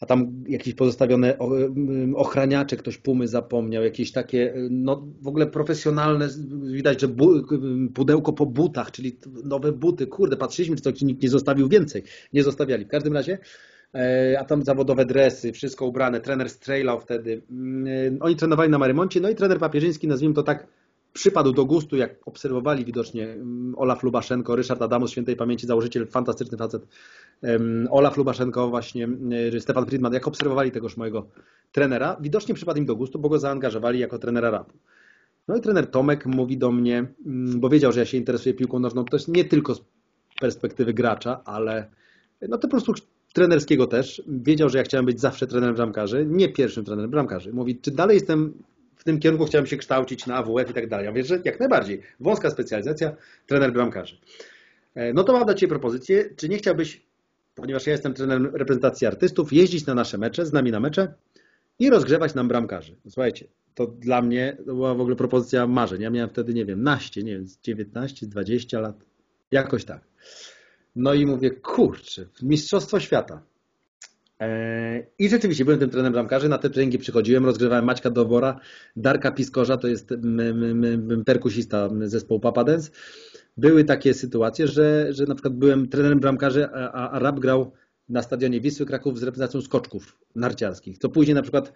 a 0.00 0.06
tam 0.06 0.44
jakieś 0.48 0.74
pozostawione 0.74 1.38
ochraniacze, 2.14 2.76
ktoś 2.76 2.98
pumy 2.98 3.28
zapomniał, 3.28 3.84
jakieś 3.84 4.12
takie, 4.12 4.54
no 4.70 5.06
w 5.20 5.28
ogóle 5.28 5.46
profesjonalne, 5.46 6.28
widać, 6.62 7.00
że 7.00 7.08
bu, 7.08 7.42
pudełko 7.94 8.32
po 8.32 8.46
butach, 8.46 8.90
czyli 8.90 9.18
nowe 9.44 9.72
buty, 9.72 10.06
kurde, 10.06 10.36
patrzyliśmy, 10.36 10.76
czy 10.76 10.82
to 10.82 10.90
nikt 11.02 11.22
nie 11.22 11.28
zostawił 11.28 11.68
więcej, 11.68 12.02
nie 12.32 12.42
zostawiali. 12.42 12.84
W 12.84 12.88
każdym 12.88 13.12
razie, 13.12 13.38
e, 13.94 14.36
a 14.40 14.44
tam 14.44 14.62
zawodowe 14.62 15.04
dresy, 15.04 15.52
wszystko 15.52 15.86
ubrane, 15.86 16.20
trener 16.20 16.50
strzelał 16.50 17.00
wtedy. 17.00 17.42
Mm, 17.50 18.18
oni 18.20 18.36
trenowali 18.36 18.70
na 18.70 18.78
Marymoncie, 18.78 19.20
no 19.20 19.30
i 19.30 19.34
trener 19.34 19.58
Papierzyński, 19.58 20.08
nazwijmy 20.08 20.34
to 20.34 20.42
tak, 20.42 20.66
przypadł 21.16 21.52
do 21.52 21.64
gustu, 21.64 21.96
jak 21.96 22.28
obserwowali 22.28 22.84
widocznie 22.84 23.28
mm, 23.28 23.74
Olaf 23.76 24.02
Lubaszenko, 24.02 24.56
Ryszard 24.56 24.82
Adamus, 24.82 25.10
świętej 25.10 25.36
pamięci, 25.36 25.66
założyciel, 25.66 26.06
fantastyczny 26.06 26.58
facet, 26.58 26.86
Olaf 27.90 28.16
Lubaszenko, 28.16 28.68
właśnie 28.68 29.08
y, 29.54 29.60
Stefan 29.60 29.86
Friedman, 29.86 30.12
jak 30.12 30.28
obserwowali 30.28 30.70
tegoż 30.70 30.96
mojego 30.96 31.26
trenera, 31.72 32.16
widocznie 32.20 32.54
przypadł 32.54 32.78
im 32.78 32.86
do 32.86 32.96
gustu, 32.96 33.18
bo 33.18 33.28
go 33.28 33.38
zaangażowali 33.38 33.98
jako 33.98 34.18
trenera 34.18 34.50
rapu. 34.50 34.78
No 35.48 35.56
i 35.56 35.60
trener 35.60 35.86
Tomek 35.90 36.26
mówi 36.26 36.58
do 36.58 36.72
mnie, 36.72 37.06
mm, 37.26 37.60
bo 37.60 37.68
wiedział, 37.68 37.92
że 37.92 38.00
ja 38.00 38.06
się 38.06 38.16
interesuję 38.16 38.54
piłką 38.54 38.78
nożną 38.78 39.04
też 39.04 39.28
nie 39.28 39.44
tylko 39.44 39.74
z 39.74 39.80
perspektywy 40.40 40.94
gracza, 40.94 41.40
ale 41.44 41.90
no 42.48 42.58
to 42.58 42.68
po 42.68 42.70
prostu 42.70 42.92
trenerskiego 43.32 43.86
też. 43.86 44.22
Wiedział, 44.28 44.68
że 44.68 44.78
ja 44.78 44.84
chciałem 44.84 45.06
być 45.06 45.20
zawsze 45.20 45.46
trenerem 45.46 45.76
bramkarzy, 45.76 46.26
nie 46.28 46.48
pierwszym 46.48 46.84
trenerem 46.84 47.10
bramkarzy. 47.10 47.52
Mówi, 47.52 47.80
czy 47.80 47.90
dalej 47.90 48.14
jestem 48.14 48.54
tym 49.06 49.20
kierunku, 49.20 49.44
chciałem 49.44 49.66
się 49.66 49.76
kształcić 49.76 50.26
na 50.26 50.36
AWF 50.36 50.70
i 50.70 50.74
tak 50.74 50.88
dalej. 50.88 51.04
Ja 51.04 51.10
mówię, 51.10 51.24
że 51.24 51.38
jak 51.44 51.60
najbardziej. 51.60 52.02
Wąska 52.20 52.50
specjalizacja, 52.50 53.16
trener 53.46 53.72
bramkarzy. 53.72 54.16
E, 54.94 55.12
no 55.12 55.24
to 55.24 55.32
mam 55.32 55.44
dla 55.44 55.54
Ciebie 55.54 55.70
propozycję, 55.70 56.30
czy 56.36 56.48
nie 56.48 56.58
chciałbyś 56.58 57.06
ponieważ 57.56 57.86
ja 57.86 57.92
jestem 57.92 58.14
trenerem 58.14 58.46
reprezentacji 58.46 59.06
artystów, 59.06 59.52
jeździć 59.52 59.86
na 59.86 59.94
nasze 59.94 60.18
mecze, 60.18 60.46
z 60.46 60.52
nami 60.52 60.70
na 60.70 60.80
mecze 60.80 61.14
i 61.78 61.90
rozgrzewać 61.90 62.34
nam 62.34 62.48
bramkarzy. 62.48 62.96
Słuchajcie, 63.08 63.46
to 63.74 63.86
dla 63.86 64.22
mnie 64.22 64.56
była 64.66 64.94
w 64.94 65.00
ogóle 65.00 65.16
propozycja 65.16 65.66
marzeń. 65.66 66.02
Ja 66.02 66.10
miałem 66.10 66.30
wtedy, 66.30 66.54
nie 66.54 66.64
wiem, 66.64 66.82
naście, 66.82 67.22
nie 67.22 67.32
wiem, 67.32 67.46
19, 67.62 68.26
20 68.26 68.80
lat, 68.80 68.96
jakoś 69.50 69.84
tak. 69.84 70.00
No 70.96 71.14
i 71.14 71.26
mówię, 71.26 71.50
kurczę, 71.50 72.26
mistrzostwo 72.42 73.00
świata. 73.00 73.42
Eee, 74.38 75.06
I 75.18 75.28
rzeczywiście 75.28 75.64
byłem 75.64 75.80
tym 75.80 75.90
trenerem 75.90 76.12
bramkarzy, 76.12 76.48
na 76.48 76.58
te 76.58 76.70
treningi 76.70 76.98
przychodziłem, 76.98 77.44
rozgrywałem 77.44 77.84
Maćka 77.84 78.10
Dowora, 78.10 78.60
Darka 78.96 79.30
Piskorza, 79.30 79.76
to 79.76 79.88
jest 79.88 80.14
perkusista 81.26 81.88
zespołu 82.02 82.40
Papa 82.40 82.64
Dance. 82.64 82.90
Były 83.56 83.84
takie 83.84 84.14
sytuacje, 84.14 84.68
że, 84.68 85.06
że 85.10 85.26
na 85.26 85.34
przykład 85.34 85.54
byłem 85.54 85.88
trenerem 85.88 86.20
bramkarzy, 86.20 86.68
a, 86.72 87.10
a 87.10 87.18
Rap 87.18 87.40
grał 87.40 87.72
na 88.08 88.22
stadionie 88.22 88.60
Wisły 88.60 88.86
Kraków 88.86 89.18
z 89.18 89.22
reprezentacją 89.22 89.62
skoczków 89.62 90.18
narciarskich, 90.34 90.98
co 90.98 91.08
później 91.08 91.34
na 91.34 91.42
przykład 91.42 91.72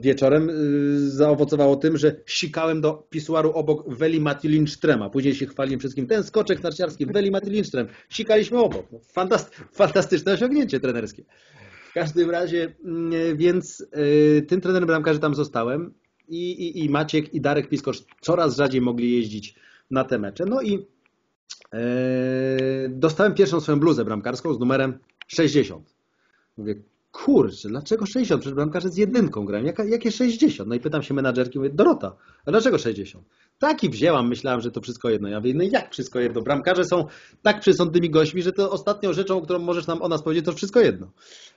wieczorem 0.00 0.50
y, 0.50 1.10
zaowocowało 1.10 1.76
tym, 1.76 1.96
że 1.96 2.16
sikałem 2.26 2.80
do 2.80 3.06
pisuaru 3.10 3.52
obok 3.52 3.94
Weli 3.94 4.20
Mati. 4.20 4.64
Później 5.12 5.34
się 5.34 5.46
chwaliłem 5.46 5.80
wszystkim, 5.80 6.06
ten 6.06 6.22
skoczek 6.22 6.62
narciarski, 6.62 7.06
Weli 7.06 7.30
Mati 7.30 7.50
Lindström. 7.50 7.86
Sikaliśmy 8.08 8.58
obok. 8.58 8.86
No, 8.92 8.98
fantast 8.98 9.54
fantastyczne 9.72 10.32
osiągnięcie 10.32 10.80
trenerskie. 10.80 11.24
W 11.90 11.92
każdym 11.92 12.30
razie, 12.30 12.74
mm, 12.84 13.36
więc 13.36 13.80
y, 13.80 14.46
tym 14.48 14.60
trenerem 14.60 14.86
bramkarzy 14.86 15.20
tam 15.20 15.34
zostałem 15.34 15.94
i, 16.28 16.50
i, 16.50 16.84
i 16.84 16.88
Maciek 16.88 17.34
i 17.34 17.40
Darek 17.40 17.68
Piskocz 17.68 18.04
coraz 18.20 18.56
rzadziej 18.56 18.80
mogli 18.80 19.12
jeździć 19.12 19.54
na 19.90 20.04
te 20.04 20.18
mecze. 20.18 20.44
No 20.46 20.62
i 20.62 20.86
e, 21.72 21.78
dostałem 22.88 23.34
pierwszą 23.34 23.60
swoją 23.60 23.80
bluzę 23.80 24.04
bramkarską 24.04 24.54
z 24.54 24.60
numerem 24.60 24.98
60. 25.26 25.94
Mówię, 26.56 26.74
kurczę, 27.12 27.68
dlaczego 27.68 28.06
60? 28.06 28.40
Przecież 28.40 28.54
bramkarze 28.54 28.88
z 28.88 28.96
jedynką 28.96 29.44
grają. 29.44 29.64
Jaka, 29.64 29.84
jakie 29.84 30.12
60? 30.12 30.68
No 30.68 30.74
i 30.74 30.80
pytam 30.80 31.02
się 31.02 31.14
menadżerki, 31.14 31.58
mówię, 31.58 31.70
Dorota, 31.70 32.16
a 32.46 32.50
dlaczego 32.50 32.78
60? 32.78 33.24
Taki 33.58 33.90
wzięłam, 33.90 34.28
myślałam, 34.28 34.60
że 34.60 34.70
to 34.70 34.80
wszystko 34.80 35.10
jedno. 35.10 35.28
Ja 35.28 35.40
mówię, 35.40 35.54
no 35.54 35.64
jak 35.64 35.92
wszystko 35.92 36.20
jedno? 36.20 36.42
Bramkarze 36.42 36.84
są 36.84 37.04
tak 37.42 37.60
przysądnymi 37.60 38.10
gośćmi, 38.10 38.42
że 38.42 38.52
to 38.52 38.70
ostatnią 38.70 39.12
rzeczą, 39.12 39.40
którą 39.40 39.58
możesz 39.58 39.86
nam 39.86 40.02
o 40.02 40.08
nas 40.08 40.22
powiedzieć, 40.22 40.44
to 40.44 40.52
wszystko 40.52 40.80
jedno. 40.80 41.12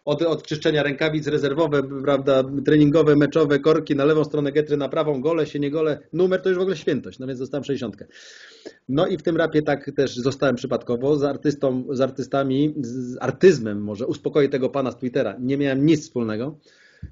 Od, 0.05 0.21
od 0.21 0.47
czyszczenia 0.47 0.83
rękawic 0.83 1.27
rezerwowe, 1.27 1.83
prawda, 2.03 2.43
treningowe, 2.65 3.15
meczowe, 3.15 3.59
korki 3.59 3.95
na 3.95 4.05
lewą 4.05 4.23
stronę 4.23 4.51
getry, 4.51 4.77
na 4.77 4.89
prawą, 4.89 5.21
gole 5.21 5.45
się, 5.45 5.59
nie 5.59 5.71
gole. 5.71 5.99
Numer 6.13 6.41
to 6.41 6.49
już 6.49 6.57
w 6.57 6.61
ogóle 6.61 6.77
świętość, 6.77 7.19
no 7.19 7.27
więc 7.27 7.39
dostałem 7.39 7.63
60. 7.63 7.95
No 8.89 9.07
i 9.07 9.17
w 9.17 9.23
tym 9.23 9.37
rapie 9.37 9.61
tak 9.61 9.91
też 9.95 10.15
zostałem 10.15 10.55
przypadkowo 10.55 11.15
z 11.15 11.23
artystą, 11.23 11.83
z 11.89 12.01
artystami, 12.01 12.73
z 12.81 13.17
artyzmem 13.21 13.83
może, 13.83 14.07
uspokoję 14.07 14.49
tego 14.49 14.69
pana 14.69 14.91
z 14.91 14.97
Twittera. 14.97 15.35
Nie 15.43 15.57
miałem 15.57 15.85
nic 15.85 16.01
wspólnego. 16.01 16.57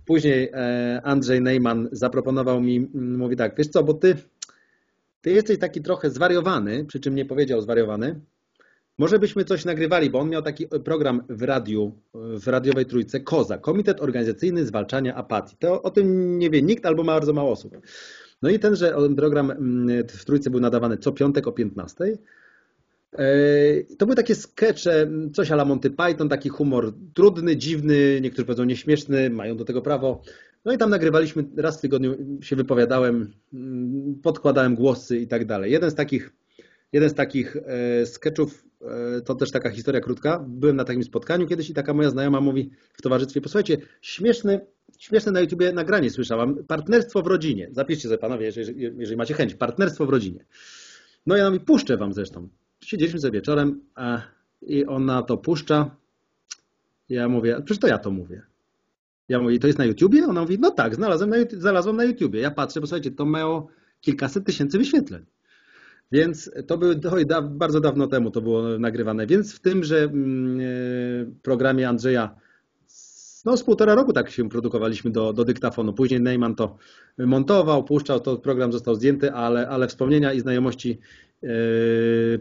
Później 0.06 0.50
e, 0.54 1.02
Andrzej 1.04 1.42
Neyman 1.42 1.90
zaproponował 1.92 2.62
mi, 2.62 2.80
mówi 2.94 3.36
tak, 3.36 3.56
wiesz 3.58 3.68
co, 3.68 3.84
bo 3.84 3.94
ty 3.94 4.16
ty 5.22 5.32
jesteś 5.32 5.60
taki 5.60 5.82
trochę 5.82 6.10
zwariowany, 6.10 6.86
przy 6.86 7.00
czym 7.00 7.16
nie 7.16 7.26
powiedział 7.26 7.62
zwariowany. 7.62 8.22
Może 8.98 9.20
byśmy 9.20 9.46
coś 9.46 9.66
nagrywali, 9.66 10.10
bo 10.10 10.20
on 10.20 10.30
miał 10.30 10.42
taki 10.42 10.68
program 10.68 11.24
w 11.30 11.42
radiu, 11.42 11.92
w 12.14 12.48
radiowej 12.48 12.86
trójce, 12.86 13.20
KOZA, 13.20 13.58
Komitet 13.58 14.02
Organizacyjny 14.02 14.66
Zwalczania 14.66 15.16
Apatii. 15.16 15.56
To 15.60 15.82
o 15.82 15.92
tym 15.92 16.38
nie 16.40 16.50
wie 16.50 16.62
nikt 16.62 16.86
albo 16.86 17.04
bardzo 17.04 17.34
mało 17.34 17.52
osób. 17.52 17.78
No 18.42 18.50
i 18.50 18.60
tenże 18.60 18.96
program 19.16 19.52
mm, 19.52 20.08
w 20.08 20.26
trójce 20.26 20.50
był 20.50 20.60
nadawany 20.60 20.98
co 20.98 21.12
piątek 21.12 21.48
o 21.48 21.52
15. 21.52 22.18
To 23.98 24.06
były 24.06 24.16
takie 24.16 24.36
skecze, 24.36 25.08
coś 25.34 25.52
ala 25.52 25.66
Monty 25.66 25.90
Python, 25.90 26.30
taki 26.30 26.50
humor 26.50 26.94
trudny, 27.14 27.58
dziwny, 27.58 28.20
niektórzy 28.22 28.46
powiedzą 28.46 28.64
nieśmieszny, 28.64 29.30
mają 29.30 29.58
do 29.58 29.66
tego 29.66 29.82
prawo. 29.82 30.22
No 30.66 30.74
i 30.74 30.78
tam 30.78 30.90
nagrywaliśmy, 30.90 31.44
raz 31.58 31.78
w 31.78 31.82
tygodniu 31.82 32.16
się 32.42 32.56
wypowiadałem, 32.56 33.34
podkładałem 34.24 34.76
głosy 34.76 35.20
i 35.20 35.28
tak 35.28 35.46
dalej. 35.46 35.72
Jeden 35.72 35.92
z 35.92 35.96
takich, 35.96 36.34
jeden 36.94 37.10
z 37.10 37.14
takich 37.14 37.56
e, 37.56 38.06
sketchów, 38.06 38.66
e, 38.82 39.22
to 39.22 39.36
też 39.36 39.52
taka 39.52 39.70
historia 39.70 40.02
krótka. 40.02 40.46
Byłem 40.48 40.76
na 40.76 40.84
takim 40.84 41.04
spotkaniu 41.04 41.48
kiedyś 41.48 41.70
i 41.70 41.74
taka 41.74 41.94
moja 41.94 42.10
znajoma 42.10 42.42
mówi 42.42 42.70
w 42.94 43.02
towarzystwie, 43.02 43.42
posłuchajcie, 43.42 43.78
śmieszne, 44.02 44.60
śmieszne 45.00 45.32
na 45.32 45.40
YouTubie 45.40 45.74
nagranie 45.74 46.10
słyszałam, 46.10 46.64
partnerstwo 46.68 47.22
w 47.22 47.28
rodzinie. 47.28 47.70
Zapiszcie 47.72 48.08
sobie 48.08 48.18
panowie, 48.18 48.46
jeżeli, 48.46 48.82
jeżeli 48.98 49.18
macie 49.18 49.34
chęć, 49.34 49.56
partnerstwo 49.56 50.06
w 50.06 50.10
rodzinie. 50.10 50.46
No 51.26 51.38
ja 51.38 51.50
mi 51.50 51.60
puszczę 51.60 51.98
wam 51.98 52.14
zresztą. 52.14 52.50
Siedzieliśmy 52.84 53.20
sobie 53.20 53.32
wieczorem 53.32 53.82
a, 53.96 54.22
i 54.62 54.86
ona 54.86 55.22
to 55.22 55.38
puszcza. 55.38 55.96
Ja 57.10 57.30
mówię, 57.30 57.56
przecież 57.66 57.80
to 57.80 57.88
ja 57.88 57.98
to 57.98 58.12
mówię. 58.12 58.42
Ja 59.30 59.40
mówię, 59.40 59.60
to 59.60 59.68
jest 59.68 59.80
na 59.80 59.86
YouTubie? 59.86 60.26
Ona 60.26 60.42
mówi, 60.42 60.60
no 60.60 60.72
tak, 60.72 60.96
znalazłem 60.96 61.30
na, 61.30 61.38
znalazłem 61.58 61.96
na 61.96 62.04
YouTubie. 62.04 62.40
Ja 62.40 62.52
patrzę, 62.52 62.82
bo 62.82 62.88
słuchajcie, 62.88 63.12
to 63.12 63.26
miało 63.26 63.68
kilkaset 64.02 64.46
tysięcy 64.46 64.78
wyświetleń. 64.78 65.26
Więc 66.12 66.52
to 66.68 66.78
były 66.78 66.96
da, 67.26 67.42
bardzo 67.42 67.80
dawno 67.80 68.08
temu 68.08 68.32
to 68.32 68.42
było 68.42 68.80
nagrywane. 68.80 69.28
Więc 69.28 69.54
w 69.54 69.60
tymże 69.60 70.04
mm, 70.04 70.60
e, 70.60 70.64
programie 71.42 71.90
Andrzeja 71.90 72.36
no 73.46 73.58
z 73.58 73.64
półtora 73.64 73.96
roku 73.96 74.14
tak 74.14 74.30
się 74.30 74.50
produkowaliśmy 74.50 75.12
do, 75.12 75.34
do 75.34 75.46
dyktafonu. 75.46 75.94
Później 75.94 76.22
Neyman 76.22 76.56
to 76.56 76.78
montował, 77.18 77.84
puszczał, 77.84 78.20
to 78.20 78.38
program 78.38 78.72
został 78.72 78.96
zdjęty, 78.96 79.34
ale, 79.34 79.70
ale 79.70 79.88
wspomnienia 79.88 80.34
i 80.34 80.40
znajomości 80.40 81.00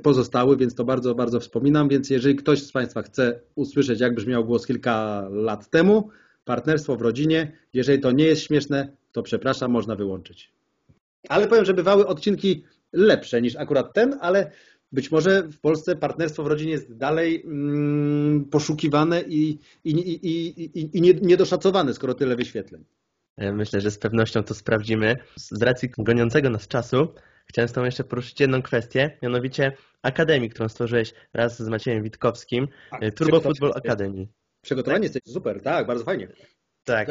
pozostały, 0.03 0.57
więc 0.57 0.75
to 0.75 0.85
bardzo, 0.85 1.15
bardzo 1.15 1.41
wspominam. 1.41 1.89
Więc 1.89 2.11
jeżeli 2.11 2.37
ktoś 2.37 2.63
z 2.63 2.73
Państwa 2.73 3.03
chce 3.03 3.41
usłyszeć, 3.55 4.01
jak 4.01 4.15
brzmiał 4.15 4.45
głos 4.45 4.67
kilka 4.67 5.29
lat 5.31 5.71
temu, 5.71 6.09
partnerstwo 6.45 6.97
w 6.97 7.03
rodzinie. 7.03 7.53
Jeżeli 7.75 8.01
to 8.01 8.13
nie 8.13 8.25
jest 8.25 8.43
śmieszne, 8.43 8.97
to 9.13 9.23
przepraszam, 9.23 9.71
można 9.71 9.97
wyłączyć. 9.97 10.53
Ale 11.29 11.49
powiem, 11.49 11.65
że 11.65 11.75
bywały 11.75 12.07
odcinki 12.07 12.65
lepsze 12.93 13.43
niż 13.43 13.57
akurat 13.57 13.95
ten, 13.95 14.19
ale 14.21 14.51
być 14.93 15.11
może 15.11 15.43
w 15.43 15.61
Polsce 15.61 15.97
partnerstwo 15.97 16.43
w 16.43 16.47
rodzinie 16.47 16.73
jest 16.73 16.97
dalej 16.97 17.43
mm, 17.45 18.45
poszukiwane 18.45 19.23
i, 19.23 19.59
i, 19.85 19.91
i, 19.91 20.81
i, 20.81 20.99
i 20.99 21.01
niedoszacowane, 21.23 21.95
skoro 21.95 22.15
tyle 22.15 22.37
wyświetleń. 22.37 22.85
Myślę, 23.39 23.81
że 23.81 23.91
z 23.91 23.99
pewnością 23.99 24.43
to 24.43 24.55
sprawdzimy. 24.55 25.17
Z 25.37 25.63
racji 25.63 25.89
goniącego 25.99 26.51
nas 26.51 26.69
czasu 26.69 27.09
chciałem 27.51 27.69
z 27.69 27.73
Tobą 27.73 27.85
jeszcze 27.85 28.05
poruszyć 28.05 28.41
jedną 28.41 28.63
kwestię, 28.63 29.19
mianowicie 29.23 29.73
Akademii, 30.03 30.51
którą 30.51 30.69
stworzyłeś 30.69 31.15
raz 31.35 31.63
z 31.63 31.69
Maciejem 31.69 32.03
Witkowskim, 32.03 32.69
tak, 32.91 33.15
Turbo 33.15 33.41
Football 33.41 33.73
Academy. 33.75 34.27
Przygotowanie 34.63 35.09
tak? 35.09 35.15
jesteś 35.15 35.33
super, 35.33 35.63
tak, 35.63 35.87
bardzo 35.87 36.05
fajnie. 36.05 36.29
Tak. 36.85 37.09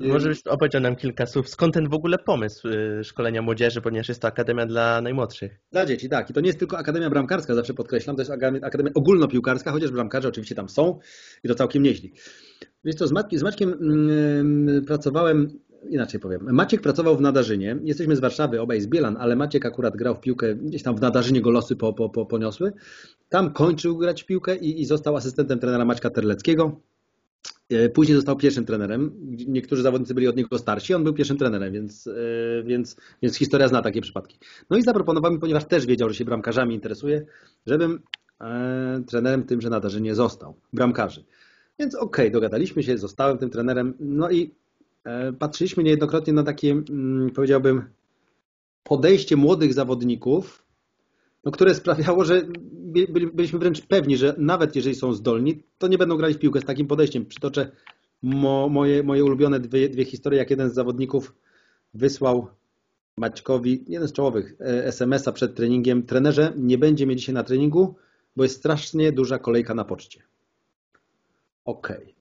Może 0.00 0.28
byś 0.28 0.46
opowiedział 0.46 0.82
nam 0.82 0.96
kilka 0.96 1.26
słów. 1.26 1.48
Skąd 1.48 1.74
ten 1.74 1.88
w 1.88 1.94
ogóle 1.94 2.18
pomysł 2.18 2.68
y, 2.68 3.04
szkolenia 3.04 3.42
młodzieży, 3.42 3.80
ponieważ 3.80 4.08
jest 4.08 4.22
to 4.22 4.28
akademia 4.28 4.66
dla 4.66 5.00
najmłodszych? 5.00 5.60
Dla 5.72 5.86
dzieci, 5.86 6.08
tak. 6.08 6.30
I 6.30 6.32
to 6.32 6.40
nie 6.40 6.46
jest 6.46 6.58
tylko 6.58 6.78
akademia 6.78 7.10
bramkarska, 7.10 7.54
zawsze 7.54 7.74
podkreślam, 7.74 8.16
to 8.16 8.22
jest 8.22 8.30
akademia 8.62 8.90
ogólnopiłkarska, 8.94 9.72
chociaż 9.72 9.90
bramkarze 9.90 10.28
oczywiście 10.28 10.54
tam 10.54 10.68
są 10.68 10.98
i 11.44 11.48
to 11.48 11.54
całkiem 11.54 11.82
nieźli. 11.82 12.12
Więc 12.84 12.98
to 12.98 13.06
z, 13.06 13.42
Maćkiem, 13.42 13.70
yy, 14.66 14.82
pracowałem, 14.82 15.58
inaczej 15.88 16.20
powiem, 16.20 16.54
Maciek 16.54 16.80
pracował 16.80 17.16
w 17.16 17.20
Nadarzynie, 17.20 17.76
jesteśmy 17.84 18.16
z 18.16 18.20
Warszawy, 18.20 18.60
obaj 18.60 18.80
z 18.80 18.86
Bielan, 18.86 19.16
ale 19.20 19.36
Maciek 19.36 19.66
akurat 19.66 19.96
grał 19.96 20.14
w 20.14 20.20
piłkę, 20.20 20.54
gdzieś 20.54 20.82
tam 20.82 20.96
w 20.96 21.00
Nadarzynie 21.00 21.40
go 21.40 21.50
losy 21.50 21.76
po, 21.76 21.92
po, 21.92 22.08
po, 22.08 22.26
poniosły. 22.26 22.72
Tam 23.28 23.52
kończył 23.52 23.96
grać 23.96 24.22
w 24.22 24.26
piłkę 24.26 24.56
i, 24.56 24.80
i 24.80 24.84
został 24.84 25.16
asystentem 25.16 25.58
trenera 25.58 25.84
Maćka 25.84 26.10
Terleckiego. 26.10 26.80
E, 27.70 27.88
później 27.88 28.16
został 28.16 28.36
pierwszym 28.36 28.64
trenerem. 28.64 29.12
Niektórzy 29.48 29.82
zawodnicy 29.82 30.14
byli 30.14 30.28
od 30.28 30.36
niego 30.36 30.58
starsi, 30.58 30.94
on 30.94 31.04
był 31.04 31.14
pierwszym 31.14 31.38
trenerem, 31.38 31.72
więc, 31.72 32.06
e, 32.06 32.12
więc, 32.62 32.96
więc 33.22 33.36
historia 33.36 33.68
zna 33.68 33.82
takie 33.82 34.00
przypadki. 34.00 34.38
No 34.70 34.76
i 34.76 34.82
zaproponował 34.82 35.32
mi, 35.32 35.38
ponieważ 35.38 35.64
też 35.64 35.86
wiedział, 35.86 36.08
że 36.08 36.14
się 36.14 36.24
bramkarzami 36.24 36.74
interesuje, 36.74 37.26
żebym 37.66 38.00
e, 38.40 39.02
trenerem 39.06 39.42
tymże 39.42 39.70
nadarzynie 39.70 40.14
został, 40.14 40.54
bramkarzy. 40.72 41.24
Więc 41.78 41.94
okej, 41.94 42.26
okay, 42.26 42.30
dogadaliśmy 42.30 42.82
się, 42.82 42.98
zostałem 42.98 43.38
tym 43.38 43.50
trenerem. 43.50 43.94
No 44.00 44.30
i 44.30 44.54
patrzyliśmy 45.38 45.82
niejednokrotnie 45.82 46.32
na 46.32 46.42
takie, 46.42 46.70
mm, 46.70 47.30
powiedziałbym, 47.30 47.84
podejście 48.82 49.36
młodych 49.36 49.74
zawodników 49.74 50.64
no, 51.44 51.50
które 51.50 51.74
sprawiało, 51.74 52.24
że 52.24 52.42
byliśmy 53.34 53.58
wręcz 53.58 53.80
pewni, 53.80 54.16
że 54.16 54.34
nawet 54.38 54.76
jeżeli 54.76 54.94
są 54.94 55.12
zdolni, 55.12 55.62
to 55.78 55.88
nie 55.88 55.98
będą 55.98 56.16
grali 56.16 56.34
w 56.34 56.38
piłkę 56.38 56.60
z 56.60 56.64
takim 56.64 56.86
podejściem. 56.86 57.26
Przytoczę 57.26 57.70
mo, 58.22 58.68
moje, 58.68 59.02
moje 59.02 59.24
ulubione 59.24 59.60
dwie, 59.60 59.88
dwie 59.88 60.04
historie, 60.04 60.38
jak 60.38 60.50
jeden 60.50 60.70
z 60.70 60.74
zawodników 60.74 61.34
wysłał 61.94 62.48
Maćkowi, 63.16 63.84
jeden 63.88 64.08
z 64.08 64.12
czołowych, 64.12 64.54
e, 64.60 64.86
SMS-a 64.86 65.32
przed 65.32 65.54
treningiem. 65.54 66.02
Trenerze, 66.02 66.52
nie 66.56 66.78
będzie 66.78 67.06
mnie 67.06 67.16
dzisiaj 67.16 67.34
na 67.34 67.42
treningu, 67.42 67.94
bo 68.36 68.42
jest 68.42 68.56
strasznie 68.56 69.12
duża 69.12 69.38
kolejka 69.38 69.74
na 69.74 69.84
poczcie. 69.84 70.22
Okej. 71.64 71.96
Okay. 71.96 72.14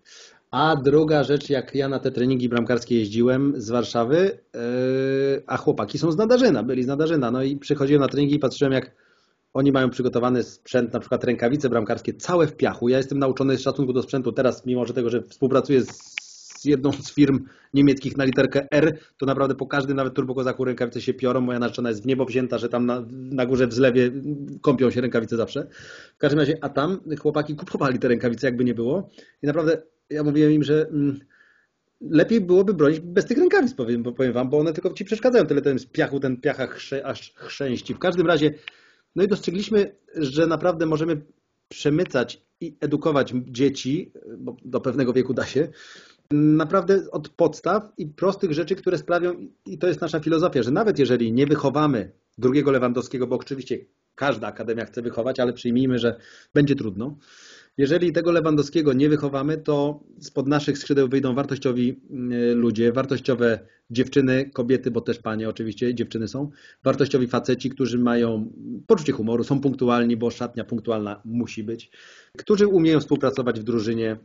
A 0.52 0.76
druga 0.76 1.24
rzecz, 1.24 1.50
jak 1.50 1.76
ja 1.76 1.90
na 1.90 2.00
te 2.00 2.12
treningi 2.12 2.50
bramkarskie 2.50 3.00
jeździłem 3.00 3.54
z 3.58 3.70
Warszawy, 3.70 4.40
yy, 4.54 5.44
a 5.48 5.58
chłopaki 5.58 5.98
są 5.98 6.12
z 6.12 6.18
Nadarzyna, 6.18 6.64
byli 6.64 6.84
z 6.84 6.88
Nadarzyna, 6.88 7.32
no 7.32 7.44
i 7.44 7.58
przychodziłem 7.58 8.02
na 8.02 8.08
treningi 8.08 8.36
i 8.36 8.40
patrzyłem, 8.40 8.74
jak 8.74 8.92
oni 9.54 9.72
mają 9.72 9.90
przygotowany 9.90 10.44
sprzęt, 10.44 10.94
na 10.94 11.00
przykład 11.00 11.24
rękawice 11.24 11.70
bramkarskie, 11.70 12.14
całe 12.14 12.48
w 12.48 12.56
piachu. 12.56 12.90
Ja 12.90 12.98
jestem 12.98 13.20
nauczony 13.20 13.58
z 13.58 13.62
szacunku 13.62 13.94
do 13.94 14.04
sprzętu 14.04 14.32
teraz, 14.32 14.66
mimo 14.66 14.86
że 14.86 14.94
tego, 14.94 15.10
że 15.10 15.22
współpracuję 15.22 15.82
z 15.86 16.66
jedną 16.66 16.92
z 16.92 17.14
firm 17.14 17.40
niemieckich 17.74 18.18
na 18.18 18.24
literkę 18.24 18.68
R, 18.72 19.00
to 19.18 19.26
naprawdę 19.26 19.56
po 19.56 19.68
każdym, 19.68 19.98
nawet 19.98 20.14
turbokozaku 20.14 20.66
rękawice 20.66 21.02
się 21.02 21.14
piorą. 21.14 21.42
Moja 21.42 21.60
narzeczona 21.60 21.90
jest 21.90 22.04
w 22.04 22.06
niebo 22.06 22.26
wzięta, 22.26 22.58
że 22.58 22.70
tam 22.70 22.86
na, 22.86 23.06
na 23.12 23.46
górze 23.46 23.68
w 23.68 23.74
zlewie 23.74 24.12
kąpią 24.62 24.92
się 24.92 25.02
rękawice 25.02 25.38
zawsze. 25.38 25.68
W 26.16 26.18
każdym 26.18 26.40
razie, 26.40 26.58
a 26.62 26.70
tam 26.70 27.00
chłopaki 27.20 27.56
kupowali 27.56 28.00
te 28.00 28.08
rękawice, 28.08 28.48
jakby 28.48 28.64
nie 28.64 28.74
było. 28.74 29.10
I 29.44 29.48
naprawdę 29.48 29.82
ja 30.10 30.24
mówiłem 30.24 30.52
im, 30.52 30.64
że 30.64 30.88
mm, 30.88 31.20
lepiej 32.02 32.42
byłoby 32.42 32.74
bronić 32.74 33.00
bez 33.00 33.26
tych 33.26 33.38
rękawic, 33.38 33.74
powiem, 33.74 34.04
powiem 34.04 34.34
wam, 34.34 34.50
bo 34.50 34.60
one 34.60 34.74
tylko 34.74 34.94
ci 34.94 35.06
przeszkadzają. 35.06 35.46
Tyle 35.46 35.62
ten 35.62 35.80
z 35.80 35.86
piachu, 35.86 36.20
ten 36.20 36.42
piach 36.42 36.70
chrze, 36.70 37.06
aż 37.06 37.34
chrzęści. 37.36 37.94
W 37.94 38.00
każdym 38.00 38.28
razie 38.28 38.54
no 39.16 39.24
i 39.24 39.28
dostrzegliśmy, 39.28 39.96
że 40.16 40.48
naprawdę 40.48 40.86
możemy 40.86 41.22
przemycać 41.70 42.42
i 42.62 42.78
edukować 42.80 43.34
dzieci, 43.46 44.12
bo 44.38 44.58
do 44.66 44.82
pewnego 44.82 45.14
wieku 45.14 45.34
da 45.34 45.46
się, 45.46 45.68
naprawdę 46.32 47.12
od 47.12 47.30
podstaw 47.30 47.84
i 47.98 48.08
prostych 48.08 48.54
rzeczy, 48.54 48.76
które 48.76 48.98
sprawią, 48.98 49.48
i 49.66 49.78
to 49.78 49.88
jest 49.88 50.02
nasza 50.02 50.20
filozofia, 50.20 50.64
że 50.64 50.72
nawet 50.72 51.00
jeżeli 51.00 51.34
nie 51.34 51.48
wychowamy 51.48 52.12
drugiego 52.38 52.72
Lewandowskiego, 52.72 53.28
bo 53.28 53.36
oczywiście 53.36 53.78
każda 54.16 54.48
akademia 54.48 54.86
chce 54.86 55.02
wychować, 55.02 55.40
ale 55.40 55.54
przyjmijmy, 55.54 56.00
że 56.00 56.20
będzie 56.54 56.76
trudno, 56.76 57.18
jeżeli 57.80 58.14
tego 58.14 58.32
Lewandowskiego 58.32 58.94
nie 58.94 59.10
wychowamy, 59.10 59.58
to 59.58 60.00
spod 60.20 60.48
naszych 60.48 60.78
skrzydeł 60.78 61.08
wyjdą 61.08 61.36
wartościowi 61.36 62.02
mm, 62.10 62.58
ludzie, 62.58 62.92
wartościowe 62.92 63.60
dziewczyny, 63.90 64.50
kobiety, 64.50 64.92
bo 64.92 65.02
też 65.02 65.20
panie 65.20 65.50
oczywiście, 65.50 65.96
dziewczyny 65.96 66.28
są, 66.28 66.50
wartościowi 66.84 67.28
faceci, 67.28 67.70
którzy 67.70 68.00
mają 68.00 68.52
poczucie 68.88 69.14
humoru, 69.14 69.44
są 69.44 69.62
punktualni, 69.62 70.18
bo 70.18 70.32
szatnia 70.32 70.64
punktualna 70.64 71.22
musi 71.26 71.64
być, 71.64 71.92
którzy 72.38 72.68
umieją 72.68 73.00
współpracować 73.00 73.60
w 73.60 73.64
drużynie, 73.64 74.18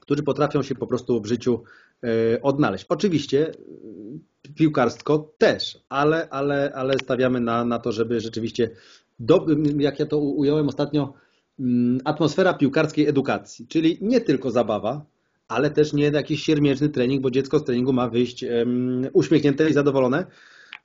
którzy 0.00 0.22
potrafią 0.22 0.62
się 0.62 0.74
po 0.74 0.86
prostu 0.86 1.20
w 1.20 1.26
życiu 1.26 1.62
e, 2.04 2.42
odnaleźć. 2.42 2.86
Oczywiście 2.88 3.48
e, 3.48 3.54
piłkarstwo 4.54 5.34
też, 5.38 5.78
ale, 5.88 6.28
ale, 6.28 6.72
ale 6.74 6.94
stawiamy 6.98 7.40
na, 7.40 7.64
na 7.64 7.78
to, 7.78 7.92
żeby 7.92 8.20
rzeczywiście, 8.20 8.70
do, 9.18 9.46
jak 9.78 9.98
ja 9.98 10.06
to 10.06 10.18
ująłem 10.18 10.68
ostatnio, 10.68 11.14
atmosfera 12.04 12.54
piłkarskiej 12.54 13.08
edukacji, 13.08 13.66
czyli 13.66 13.98
nie 14.00 14.20
tylko 14.20 14.50
zabawa, 14.50 15.04
ale 15.48 15.70
też 15.70 15.92
nie 15.92 16.04
jakiś 16.04 16.42
siermiężny 16.42 16.88
trening, 16.88 17.22
bo 17.22 17.30
dziecko 17.30 17.58
z 17.58 17.64
treningu 17.64 17.92
ma 17.92 18.08
wyjść 18.08 18.44
uśmiechnięte 19.12 19.70
i 19.70 19.72
zadowolone, 19.72 20.26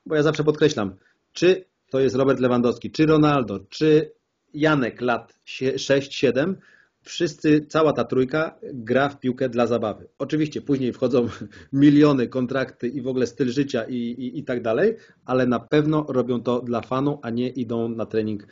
bo 0.06 0.16
ja 0.16 0.24
zawsze 0.24 0.44
podkreślam, 0.44 0.96
czy 1.34 1.66
to 1.90 2.00
jest 2.00 2.16
Robert 2.16 2.40
Lewandowski, 2.40 2.92
czy 2.92 3.06
Ronaldo, 3.06 3.60
czy 3.70 4.12
Janek 4.54 5.02
lat 5.02 5.40
6-7, 5.46 6.54
wszyscy, 7.02 7.66
cała 7.70 7.94
ta 7.94 8.04
trójka 8.04 8.60
gra 8.74 9.10
w 9.10 9.20
piłkę 9.20 9.50
dla 9.50 9.68
zabawy. 9.68 10.08
Oczywiście 10.20 10.62
później 10.62 10.94
wchodzą 10.94 11.28
miliony, 11.74 12.28
kontrakty 12.28 12.88
i 12.88 13.02
w 13.02 13.08
ogóle 13.08 13.28
styl 13.28 13.52
życia 13.52 13.84
i, 13.84 13.96
i, 13.96 14.40
i 14.40 14.44
tak 14.44 14.62
dalej, 14.62 14.96
ale 15.26 15.48
na 15.48 15.60
pewno 15.60 16.06
robią 16.10 16.42
to 16.42 16.62
dla 16.62 16.82
fanu, 16.82 17.20
a 17.22 17.30
nie 17.30 17.50
idą 17.50 17.90
na 17.90 18.06
trening 18.06 18.48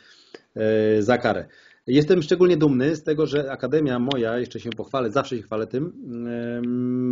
e, 0.56 1.02
za 1.02 1.18
karę. 1.18 1.46
Jestem 1.86 2.22
szczególnie 2.22 2.56
dumny 2.56 2.96
z 2.96 3.02
tego, 3.02 3.26
że 3.26 3.52
Akademia 3.52 3.98
moja, 3.98 4.38
jeszcze 4.38 4.60
się 4.60 4.70
pochwalę, 4.70 5.10
zawsze 5.10 5.36
się 5.36 5.42
chwalę 5.42 5.66
tym, 5.66 5.92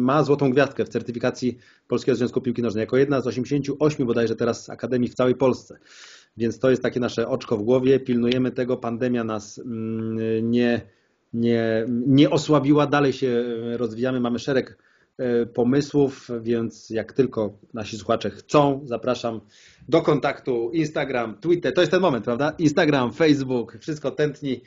ma 0.03 0.23
złotą 0.23 0.51
gwiazdkę 0.51 0.85
w 0.85 0.89
certyfikacji 0.89 1.59
Polskiego 1.89 2.16
Związku 2.16 2.41
Piłki 2.41 2.62
Nożnej, 2.62 2.83
jako 2.83 2.97
jedna 2.97 3.20
z 3.20 3.27
88 3.27 4.07
bodajże 4.07 4.37
teraz 4.37 4.70
Akademii 4.70 5.09
w 5.09 5.14
całej 5.14 5.35
Polsce. 5.35 5.79
więc 6.37 6.59
to 6.59 6.70
jest 6.70 6.83
takie 6.83 7.01
nasze 7.01 7.29
oczko 7.29 7.57
w 7.57 7.62
głowie, 7.62 8.01
pilnujemy 8.01 8.51
tego, 8.51 8.77
pandemia 8.77 9.25
nas 9.25 9.59
mm, 9.59 10.51
nie, 10.51 10.81
nie, 11.33 11.87
nie 11.89 12.31
osłabiła, 12.31 12.87
dalej 12.87 13.12
się 13.12 13.45
rozwijamy, 13.77 14.20
mamy 14.20 14.39
szereg 14.39 14.79
pomysłów, 15.55 16.29
więc 16.43 16.91
jak 16.91 17.13
tylko 17.13 17.59
nasi 17.75 17.97
słuchacze 17.99 18.31
chcą, 18.31 18.81
zapraszam 18.85 19.41
do 19.89 20.03
kontaktu 20.03 20.71
Instagram, 20.73 21.41
Twitter, 21.41 21.75
to 21.75 21.81
jest 21.81 21.91
ten 21.91 22.01
moment, 22.01 22.25
prawda? 22.25 22.55
Instagram, 22.59 23.13
Facebook, 23.13 23.79
wszystko 23.81 24.11
tętni. 24.11 24.61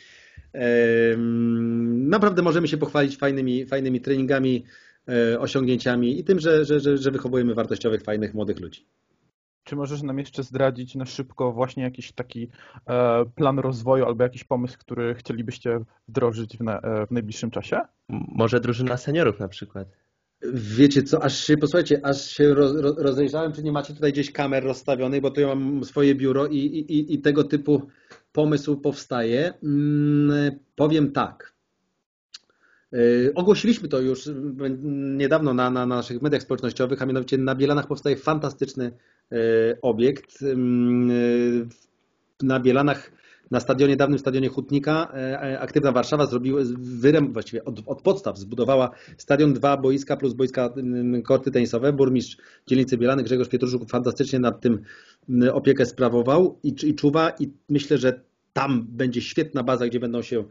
Naprawdę 1.88 2.42
możemy 2.42 2.68
się 2.68 2.78
pochwalić 2.78 3.18
fajnymi, 3.18 3.66
fajnymi 3.66 4.02
treningami, 4.02 4.66
e, 5.10 5.40
osiągnięciami 5.40 6.20
i 6.20 6.24
tym, 6.24 6.40
że, 6.40 6.66
że, 6.66 6.80
że, 6.80 6.98
że 6.98 7.12
wychowujemy 7.12 7.54
wartościowych, 7.54 8.04
fajnych, 8.04 8.34
młodych 8.34 8.60
ludzi. 8.60 8.86
Czy 9.64 9.76
możesz 9.76 10.02
nam 10.02 10.20
jeszcze 10.20 10.44
zdradzić 10.44 10.96
na 10.96 11.06
szybko 11.06 11.52
właśnie 11.52 11.84
jakiś 11.84 12.12
taki 12.12 12.50
e, 12.88 13.26
plan 13.36 13.60
rozwoju 13.60 14.06
albo 14.06 14.24
jakiś 14.24 14.44
pomysł, 14.44 14.78
który 14.80 15.16
chcielibyście 15.16 15.80
wdrożyć 16.08 16.58
w, 16.58 16.62
na, 16.62 16.80
e, 16.80 17.08
w 17.08 17.12
najbliższym 17.12 17.52
czasie? 17.52 17.82
Może 18.10 18.60
drużyna 18.60 18.98
seniorów 18.98 19.40
na 19.40 19.48
przykład. 19.48 19.88
Wiecie 20.54 21.04
co, 21.04 21.24
aż 21.24 21.46
się, 21.46 21.58
posłuchajcie, 21.58 22.06
aż 22.06 22.26
się 22.26 22.54
roz, 22.54 22.98
rozejrzałem, 22.98 23.54
czy 23.54 23.64
nie 23.64 23.72
macie 23.72 23.94
tutaj 23.94 24.12
gdzieś 24.12 24.32
kamer 24.32 24.64
rozstawionych, 24.64 25.22
bo 25.22 25.32
tu 25.32 25.42
ja 25.42 25.48
mam 25.48 25.84
swoje 25.84 26.16
biuro 26.16 26.48
i, 26.48 26.58
i, 26.58 27.14
i 27.14 27.22
tego 27.22 27.44
typu 27.44 27.82
pomysł 28.32 28.78
powstaje. 28.78 29.54
Hmm, 29.62 30.60
powiem 30.76 31.12
tak. 31.12 31.54
Yy, 32.92 33.32
ogłosiliśmy 33.36 33.88
to 33.88 34.02
już 34.02 34.30
niedawno 35.18 35.54
na, 35.54 35.70
na, 35.70 35.86
naszych 35.86 36.22
mediach 36.22 36.42
społecznościowych, 36.42 37.02
a 37.02 37.06
mianowicie 37.06 37.38
na 37.38 37.56
Bielanach 37.56 37.88
powstaje 37.88 38.16
fantastyczny 38.16 38.92
yy, 39.32 39.38
obiekt. 39.82 40.42
Yy, 40.42 41.68
na 42.42 42.60
Bielanach 42.60 43.12
na 43.52 43.60
stadionie, 43.60 43.96
dawnym 43.96 44.20
stadionie 44.20 44.50
Hutnika, 44.50 45.12
e, 45.14 45.42
e, 45.44 45.60
aktywna 45.60 45.92
Warszawa 45.92 46.26
zrobiła 46.26 46.62
wyrem, 46.78 47.34
właściwie 47.34 47.66
od, 47.66 47.82
od, 47.86 48.02
podstaw 48.02 48.38
zbudowała 48.38 48.92
stadion, 49.18 49.54
dwa 49.54 49.78
boiska 49.78 50.18
plus 50.18 50.34
boiska 50.34 50.74
korty 51.24 51.52
tenisowe. 51.52 51.94
Burmistrz 51.94 52.38
dzielnicy 52.68 52.98
Bielany 52.98 53.24
Grzegorz 53.24 53.50
Pietruszuk 53.50 53.90
fantastycznie 53.90 54.40
nad 54.40 54.62
tym 54.62 54.82
opiekę 55.54 55.86
sprawował 55.86 56.60
i, 56.64 56.76
i 56.84 56.96
czuwa 56.96 57.30
i 57.40 57.52
myślę, 57.70 57.98
że 57.98 58.22
tam 58.54 58.88
będzie 58.90 59.22
świetna 59.22 59.64
baza, 59.64 59.88
gdzie 59.88 60.00
będą 60.00 60.22
się 60.22 60.44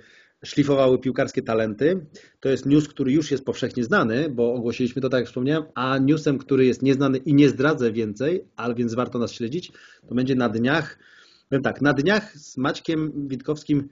szlifowały 0.45 0.99
piłkarskie 0.99 1.42
talenty. 1.42 2.07
To 2.40 2.49
jest 2.49 2.66
news, 2.66 2.88
który 2.88 3.12
już 3.12 3.30
jest 3.30 3.45
powszechnie 3.45 3.84
znany, 3.84 4.30
bo 4.30 4.55
ogłosiliśmy 4.55 5.03
to, 5.03 5.09
tak 5.09 5.20
jak 5.20 5.28
wspomniałem, 5.28 5.64
a 5.74 5.99
newsem, 5.99 6.38
który 6.38 6.66
jest 6.66 6.82
nieznany 6.82 7.18
i 7.18 7.34
nie 7.34 7.49
zdradzę 7.49 7.92
więcej, 7.92 8.45
ale 8.57 8.74
więc 8.74 8.95
warto 8.95 9.18
nas 9.18 9.32
śledzić, 9.32 9.72
to 10.09 10.14
będzie 10.14 10.34
na 10.34 10.49
dniach 10.49 10.99
Powiem 11.49 11.62
tak, 11.62 11.82
na 11.82 11.92
dniach 11.92 12.36
z 12.36 12.57
Maćkiem 12.57 13.28
Witkowskim 13.28 13.88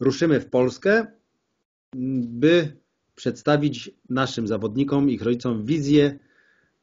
ruszymy 0.00 0.40
w 0.40 0.50
Polskę, 0.50 1.06
by 2.22 2.76
przedstawić 3.14 3.90
naszym 4.10 4.46
zawodnikom, 4.46 5.10
ich 5.10 5.22
rodzicom 5.22 5.64
wizję, 5.64 6.18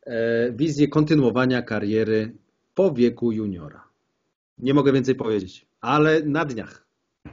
e, 0.05 0.51
wizję 0.51 0.87
kontynuowania 0.87 1.61
kariery 1.61 2.37
po 2.75 2.93
wieku 2.93 3.31
juniora. 3.31 3.87
Nie 4.57 4.73
mogę 4.73 4.93
więcej 4.93 5.15
powiedzieć, 5.15 5.65
ale 5.81 6.23
na 6.23 6.45
dniach. 6.45 6.84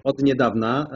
Od 0.05 0.22
niedawna, 0.22 0.90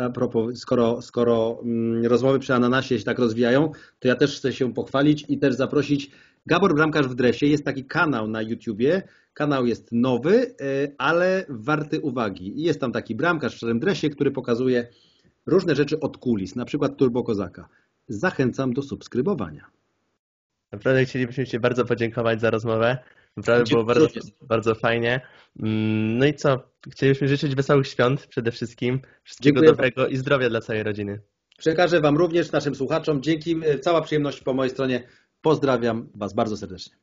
skoro, 0.54 1.02
skoro 1.02 1.60
mm, 1.62 2.06
rozmowy 2.06 2.38
przy 2.38 2.54
Ananasie 2.54 2.98
się 2.98 3.04
tak 3.04 3.18
rozwijają, 3.18 3.70
to 3.98 4.08
ja 4.08 4.16
też 4.16 4.38
chcę 4.38 4.52
się 4.52 4.74
pochwalić 4.74 5.24
i 5.28 5.38
też 5.38 5.54
zaprosić 5.54 6.10
Gabor 6.46 6.74
Bramkarz 6.74 7.06
w 7.06 7.14
dresie. 7.14 7.46
Jest 7.46 7.64
taki 7.64 7.84
kanał 7.84 8.28
na 8.28 8.42
YouTubie, 8.42 9.02
Kanał 9.36 9.66
jest 9.66 9.92
nowy, 9.92 10.46
e, 10.60 10.92
ale 10.98 11.44
warty 11.48 12.00
uwagi. 12.00 12.62
Jest 12.62 12.80
tam 12.80 12.92
taki 12.92 13.14
bramkarz 13.14 13.54
w 13.54 13.58
szarym 13.58 13.80
dresie, 13.80 14.10
który 14.10 14.30
pokazuje 14.30 14.88
różne 15.46 15.74
rzeczy 15.74 16.00
od 16.00 16.16
kulis, 16.16 16.56
na 16.56 16.64
przykład 16.64 16.96
Turbo 16.96 17.22
Kozaka. 17.22 17.68
Zachęcam 18.08 18.72
do 18.72 18.82
subskrybowania. 18.82 19.70
Naprawdę 20.72 21.04
chcielibyśmy 21.04 21.46
Ci 21.46 21.60
bardzo 21.60 21.84
podziękować 21.84 22.40
za 22.40 22.50
rozmowę. 22.50 22.98
Naprawdę 23.36 23.70
było 23.70 23.84
bardzo, 23.84 24.08
bardzo 24.42 24.74
fajnie. 24.74 25.20
Mm, 25.62 26.18
no 26.18 26.26
i 26.26 26.34
co? 26.34 26.70
Chcielibyśmy 26.90 27.28
życzyć 27.28 27.54
wesołych 27.54 27.86
świąt 27.86 28.26
przede 28.26 28.52
wszystkim. 28.52 29.00
Wszystkiego 29.24 29.60
Dziękuję 29.60 29.70
dobrego 29.70 30.06
i 30.06 30.16
zdrowia 30.16 30.48
dla 30.48 30.60
całej 30.60 30.82
rodziny. 30.82 31.20
Przekażę 31.58 32.00
Wam 32.00 32.16
również, 32.16 32.52
naszym 32.52 32.74
słuchaczom. 32.74 33.22
Dzięki. 33.22 33.56
Cała 33.80 34.00
przyjemność 34.00 34.40
po 34.40 34.54
mojej 34.54 34.70
stronie. 34.70 35.08
Pozdrawiam 35.40 36.08
Was 36.14 36.34
bardzo 36.34 36.56
serdecznie. 36.56 36.96